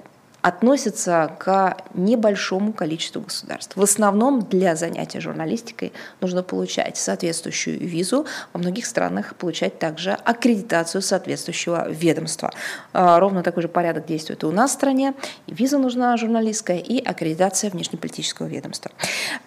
относится 0.44 1.34
к 1.40 1.78
небольшому 1.94 2.74
количеству 2.74 3.22
государств. 3.22 3.78
В 3.78 3.82
основном 3.82 4.42
для 4.42 4.76
занятия 4.76 5.22
журналистикой 5.22 5.94
нужно 6.20 6.44
получать 6.44 6.98
соответствующую 6.98 7.80
визу, 7.80 8.26
во 8.52 8.60
многих 8.60 8.86
странах 8.86 9.36
получать 9.38 9.80
также 9.80 10.12
аккредитацию 10.12 11.02
соответствующего 11.02 11.90
ведомства. 11.90 12.52
А, 12.92 13.22
ровно 13.22 13.42
такой 13.42 13.64
же 13.64 13.70
порядок 13.70 14.06
действует 14.06 14.44
и 14.44 14.46
у 14.46 14.52
нас 14.52 14.72
в 14.72 14.74
стране. 14.74 15.14
виза 15.48 15.78
нужна 15.78 16.16
журналистская, 16.18 16.80
и 16.80 17.02
аккредитация 17.02 17.70
внешнеполитического 17.70 18.48
ведомства. 18.48 18.92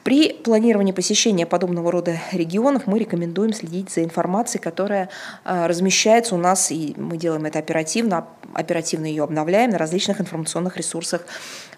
При 0.03 0.33
планировании 0.33 0.93
посещения 0.93 1.45
подобного 1.45 1.93
рода 1.93 2.17
регионов 2.33 2.87
мы 2.87 2.99
рекомендуем 2.99 3.53
следить 3.53 3.91
за 3.91 4.03
информацией, 4.03 4.63
которая 4.63 5.11
а, 5.45 5.69
размещается 5.69 6.35
у 6.37 6.39
нас, 6.39 6.73
и 6.73 6.95
мы 6.97 7.19
делаем 7.19 7.45
это 7.45 7.59
оперативно, 7.59 8.29
оперативно 8.55 9.05
ее 9.05 9.25
обновляем 9.25 9.73
на 9.73 9.79
различных 9.79 10.23
информационных 10.23 10.79
ресурсах 10.79 10.86
ресурсах 10.87 11.23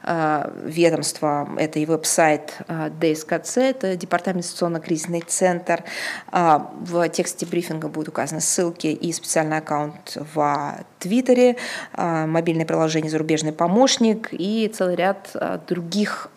э, 0.02 0.50
ведомства. 0.64 1.48
Это 1.58 1.78
и 1.78 1.86
веб-сайт 1.86 2.54
э, 2.68 2.90
ДСКЦ, 3.00 3.58
это 3.58 3.96
Департамент 3.96 4.44
инвестиционно-кризисный 4.44 5.22
центр. 5.26 5.84
Э, 6.32 6.58
в 6.80 7.08
тексте 7.08 7.46
брифинга 7.46 7.88
будут 7.88 8.08
указаны 8.08 8.40
ссылки 8.40 8.88
и 8.88 9.12
специальный 9.12 9.58
аккаунт 9.58 10.16
в 10.34 10.84
Твиттере, 10.98 11.56
мобильное 11.96 12.66
приложение 12.66 13.10
«Зарубежный 13.10 13.52
помощник» 13.52 14.28
и 14.32 14.70
целый 14.74 14.96
ряд 14.96 15.34
других 15.68 16.28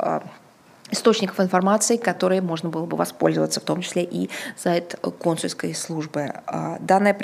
источников 0.91 1.39
информации, 1.39 1.97
которые 1.97 2.41
можно 2.41 2.69
было 2.69 2.85
бы 2.85 2.97
воспользоваться, 2.97 3.59
в 3.59 3.63
том 3.63 3.81
числе 3.81 4.03
и 4.03 4.29
сайт 4.57 4.95
консульской 5.19 5.73
службы. 5.73 6.33
А, 6.45 6.77
данное 6.79 7.17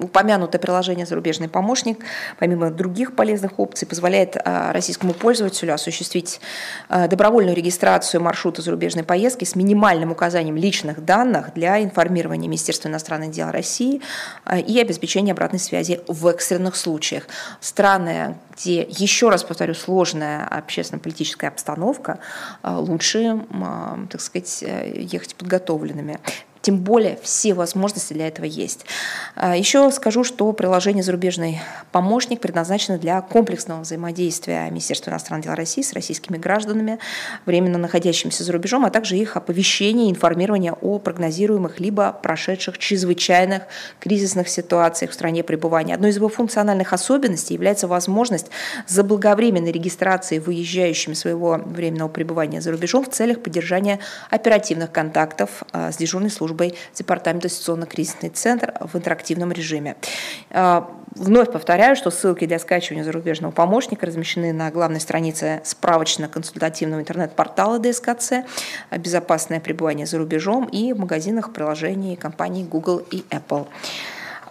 упомянутое 0.00 0.60
приложение 0.60 1.06
«Зарубежный 1.06 1.48
помощник», 1.48 1.98
помимо 2.38 2.70
других 2.70 3.14
полезных 3.14 3.58
опций, 3.58 3.86
позволяет 3.86 4.36
а, 4.36 4.72
российскому 4.72 5.12
пользователю 5.12 5.74
осуществить 5.74 6.40
а, 6.88 7.06
добровольную 7.06 7.54
регистрацию 7.54 8.20
маршрута 8.22 8.62
зарубежной 8.62 9.04
поездки 9.04 9.44
с 9.44 9.54
минимальным 9.54 10.12
указанием 10.12 10.56
личных 10.56 11.04
данных 11.04 11.52
для 11.54 11.82
информирования 11.82 12.48
Министерства 12.48 12.88
иностранных 12.88 13.30
дел 13.30 13.50
России 13.50 14.00
и 14.66 14.80
обеспечения 14.80 15.32
обратной 15.32 15.58
связи 15.58 16.00
в 16.08 16.26
экстренных 16.26 16.76
случаях. 16.76 17.24
Страны, 17.60 18.36
где, 18.56 18.82
еще 18.82 19.28
раз 19.28 19.44
повторю, 19.44 19.74
сложная 19.74 20.46
общественно-политическая 20.46 21.48
обстановка, 21.48 22.18
лучше, 22.62 23.44
так 24.10 24.20
сказать, 24.20 24.62
э, 24.62 24.92
ехать 24.96 25.34
подготовленными. 25.34 26.18
Тем 26.66 26.78
более 26.78 27.16
все 27.22 27.54
возможности 27.54 28.12
для 28.12 28.26
этого 28.26 28.44
есть. 28.44 28.86
А, 29.36 29.56
Еще 29.56 29.88
скажу, 29.92 30.24
что 30.24 30.50
приложение 30.50 31.04
«Зарубежный 31.04 31.60
помощник» 31.92 32.40
предназначено 32.40 32.98
для 32.98 33.20
комплексного 33.20 33.82
взаимодействия 33.82 34.68
Министерства 34.68 35.10
иностранных 35.10 35.44
дел 35.44 35.54
России 35.54 35.82
с 35.82 35.92
российскими 35.92 36.38
гражданами, 36.38 36.98
временно 37.44 37.78
находящимися 37.78 38.42
за 38.42 38.50
рубежом, 38.52 38.84
а 38.84 38.90
также 38.90 39.16
их 39.16 39.36
оповещения 39.36 40.06
и 40.08 40.10
информирования 40.10 40.72
о 40.72 40.98
прогнозируемых 40.98 41.78
либо 41.78 42.10
прошедших 42.20 42.78
чрезвычайных 42.78 43.62
кризисных 44.00 44.48
ситуациях 44.48 45.12
в 45.12 45.14
стране 45.14 45.44
пребывания. 45.44 45.94
Одной 45.94 46.10
из 46.10 46.16
его 46.16 46.28
функциональных 46.28 46.92
особенностей 46.92 47.54
является 47.54 47.86
возможность 47.86 48.46
заблаговременной 48.88 49.70
регистрации 49.70 50.40
выезжающими 50.40 51.14
своего 51.14 51.60
временного 51.64 52.08
пребывания 52.08 52.60
за 52.60 52.72
рубежом 52.72 53.04
в 53.04 53.10
целях 53.10 53.40
поддержания 53.40 54.00
оперативных 54.30 54.90
контактов 54.90 55.62
а, 55.70 55.92
с 55.92 55.96
дежурной 55.96 56.30
службой 56.30 56.55
службой 56.56 56.74
Департамента 56.94 57.48
ситуационно-кризисный 57.48 58.30
центр 58.30 58.72
в 58.80 58.96
интерактивном 58.96 59.52
режиме. 59.52 59.96
А, 60.50 60.90
вновь 61.14 61.52
повторяю, 61.52 61.96
что 61.96 62.10
ссылки 62.10 62.46
для 62.46 62.58
скачивания 62.58 63.04
зарубежного 63.04 63.52
помощника 63.52 64.06
размещены 64.06 64.52
на 64.52 64.70
главной 64.70 65.00
странице 65.00 65.60
справочно-консультативного 65.64 67.00
интернет-портала 67.00 67.78
ДСКЦ 67.78 68.46
«Безопасное 68.90 69.60
пребывание 69.60 70.06
за 70.06 70.18
рубежом» 70.18 70.66
и 70.66 70.92
в 70.92 70.98
магазинах 70.98 71.52
приложений 71.52 72.16
компаний 72.16 72.64
Google 72.64 73.02
и 73.10 73.24
Apple. 73.30 73.66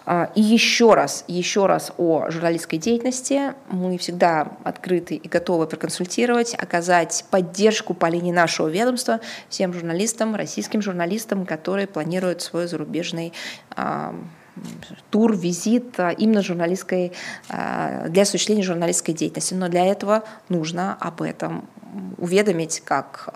А, 0.08 0.30
и 0.36 0.40
еще 0.40 0.94
раз, 0.94 1.24
еще 1.26 1.66
раз 1.66 1.92
о 1.98 2.30
журналистской 2.30 2.78
деятельности. 2.78 3.54
Мы 3.68 3.98
всегда 3.98 4.52
открыты 4.62 5.16
и 5.16 5.28
готовы 5.28 5.66
проконсультировать, 5.66 6.54
оказать 6.54 7.24
поддержку 7.30 7.92
по 7.92 8.06
линии 8.06 8.30
нашего 8.30 8.68
ведомства 8.68 9.20
всем 9.48 9.72
журналистам, 9.72 10.36
российским 10.36 10.80
журналистам, 10.80 11.44
которые 11.44 11.88
планируют 11.88 12.40
свой 12.40 12.68
зарубежный 12.68 13.32
а, 13.74 14.14
тур, 15.10 15.36
визит 15.36 15.98
а, 15.98 16.10
именно 16.10 16.40
журналистской, 16.40 17.12
для 17.48 18.22
осуществления 18.22 18.62
журналистской 18.62 19.12
деятельности. 19.12 19.54
Но 19.54 19.68
для 19.68 19.84
этого 19.86 20.22
нужно 20.48 20.96
об 21.00 21.20
этом 21.20 21.68
уведомить 22.18 22.80
как 22.84 23.32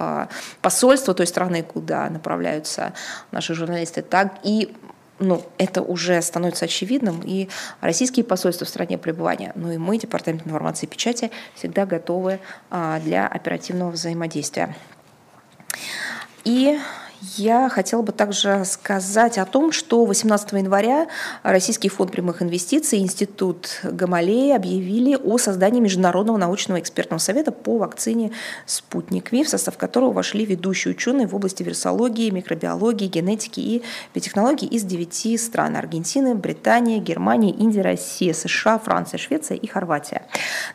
посольство 0.61 1.15
той 1.15 1.27
страны, 1.27 1.63
куда 1.63 2.09
направляются 2.11 2.93
наши 3.33 3.55
журналисты, 3.55 4.03
так 4.03 4.39
и 4.43 4.75
ну, 5.21 5.45
это 5.59 5.83
уже 5.83 6.21
становится 6.23 6.65
очевидным, 6.65 7.23
и 7.25 7.49
российские 7.81 8.25
посольства 8.25 8.65
в 8.65 8.69
стране 8.69 8.99
пребывания, 8.99 9.53
ну 9.55 9.71
и 9.71 9.77
мы, 9.79 9.99
Департамент 9.99 10.47
информации 10.47 10.87
и 10.87 10.89
печати, 10.89 11.31
всегда 11.55 11.87
готовы 11.87 12.41
а, 12.71 12.99
для 13.01 13.27
оперативного 13.27 13.91
взаимодействия. 13.91 14.75
И 16.45 16.79
я 17.37 17.69
хотела 17.69 18.03
бы 18.03 18.13
также 18.13 18.65
сказать 18.65 19.39
о 19.39 19.45
том, 19.45 19.73
что 19.73 20.05
18 20.05 20.53
января 20.53 21.07
Российский 21.43 21.89
фонд 21.89 22.13
прямых 22.13 22.43
инвестиций 22.43 22.99
и 22.99 23.03
Институт 23.03 23.81
Гамалеи 23.83 24.53
объявили 24.53 25.17
о 25.17 25.37
создании 25.37 25.81
Международного 25.81 26.39
научного 26.39 26.81
экспертного 26.81 27.21
совета 27.21 27.53
по 27.53 27.79
вакцине 27.79 28.33
«Спутник 28.65 29.33
Ви», 29.33 29.45
в 29.45 29.49
состав 29.49 29.77
которого 29.77 30.13
вошли 30.13 30.47
ведущие 30.47 30.93
ученые 30.93 31.27
в 31.27 31.35
области 31.35 31.63
вирусологии, 31.63 32.31
микробиологии, 32.31 33.07
генетики 33.07 33.61
и 33.61 33.83
биотехнологий 34.15 34.69
из 34.69 34.85
девяти 34.85 35.37
стран– 35.37 35.77
Аргентины, 35.81 36.35
Британии, 36.35 36.99
Германии, 36.99 37.53
Индии, 37.53 37.81
России, 37.81 38.33
США, 38.33 38.79
Франция, 38.79 39.19
Швеция 39.19 39.57
и 39.57 39.67
Хорватия. 39.67 40.23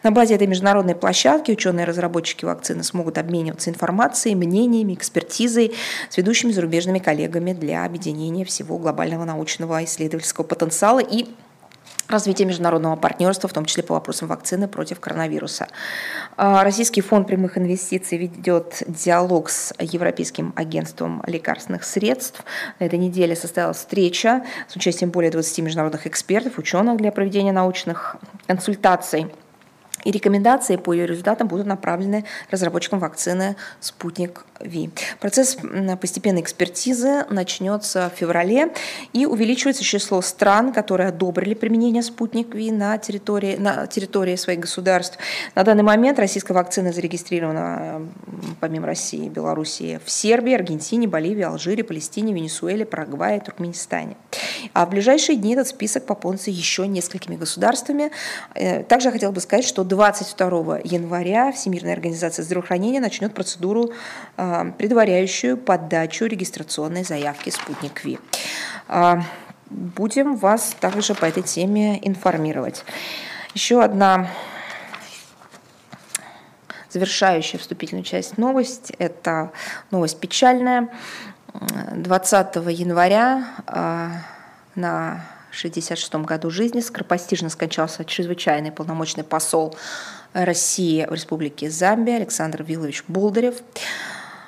На 0.04 0.12
базе 0.12 0.36
этой 0.36 0.48
международной 0.48 0.96
площадки 0.96 1.52
ученые-разработчики 1.52 2.46
вакцины 2.46 2.84
смогут 2.84 3.18
обмениваться 3.18 3.70
информацией, 3.72 4.36
мнениями, 4.36 4.94
экспертизой 4.94 5.74
с 6.10 6.18
ведущими 6.18 6.35
ведущими 6.36 6.52
зарубежными 6.52 7.00
коллегами 7.00 7.54
для 7.54 7.86
объединения 7.86 8.44
всего 8.44 8.78
глобального 8.78 9.24
научного 9.24 9.86
исследовательского 9.86 10.44
потенциала 10.44 11.00
и 11.00 11.28
развития 12.10 12.44
международного 12.44 12.98
партнерства, 12.98 13.48
в 13.48 13.54
том 13.54 13.64
числе 13.64 13.84
по 13.84 13.94
вопросам 13.94 14.28
вакцины 14.28 14.68
против 14.68 15.00
коронавируса. 15.00 15.68
А, 16.36 16.66
Российский 16.66 17.00
фонд 17.00 17.28
прямых 17.28 17.58
инвестиций 17.58 18.18
ведет 18.18 18.84
диалог 18.86 19.50
с 19.50 19.74
Европейским 19.80 20.52
агентством 20.58 21.24
лекарственных 21.26 21.86
средств. 21.86 22.44
На 22.82 22.84
этой 22.84 23.00
неделе 23.00 23.34
состоялась 23.34 23.78
встреча 23.78 24.44
с 24.68 24.76
участием 24.76 25.12
более 25.12 25.32
20 25.32 25.60
международных 25.60 26.06
экспертов, 26.06 26.58
ученых 26.58 26.98
для 26.98 27.14
проведения 27.14 27.54
научных 27.54 28.18
консультаций– 28.46 29.28
и 30.06 30.12
рекомендации 30.12 30.78
по 30.78 30.94
ее 30.94 31.08
результатам 31.08 31.48
будут 31.48 31.66
направлены 31.66 32.26
разработчикам 32.52 33.00
вакцины 33.00 33.58
«Спутник 33.80 34.46
Ви». 34.60 34.90
Процесс 35.20 35.58
постепенной 36.00 36.42
экспертизы 36.42 37.26
начнется 37.30 38.12
в 38.14 38.18
феврале 38.18 38.74
и 39.14 39.26
увеличивается 39.26 39.84
число 39.84 40.22
стран, 40.22 40.74
которые 40.74 41.10
одобрили 41.10 41.54
применение 41.54 42.04
«Спутник 42.04 42.54
Ви» 42.56 42.72
на 42.72 42.98
территории, 42.98 43.56
на 43.56 43.88
территории 43.88 44.36
своих 44.36 44.60
государств. 44.60 45.18
На 45.56 45.64
данный 45.64 45.84
момент 45.84 46.20
российская 46.20 46.54
вакцина 46.54 46.92
зарегистрирована 46.92 48.02
помимо 48.60 48.88
России 48.88 49.26
и 49.26 49.30
Белоруссии 49.30 50.00
в 50.04 50.10
Сербии, 50.10 50.54
Аргентине, 50.54 51.08
Боливии, 51.08 51.44
Алжире, 51.44 51.84
Палестине, 51.84 52.34
Венесуэле, 52.34 52.86
Парагвае, 52.86 53.40
Туркменистане. 53.40 54.16
А 54.74 54.86
в 54.86 54.90
ближайшие 54.90 55.38
дни 55.38 55.54
этот 55.54 55.68
список 55.68 56.06
пополнится 56.06 56.52
еще 56.52 56.88
несколькими 56.88 57.36
государствами. 57.36 58.12
Э, 58.54 58.84
также 58.84 59.10
я 59.10 59.12
хотела 59.12 59.32
бы 59.32 59.42
сказать, 59.42 59.66
что 59.66 59.84
22 59.84 60.80
января 60.84 61.52
Всемирная 61.52 61.94
организация 61.94 62.44
здравоохранения 62.44 63.00
начнет 63.00 63.34
процедуру, 63.34 63.92
а, 64.38 64.45
предваряющую 64.78 65.58
подачу 65.58 66.26
регистрационной 66.26 67.04
заявки 67.04 67.50
«Спутник 67.50 68.04
Ви». 68.04 68.20
А, 68.88 69.24
будем 69.70 70.36
вас 70.36 70.76
также 70.80 71.16
по 71.16 71.26
этой 71.26 71.44
теме 71.44 72.00
информировать. 72.08 72.84
Еще 73.54 73.82
одна 73.82 74.30
завершающая 76.90 77.60
вступительную 77.60 78.06
часть 78.06 78.38
новость. 78.38 78.92
Это 79.00 79.52
новость 79.92 80.20
печальная. 80.20 80.90
20 81.54 82.56
января 82.56 83.48
а, 83.68 84.12
на 84.76 85.26
1966 85.56 86.16
году 86.26 86.50
жизни 86.50 86.82
скоропостижно 86.82 87.50
скончался 87.50 88.04
чрезвычайный 88.04 88.72
полномочный 88.72 89.24
посол 89.24 89.76
России 90.34 91.06
в 91.06 91.14
Республике 91.14 91.70
Замбия 91.70 92.18
Александр 92.18 92.64
Вилович 92.64 93.06
Болдырев. 93.08 93.56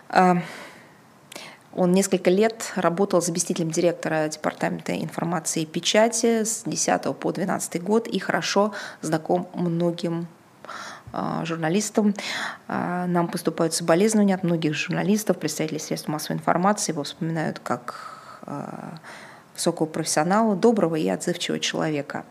А, 0.09 0.37
он 1.73 1.91
несколько 1.91 2.29
лет 2.29 2.71
работал 2.75 3.21
заместителем 3.21 3.69
директора 3.69 4.27
Департамента 4.29 4.95
информации 4.95 5.63
и 5.63 5.65
печати 5.65 6.43
с 6.43 6.63
10 6.65 7.15
по 7.17 7.31
12 7.31 7.83
год 7.83 8.07
и 8.07 8.17
хорошо 8.19 8.73
знаком 9.01 9.47
многим 9.53 10.27
а, 11.11 11.45
журналистам. 11.45 12.15
А, 12.67 13.05
нам 13.07 13.27
поступают 13.27 13.73
соболезнования 13.73 14.35
от 14.35 14.43
многих 14.43 14.73
журналистов, 14.73 15.37
представителей 15.37 15.79
средств 15.79 16.07
массовой 16.07 16.37
информации. 16.37 16.91
Его 16.91 17.03
вспоминают 17.03 17.59
как 17.59 18.13
высокого 19.53 19.87
профессионала, 19.87 20.55
доброго 20.55 20.95
и 20.95 21.09
отзывчивого 21.09 21.59
человека. 21.59 22.23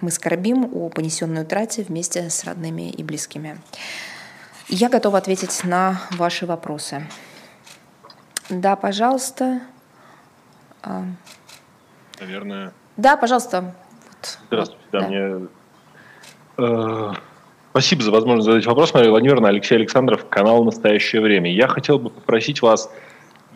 Мы 0.00 0.10
скорбим 0.10 0.68
о 0.72 0.88
понесенной 0.88 1.42
утрате 1.42 1.84
вместе 1.84 2.28
с 2.28 2.42
родными 2.42 2.90
и 2.90 3.04
близкими. 3.04 3.60
Я 4.72 4.88
готова 4.88 5.18
ответить 5.18 5.64
на 5.64 6.00
ваши 6.12 6.46
вопросы. 6.46 7.04
Да, 8.48 8.76
пожалуйста. 8.76 9.62
А. 10.80 11.02
Наверное. 12.20 12.72
Да, 12.96 13.16
пожалуйста. 13.16 13.74
Здравствуйте. 14.46 14.86
Да, 14.92 15.00
да. 15.00 15.08
Мне... 15.08 15.48
Э, 16.56 17.12
спасибо 17.70 18.02
за 18.04 18.12
возможность 18.12 18.46
задать 18.46 18.64
вопрос. 18.66 18.94
Мария 18.94 19.10
Владимировна, 19.10 19.48
Алексей 19.48 19.74
Александров, 19.74 20.28
канал 20.28 20.62
«Настоящее 20.62 21.20
время». 21.20 21.52
Я 21.52 21.66
хотел 21.66 21.98
бы 21.98 22.08
попросить 22.08 22.62
вас 22.62 22.90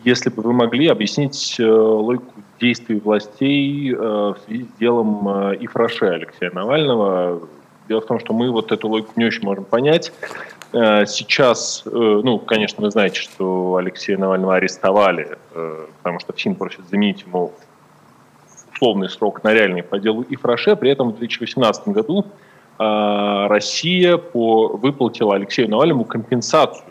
если 0.03 0.29
бы 0.29 0.43
вы 0.43 0.53
могли 0.53 0.87
объяснить 0.87 1.59
э, 1.59 1.65
логику 1.65 2.31
действий 2.59 2.99
властей 2.99 3.91
э, 3.91 3.97
в 3.97 4.37
связи 4.45 4.65
с 4.65 4.79
делом 4.79 5.27
Ифраше 5.55 6.05
Алексея 6.05 6.51
Навального. 6.51 7.41
Дело 7.87 8.01
в 8.01 8.05
том, 8.05 8.19
что 8.19 8.33
мы 8.33 8.51
вот 8.51 8.71
эту 8.71 8.87
логику 8.87 9.13
не 9.15 9.25
очень 9.25 9.43
можем 9.43 9.63
понять. 9.63 10.11
Э, 10.75 11.05
сейчас, 11.05 11.83
э, 11.85 11.89
ну, 11.89 12.39
конечно, 12.39 12.83
вы 12.83 12.91
знаете, 12.91 13.19
что 13.19 13.75
Алексея 13.77 14.17
Навального 14.17 14.55
арестовали, 14.55 15.37
э, 15.53 15.85
потому 15.97 16.19
что 16.19 16.33
ФСИН 16.33 16.55
просит 16.55 16.87
заменить 16.89 17.23
ему 17.23 17.53
условный 18.73 19.09
срок 19.09 19.43
на 19.43 19.53
реальный 19.53 19.83
по 19.83 19.97
делу 19.99 20.25
Ифраше. 20.29 20.75
При 20.75 20.91
этом 20.91 21.11
в 21.11 21.17
2018 21.17 21.87
году 21.87 22.25
Россия 22.77 24.17
по, 24.17 24.67
выплатила 24.67 25.35
Алексею 25.35 25.69
Навальному 25.69 26.03
компенсацию 26.03 26.83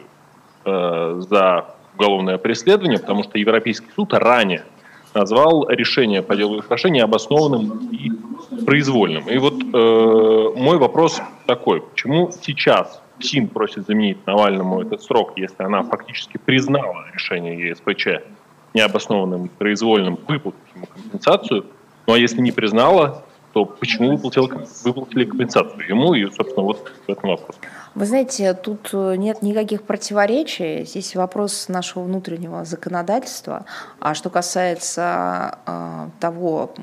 за 0.65 1.67
уголовное 1.95 2.39
преследование, 2.39 2.99
потому 2.99 3.23
что 3.23 3.39
Европейский 3.39 3.91
суд 3.95 4.15
ранее 4.15 4.65
назвал 5.15 5.69
решение 5.69 6.23
по 6.23 6.37
делу 6.37 6.59
Ифраше 6.61 6.91
необоснованным 6.91 7.89
и 7.93 8.11
произвольным. 8.65 9.29
И 9.29 9.39
вот 9.39 9.55
э, 9.55 10.59
мой 10.59 10.79
вопрос 10.79 11.23
такой, 11.47 11.81
почему 11.81 12.31
сейчас 12.43 13.01
СИН 13.21 13.49
просит 13.49 13.87
заменить 13.87 14.27
Навальному 14.27 14.83
этот 14.83 15.03
срок, 15.03 15.33
если 15.37 15.63
она 15.63 15.83
фактически 15.83 16.39
признала 16.39 17.07
решение 17.13 17.69
ЕСПЧ 17.69 18.07
необоснованным 18.75 19.49
произвольным, 19.49 20.19
выплатив 20.27 20.61
ему 20.75 20.87
компенсацию, 20.87 21.67
ну 22.07 22.15
а 22.15 22.19
если 22.19 22.41
не 22.41 22.53
признала, 22.53 23.25
то 23.53 23.65
почему 23.65 24.17
выплатили, 24.17 24.67
выплатили 24.85 25.25
компенсацию 25.25 25.89
ему 25.89 26.15
и, 26.15 26.29
собственно, 26.31 26.63
вот 26.65 26.93
в 27.07 27.11
этом 27.11 27.31
вопрос. 27.31 27.57
Вы 27.95 28.07
знаете, 28.07 28.55
тут 28.55 28.91
э, 28.93 29.15
нет 29.17 29.41
никаких 29.43 29.85
противоречий. 29.85 30.85
Здесь 30.85 31.15
вопрос 31.15 31.69
нашего 31.69 32.03
внутреннего 32.03 32.65
законодательства. 32.65 33.67
А 34.01 34.15
что 34.15 34.31
касается 34.31 35.59
э, 35.65 36.09
того 36.19 36.75
э, 36.77 36.81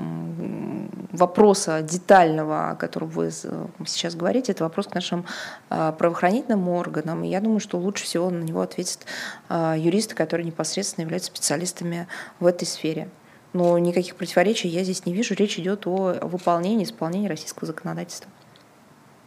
вопроса 1.11 1.81
детального, 1.81 2.71
о 2.71 2.75
котором 2.75 3.09
вы 3.09 3.29
сейчас 3.29 4.15
говорите, 4.15 4.53
это 4.53 4.63
вопрос 4.63 4.87
к 4.87 4.95
нашим 4.95 5.25
э, 5.69 5.93
правоохранительным 5.97 6.69
органам. 6.69 7.25
И 7.25 7.27
я 7.27 7.41
думаю, 7.41 7.59
что 7.59 7.77
лучше 7.77 8.05
всего 8.05 8.29
на 8.29 8.43
него 8.43 8.61
ответят 8.61 9.05
э, 9.49 9.75
юристы, 9.77 10.15
которые 10.15 10.45
непосредственно 10.45 11.03
являются 11.03 11.27
специалистами 11.27 12.07
в 12.39 12.45
этой 12.45 12.65
сфере. 12.65 13.09
Но 13.51 13.77
никаких 13.79 14.15
противоречий 14.15 14.69
я 14.69 14.85
здесь 14.85 15.05
не 15.05 15.13
вижу. 15.13 15.35
Речь 15.35 15.59
идет 15.59 15.85
о 15.87 16.19
выполнении, 16.21 16.85
исполнении 16.85 17.27
российского 17.27 17.67
законодательства. 17.67 18.31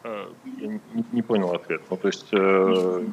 Э, 0.05 0.27
я 0.61 0.81
не, 1.13 1.23
понял 1.23 1.53
ответ. 1.53 1.81
Ну, 1.91 1.97
то 1.97 2.09
есть, 2.09 2.27
э, 2.33 3.05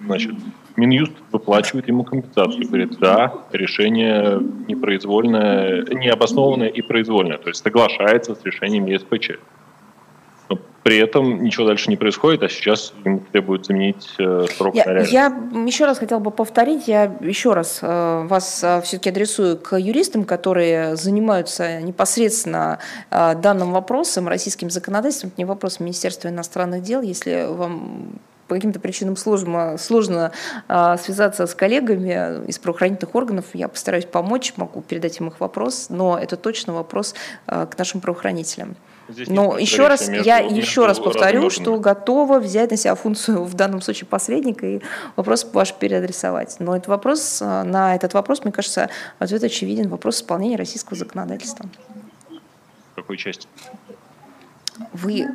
значит, 0.00 0.34
Минюст 0.76 1.12
выплачивает 1.30 1.88
ему 1.88 2.04
компенсацию. 2.04 2.66
Говорит, 2.66 2.98
да, 2.98 3.34
решение 3.52 4.40
непроизвольное, 4.66 5.84
необоснованное 5.90 6.68
и 6.68 6.80
произвольное. 6.80 7.36
То 7.36 7.48
есть 7.48 7.62
соглашается 7.62 8.34
с 8.34 8.42
решением 8.44 8.86
ЕСПЧ. 8.86 9.32
При 10.82 10.98
этом 10.98 11.42
ничего 11.42 11.66
дальше 11.66 11.90
не 11.90 11.96
происходит, 11.96 12.42
а 12.42 12.48
сейчас 12.48 12.92
ему 13.04 13.20
требуют 13.32 13.66
заменить 13.66 14.08
э, 14.18 14.46
срок 14.56 14.74
я, 14.74 14.84
на 14.84 14.98
Я 15.00 15.26
еще 15.66 15.84
раз 15.84 15.98
хотела 15.98 16.18
бы 16.18 16.30
повторить, 16.30 16.88
я 16.88 17.12
еще 17.20 17.52
раз 17.52 17.80
э, 17.82 18.26
вас 18.26 18.62
э, 18.62 18.80
все-таки 18.82 19.10
адресую 19.10 19.58
к 19.58 19.76
юристам, 19.76 20.24
которые 20.24 20.96
занимаются 20.96 21.80
непосредственно 21.80 22.78
данным 23.10 23.72
вопросом, 23.72 24.28
российским 24.28 24.70
законодательством, 24.70 25.30
это 25.30 25.38
не 25.38 25.44
вопрос 25.44 25.80
Министерства 25.80 26.28
иностранных 26.28 26.82
дел, 26.82 27.02
если 27.02 27.46
вам 27.48 28.20
по 28.48 28.54
каким-то 28.54 28.80
причинам 28.80 29.16
сложно, 29.16 29.76
сложно 29.78 30.32
э, 30.68 30.96
связаться 31.00 31.46
с 31.46 31.54
коллегами 31.54 32.46
из 32.48 32.58
правоохранительных 32.58 33.14
органов. 33.14 33.44
Я 33.52 33.68
постараюсь 33.68 34.06
помочь, 34.06 34.54
могу 34.56 34.80
передать 34.80 35.20
им 35.20 35.28
их 35.28 35.38
вопрос, 35.38 35.88
но 35.90 36.18
это 36.18 36.36
точно 36.36 36.72
вопрос 36.72 37.14
э, 37.46 37.66
к 37.70 37.78
нашим 37.78 38.00
правоохранителям. 38.00 38.76
Здесь 39.08 39.28
Но 39.28 39.56
еще 39.56 39.88
раз, 39.88 40.06
между, 40.08 40.24
я 40.24 40.42
между 40.42 40.56
еще 40.56 40.86
раз 40.86 40.98
повторю, 41.00 41.48
что 41.48 41.78
готова 41.78 42.38
взять 42.40 42.70
на 42.70 42.76
себя 42.76 42.94
функцию 42.94 43.44
в 43.44 43.54
данном 43.54 43.80
случае 43.80 44.06
посредника 44.06 44.66
и 44.66 44.80
вопрос 45.16 45.48
ваш 45.50 45.72
переадресовать. 45.72 46.56
Но 46.58 46.76
этот 46.76 46.88
вопрос, 46.88 47.40
э, 47.40 47.62
на 47.62 47.94
этот 47.94 48.12
вопрос, 48.12 48.44
мне 48.44 48.52
кажется, 48.52 48.90
ответ 49.18 49.42
очевиден. 49.42 49.88
Вопрос 49.88 50.16
исполнения 50.16 50.56
российского 50.56 50.96
законодательства. 50.96 51.66
В 52.92 52.96
какой 52.96 53.16
части? 53.16 53.48
Вы, 54.92 55.28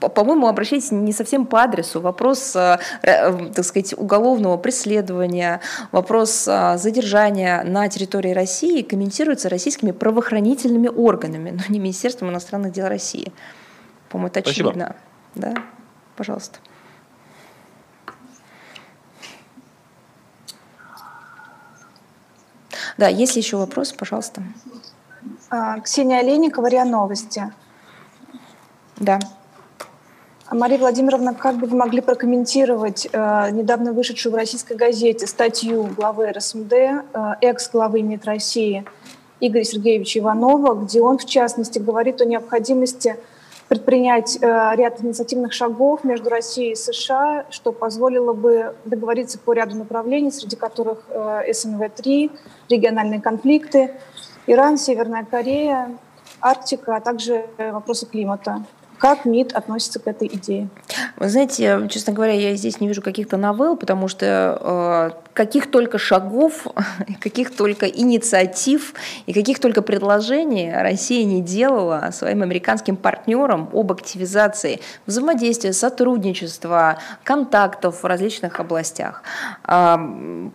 по-моему, 0.00 0.48
обращаетесь 0.48 0.90
не 0.90 1.12
совсем 1.12 1.46
по 1.46 1.62
адресу. 1.62 2.00
Вопрос, 2.00 2.54
э, 2.56 2.78
э, 3.02 3.50
так 3.54 3.64
сказать, 3.64 3.94
уголовного 3.96 4.56
преследования, 4.56 5.60
вопрос 5.92 6.46
э, 6.48 6.76
задержания 6.78 7.62
на 7.64 7.88
территории 7.88 8.32
России 8.32 8.82
комментируется 8.82 9.48
российскими 9.48 9.92
правоохранительными 9.92 10.88
органами, 10.88 11.50
но 11.50 11.62
не 11.68 11.78
Министерством 11.78 12.30
иностранных 12.30 12.72
дел 12.72 12.88
России. 12.88 13.32
По-моему, 14.08 14.28
это 14.28 14.40
Спасибо. 14.40 14.70
очевидно. 14.70 14.96
Да? 15.34 15.54
Пожалуйста. 16.16 16.58
Да, 22.96 23.08
есть 23.08 23.36
ли 23.36 23.42
еще 23.42 23.58
вопросы, 23.58 23.94
пожалуйста. 23.94 24.42
А, 25.50 25.80
Ксения 25.80 26.18
Олейникова, 26.20 26.66
РИА 26.66 26.84
Новости. 26.84 27.52
Да. 29.06 29.20
А 30.48 30.54
Мария 30.56 30.78
Владимировна, 30.78 31.32
как 31.32 31.56
бы 31.58 31.68
вы 31.68 31.76
могли 31.76 32.00
прокомментировать 32.00 33.08
э, 33.12 33.50
недавно 33.52 33.92
вышедшую 33.92 34.32
в 34.32 34.36
российской 34.36 34.76
газете 34.76 35.28
статью 35.28 35.84
главы 35.96 36.32
РСМД, 36.32 36.72
э, 36.72 37.02
экс-главы 37.40 38.02
МИД 38.02 38.24
России 38.24 38.84
Игоря 39.38 39.62
Сергеевича 39.62 40.18
Иванова, 40.18 40.74
где 40.74 41.00
он, 41.02 41.18
в 41.18 41.24
частности, 41.24 41.78
говорит 41.78 42.20
о 42.20 42.24
необходимости 42.24 43.16
предпринять 43.68 44.38
э, 44.40 44.72
ряд 44.74 45.00
инициативных 45.00 45.52
шагов 45.52 46.02
между 46.02 46.28
Россией 46.28 46.72
и 46.72 46.76
США, 46.76 47.46
что 47.50 47.70
позволило 47.70 48.32
бы 48.32 48.74
договориться 48.84 49.38
по 49.38 49.52
ряду 49.52 49.76
направлений, 49.76 50.32
среди 50.32 50.56
которых 50.56 51.04
э, 51.10 51.52
СНВ-3, 51.52 52.30
региональные 52.70 53.20
конфликты, 53.20 53.92
Иран, 54.48 54.78
Северная 54.78 55.24
Корея, 55.24 55.90
Арктика, 56.40 56.96
а 56.96 57.00
также 57.00 57.46
вопросы 57.58 58.06
климата. 58.06 58.64
Как 58.98 59.24
МИД 59.24 59.52
относится 59.52 59.98
к 59.98 60.06
этой 60.06 60.28
идее? 60.28 60.68
Вы 61.16 61.28
знаете, 61.28 61.86
честно 61.90 62.12
говоря, 62.12 62.32
я 62.32 62.54
здесь 62.56 62.80
не 62.80 62.88
вижу 62.88 63.02
каких-то 63.02 63.36
новелл, 63.36 63.76
потому 63.76 64.08
что 64.08 65.12
э, 65.14 65.32
каких 65.34 65.70
только 65.70 65.98
шагов, 65.98 66.66
каких 67.20 67.54
только 67.54 67.86
инициатив 67.86 68.94
и 69.26 69.32
каких 69.32 69.60
только 69.60 69.82
предложений 69.82 70.72
Россия 70.74 71.24
не 71.24 71.42
делала 71.42 72.10
своим 72.12 72.42
американским 72.42 72.96
партнерам 72.96 73.68
об 73.72 73.92
активизации 73.92 74.80
взаимодействия, 75.06 75.72
сотрудничества, 75.72 76.98
контактов 77.22 78.02
в 78.02 78.06
различных 78.06 78.60
областях. 78.60 79.22
Э, 79.64 79.96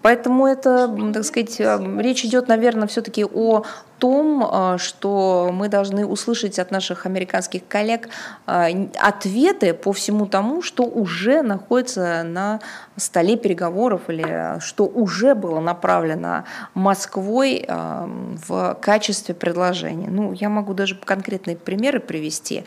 поэтому 0.01 0.47
это, 0.47 0.87
так 1.13 1.25
сказать, 1.25 1.59
речь 1.99 2.25
идет, 2.25 2.47
наверное, 2.47 2.87
все-таки 2.87 3.23
о 3.23 3.63
том, 4.01 4.43
э, 4.43 4.77
что 4.79 5.51
мы 5.53 5.69
должны 5.69 6.07
услышать 6.07 6.57
от 6.57 6.71
наших 6.71 7.05
американских 7.05 7.61
коллег 7.67 8.09
э, 8.47 8.87
ответы 8.99 9.75
по 9.75 9.93
всему 9.93 10.25
тому, 10.25 10.63
что 10.63 10.85
уже 10.85 11.43
находится 11.43 12.23
на 12.23 12.61
столе 12.97 13.37
переговоров 13.37 14.01
или 14.07 14.59
что 14.59 14.85
уже 14.85 15.35
было 15.35 15.59
направлено 15.59 16.45
Москвой 16.73 17.63
э, 17.67 18.07
в 18.47 18.77
качестве 18.81 19.35
предложения. 19.35 20.09
Ну, 20.09 20.33
я 20.33 20.49
могу 20.49 20.73
даже 20.73 20.95
конкретные 20.95 21.55
примеры 21.55 21.99
привести. 21.99 22.63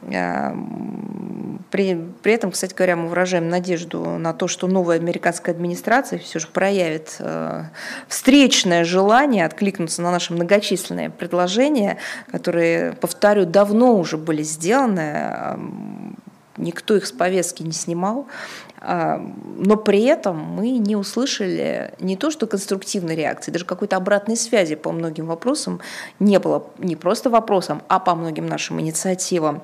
При, 0.00 1.94
при 2.22 2.32
этом, 2.32 2.50
кстати 2.50 2.74
говоря, 2.74 2.96
мы 2.96 3.08
выражаем 3.08 3.48
надежду 3.48 4.18
на 4.18 4.32
то, 4.34 4.48
что 4.48 4.66
новая 4.66 4.96
американская 4.96 5.54
администрация 5.54 6.18
все 6.18 6.40
же 6.40 6.48
проявит 6.48 7.20
встречное 8.08 8.84
желание 8.84 9.46
откликнуться 9.46 10.02
на 10.02 10.10
наши 10.10 10.32
многочисленные 10.32 10.71
многочисленные 10.72 11.10
предложения, 11.10 11.98
которые, 12.30 12.92
повторю, 12.92 13.44
давно 13.44 13.96
уже 13.96 14.16
были 14.16 14.42
сделаны, 14.42 15.58
никто 16.56 16.96
их 16.96 17.06
с 17.06 17.12
повестки 17.12 17.62
не 17.62 17.72
снимал, 17.72 18.26
но 18.80 19.76
при 19.76 20.02
этом 20.02 20.38
мы 20.38 20.78
не 20.78 20.96
услышали 20.96 21.92
не 22.00 22.16
то, 22.16 22.30
что 22.30 22.46
конструктивной 22.46 23.16
реакции, 23.16 23.52
даже 23.52 23.64
какой-то 23.64 23.96
обратной 23.96 24.36
связи 24.36 24.74
по 24.74 24.92
многим 24.92 25.26
вопросам 25.26 25.80
не 26.20 26.38
было, 26.38 26.62
не 26.78 26.96
просто 26.96 27.30
вопросам, 27.30 27.82
а 27.88 27.98
по 27.98 28.14
многим 28.14 28.46
нашим 28.46 28.80
инициативам. 28.80 29.62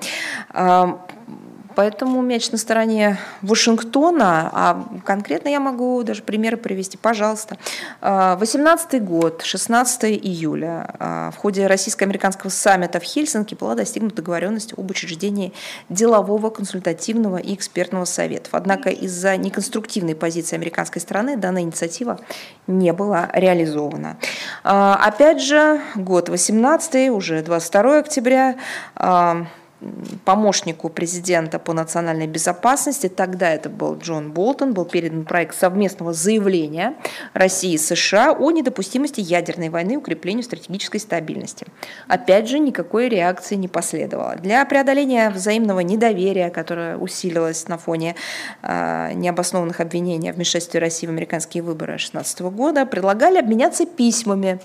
Поэтому 1.79 2.21
мяч 2.21 2.51
на 2.51 2.57
стороне 2.57 3.17
Вашингтона, 3.41 4.49
а 4.51 4.85
конкретно 5.05 5.47
я 5.47 5.61
могу 5.61 6.03
даже 6.03 6.21
примеры 6.23 6.57
привести, 6.57 6.97
пожалуйста. 6.97 7.57
18 8.01 8.93
а, 8.93 8.99
год, 8.99 9.43
16 9.43 10.03
июля, 10.03 10.93
а, 10.99 11.31
в 11.31 11.37
ходе 11.37 11.67
российско-американского 11.67 12.49
саммита 12.49 12.99
в 12.99 13.03
Хельсинки 13.03 13.55
была 13.55 13.75
достигнута 13.75 14.17
договоренность 14.17 14.73
об 14.77 14.91
учреждении 14.91 15.53
делового, 15.87 16.49
консультативного 16.49 17.37
и 17.37 17.55
экспертного 17.55 18.03
советов. 18.03 18.49
Однако 18.55 18.89
из-за 18.89 19.37
неконструктивной 19.37 20.15
позиции 20.15 20.57
американской 20.57 21.01
стороны 21.01 21.37
данная 21.37 21.61
инициатива 21.61 22.19
не 22.67 22.91
была 22.91 23.29
реализована. 23.31 24.17
А, 24.65 24.99
опять 25.01 25.41
же, 25.41 25.79
год 25.95 26.27
18 26.27 27.09
уже 27.09 27.41
22 27.41 27.99
октября, 27.99 28.57
помощнику 30.25 30.89
президента 30.89 31.59
по 31.59 31.73
национальной 31.73 32.27
безопасности, 32.27 33.07
тогда 33.07 33.49
это 33.51 33.69
был 33.69 33.97
Джон 33.97 34.31
Болтон, 34.31 34.73
был 34.73 34.85
передан 34.85 35.25
проект 35.25 35.55
совместного 35.55 36.13
заявления 36.13 36.95
России 37.33 37.73
и 37.73 37.77
США 37.77 38.33
о 38.33 38.51
недопустимости 38.51 39.21
ядерной 39.21 39.69
войны 39.69 39.93
и 39.93 39.97
укреплению 39.97 40.43
стратегической 40.43 40.99
стабильности. 40.99 41.65
Опять 42.07 42.49
же, 42.49 42.59
никакой 42.59 43.09
реакции 43.09 43.55
не 43.55 43.67
последовало. 43.67 44.35
Для 44.35 44.65
преодоления 44.65 45.29
взаимного 45.29 45.79
недоверия, 45.79 46.49
которое 46.49 46.97
усилилось 46.97 47.67
на 47.67 47.77
фоне 47.77 48.15
э, 48.61 49.13
необоснованных 49.13 49.79
обвинений 49.79 50.31
в 50.31 50.35
вмешательстве 50.35 50.79
России 50.79 51.07
в 51.07 51.09
американские 51.09 51.63
выборы 51.63 51.93
2016 51.93 52.41
года, 52.41 52.85
предлагали 52.85 53.37
обменяться 53.37 53.85
письмами 53.85 54.59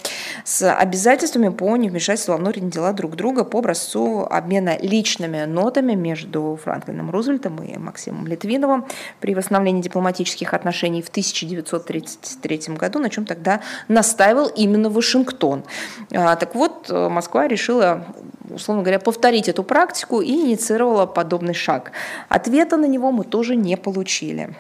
с 0.44 0.72
обязательствами 0.72 1.50
по 1.50 1.76
невмешательству 1.76 2.32
во 2.32 2.38
внутренние 2.38 2.72
дела 2.72 2.92
друг 2.92 3.16
друга 3.16 3.44
по 3.44 3.60
образцу 3.60 4.26
обмена 4.28 4.76
личными 5.04 5.44
нотами 5.44 5.94
между 5.94 6.58
Франклином 6.64 7.10
Рузвельтом 7.10 7.62
и 7.62 7.76
Максимом 7.76 8.26
Литвиновым 8.26 8.86
при 9.20 9.34
восстановлении 9.34 9.82
дипломатических 9.82 10.54
отношений 10.54 11.02
в 11.02 11.08
1933 11.10 12.74
году, 12.74 12.98
на 13.00 13.10
чем 13.10 13.26
тогда 13.26 13.60
настаивал 13.88 14.46
именно 14.46 14.88
Вашингтон. 14.88 15.64
А, 16.10 16.36
так 16.36 16.54
вот, 16.54 16.90
Москва 16.90 17.46
решила 17.48 18.06
условно 18.50 18.82
говоря, 18.82 18.98
повторить 18.98 19.48
эту 19.48 19.62
практику 19.62 20.22
и 20.22 20.30
инициировала 20.30 21.06
подобный 21.06 21.54
шаг. 21.54 21.92
Ответа 22.30 22.76
на 22.76 22.86
него 22.86 23.12
мы 23.12 23.24
тоже 23.24 23.56
не 23.56 23.76
получили. 23.76 24.54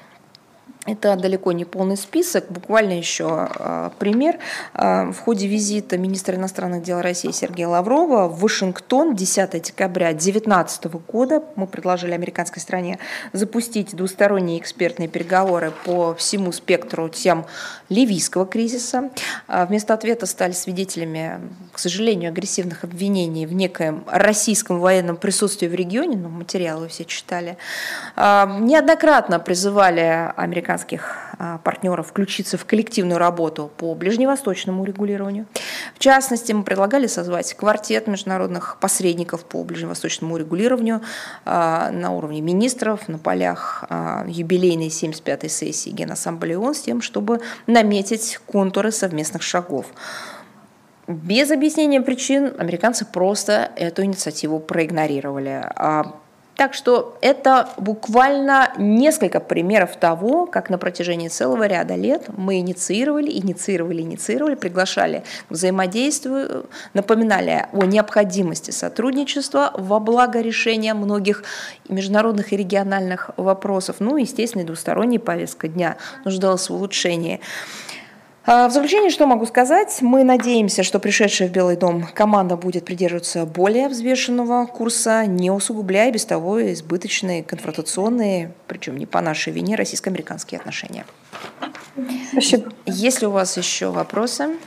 Это 0.86 1.16
далеко 1.16 1.52
не 1.52 1.64
полный 1.64 1.96
список. 1.96 2.44
Буквально 2.50 2.92
еще 2.92 3.48
э, 3.58 3.90
пример. 3.98 4.38
Э, 4.74 5.10
в 5.12 5.18
ходе 5.18 5.46
визита 5.46 5.96
министра 5.96 6.36
иностранных 6.36 6.82
дел 6.82 7.00
России 7.00 7.30
Сергея 7.30 7.68
Лаврова 7.68 8.28
в 8.28 8.40
Вашингтон 8.40 9.16
10 9.16 9.62
декабря 9.62 10.08
2019 10.08 10.84
года 11.10 11.42
мы 11.56 11.66
предложили 11.66 12.12
американской 12.12 12.60
стране 12.60 12.98
запустить 13.32 13.96
двусторонние 13.96 14.58
экспертные 14.58 15.08
переговоры 15.08 15.72
по 15.84 16.14
всему 16.14 16.52
спектру 16.52 17.08
тем 17.08 17.46
ливийского 17.88 18.44
кризиса. 18.44 19.10
Э, 19.48 19.64
вместо 19.64 19.94
ответа 19.94 20.26
стали 20.26 20.52
свидетелями, 20.52 21.40
к 21.72 21.78
сожалению, 21.78 22.28
агрессивных 22.28 22.84
обвинений 22.84 23.46
в 23.46 23.54
некоем 23.54 24.04
российском 24.06 24.80
военном 24.80 25.16
присутствии 25.16 25.66
в 25.66 25.74
регионе, 25.74 26.18
ну, 26.18 26.28
материалы 26.28 26.88
все 26.88 27.06
читали. 27.06 27.56
Неоднократно 28.16 29.38
призывали 29.38 30.32
американские 30.36 30.73
американских 30.74 31.16
а, 31.38 31.58
партнеров 31.58 32.08
включиться 32.08 32.58
в 32.58 32.64
коллективную 32.64 33.18
работу 33.18 33.70
по 33.76 33.94
ближневосточному 33.94 34.84
регулированию. 34.84 35.46
В 35.94 35.98
частности, 35.98 36.52
мы 36.52 36.64
предлагали 36.64 37.06
созвать 37.06 37.54
квартет 37.54 38.06
международных 38.08 38.78
посредников 38.80 39.44
по 39.44 39.62
ближневосточному 39.62 40.36
регулированию 40.36 41.00
а, 41.44 41.90
на 41.90 42.10
уровне 42.10 42.40
министров 42.40 43.08
на 43.08 43.18
полях 43.18 43.84
а, 43.88 44.24
юбилейной 44.26 44.88
75-й 44.88 45.48
сессии 45.48 45.90
Генассамблеи 45.90 46.56
ООН 46.56 46.74
с 46.74 46.80
тем, 46.80 47.02
чтобы 47.02 47.40
наметить 47.66 48.38
контуры 48.46 48.90
совместных 48.90 49.42
шагов. 49.42 49.86
Без 51.06 51.50
объяснения 51.50 52.00
причин 52.00 52.54
американцы 52.58 53.04
просто 53.04 53.70
эту 53.76 54.02
инициативу 54.02 54.58
проигнорировали. 54.58 55.68
Так 56.56 56.72
что 56.74 57.18
это 57.20 57.70
буквально 57.76 58.72
несколько 58.78 59.40
примеров 59.40 59.96
того, 59.96 60.46
как 60.46 60.70
на 60.70 60.78
протяжении 60.78 61.28
целого 61.28 61.66
ряда 61.66 61.96
лет 61.96 62.26
мы 62.36 62.60
инициировали, 62.60 63.30
инициировали, 63.30 64.02
инициировали, 64.02 64.54
приглашали 64.54 65.24
к 65.48 65.52
взаимодействию, 65.52 66.66
напоминали 66.92 67.66
о 67.72 67.84
необходимости 67.84 68.70
сотрудничества 68.70 69.72
во 69.76 69.98
благо 69.98 70.40
решения 70.40 70.94
многих 70.94 71.42
международных 71.88 72.52
и 72.52 72.56
региональных 72.56 73.30
вопросов. 73.36 73.96
Ну, 73.98 74.16
естественно, 74.16 74.62
и 74.62 74.66
двусторонняя 74.66 75.20
повестка 75.20 75.66
дня 75.66 75.96
нуждалась 76.24 76.68
в 76.68 76.74
улучшении. 76.74 77.40
А, 78.46 78.68
в 78.68 78.72
заключение, 78.72 79.10
что 79.10 79.26
могу 79.26 79.46
сказать? 79.46 79.98
Мы 80.02 80.22
надеемся, 80.22 80.82
что 80.82 80.98
пришедшая 80.98 81.48
в 81.48 81.52
Белый 81.52 81.76
дом 81.76 82.06
команда 82.12 82.56
будет 82.56 82.84
придерживаться 82.84 83.46
более 83.46 83.88
взвешенного 83.88 84.66
курса, 84.66 85.24
не 85.24 85.50
усугубляя 85.50 86.12
без 86.12 86.26
того 86.26 86.60
избыточные 86.72 87.42
конфронтационные, 87.42 88.52
причем 88.66 88.98
не 88.98 89.06
по 89.06 89.22
нашей 89.22 89.54
вине, 89.54 89.76
российско-американские 89.76 90.60
отношения. 90.60 91.06
Спасибо. 92.32 92.70
Если 92.84 93.24
у 93.24 93.30
вас 93.30 93.56
еще 93.56 93.90
вопросы? 93.90 94.58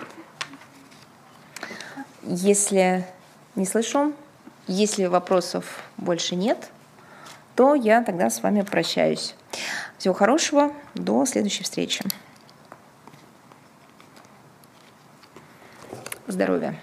Если 2.24 3.06
не 3.56 3.66
слышу, 3.66 4.12
если 4.66 5.06
вопросов 5.06 5.84
больше 5.98 6.36
нет, 6.36 6.70
то 7.56 7.76
я 7.76 8.02
тогда 8.02 8.32
с 8.32 8.42
вами 8.42 8.62
прощаюсь. 8.64 9.36
Всего 10.00 10.16
хорошего, 10.16 10.72
до 10.96 11.26
следующей 11.28 11.64
встречи. 11.64 12.04
Здоровья! 16.28 16.76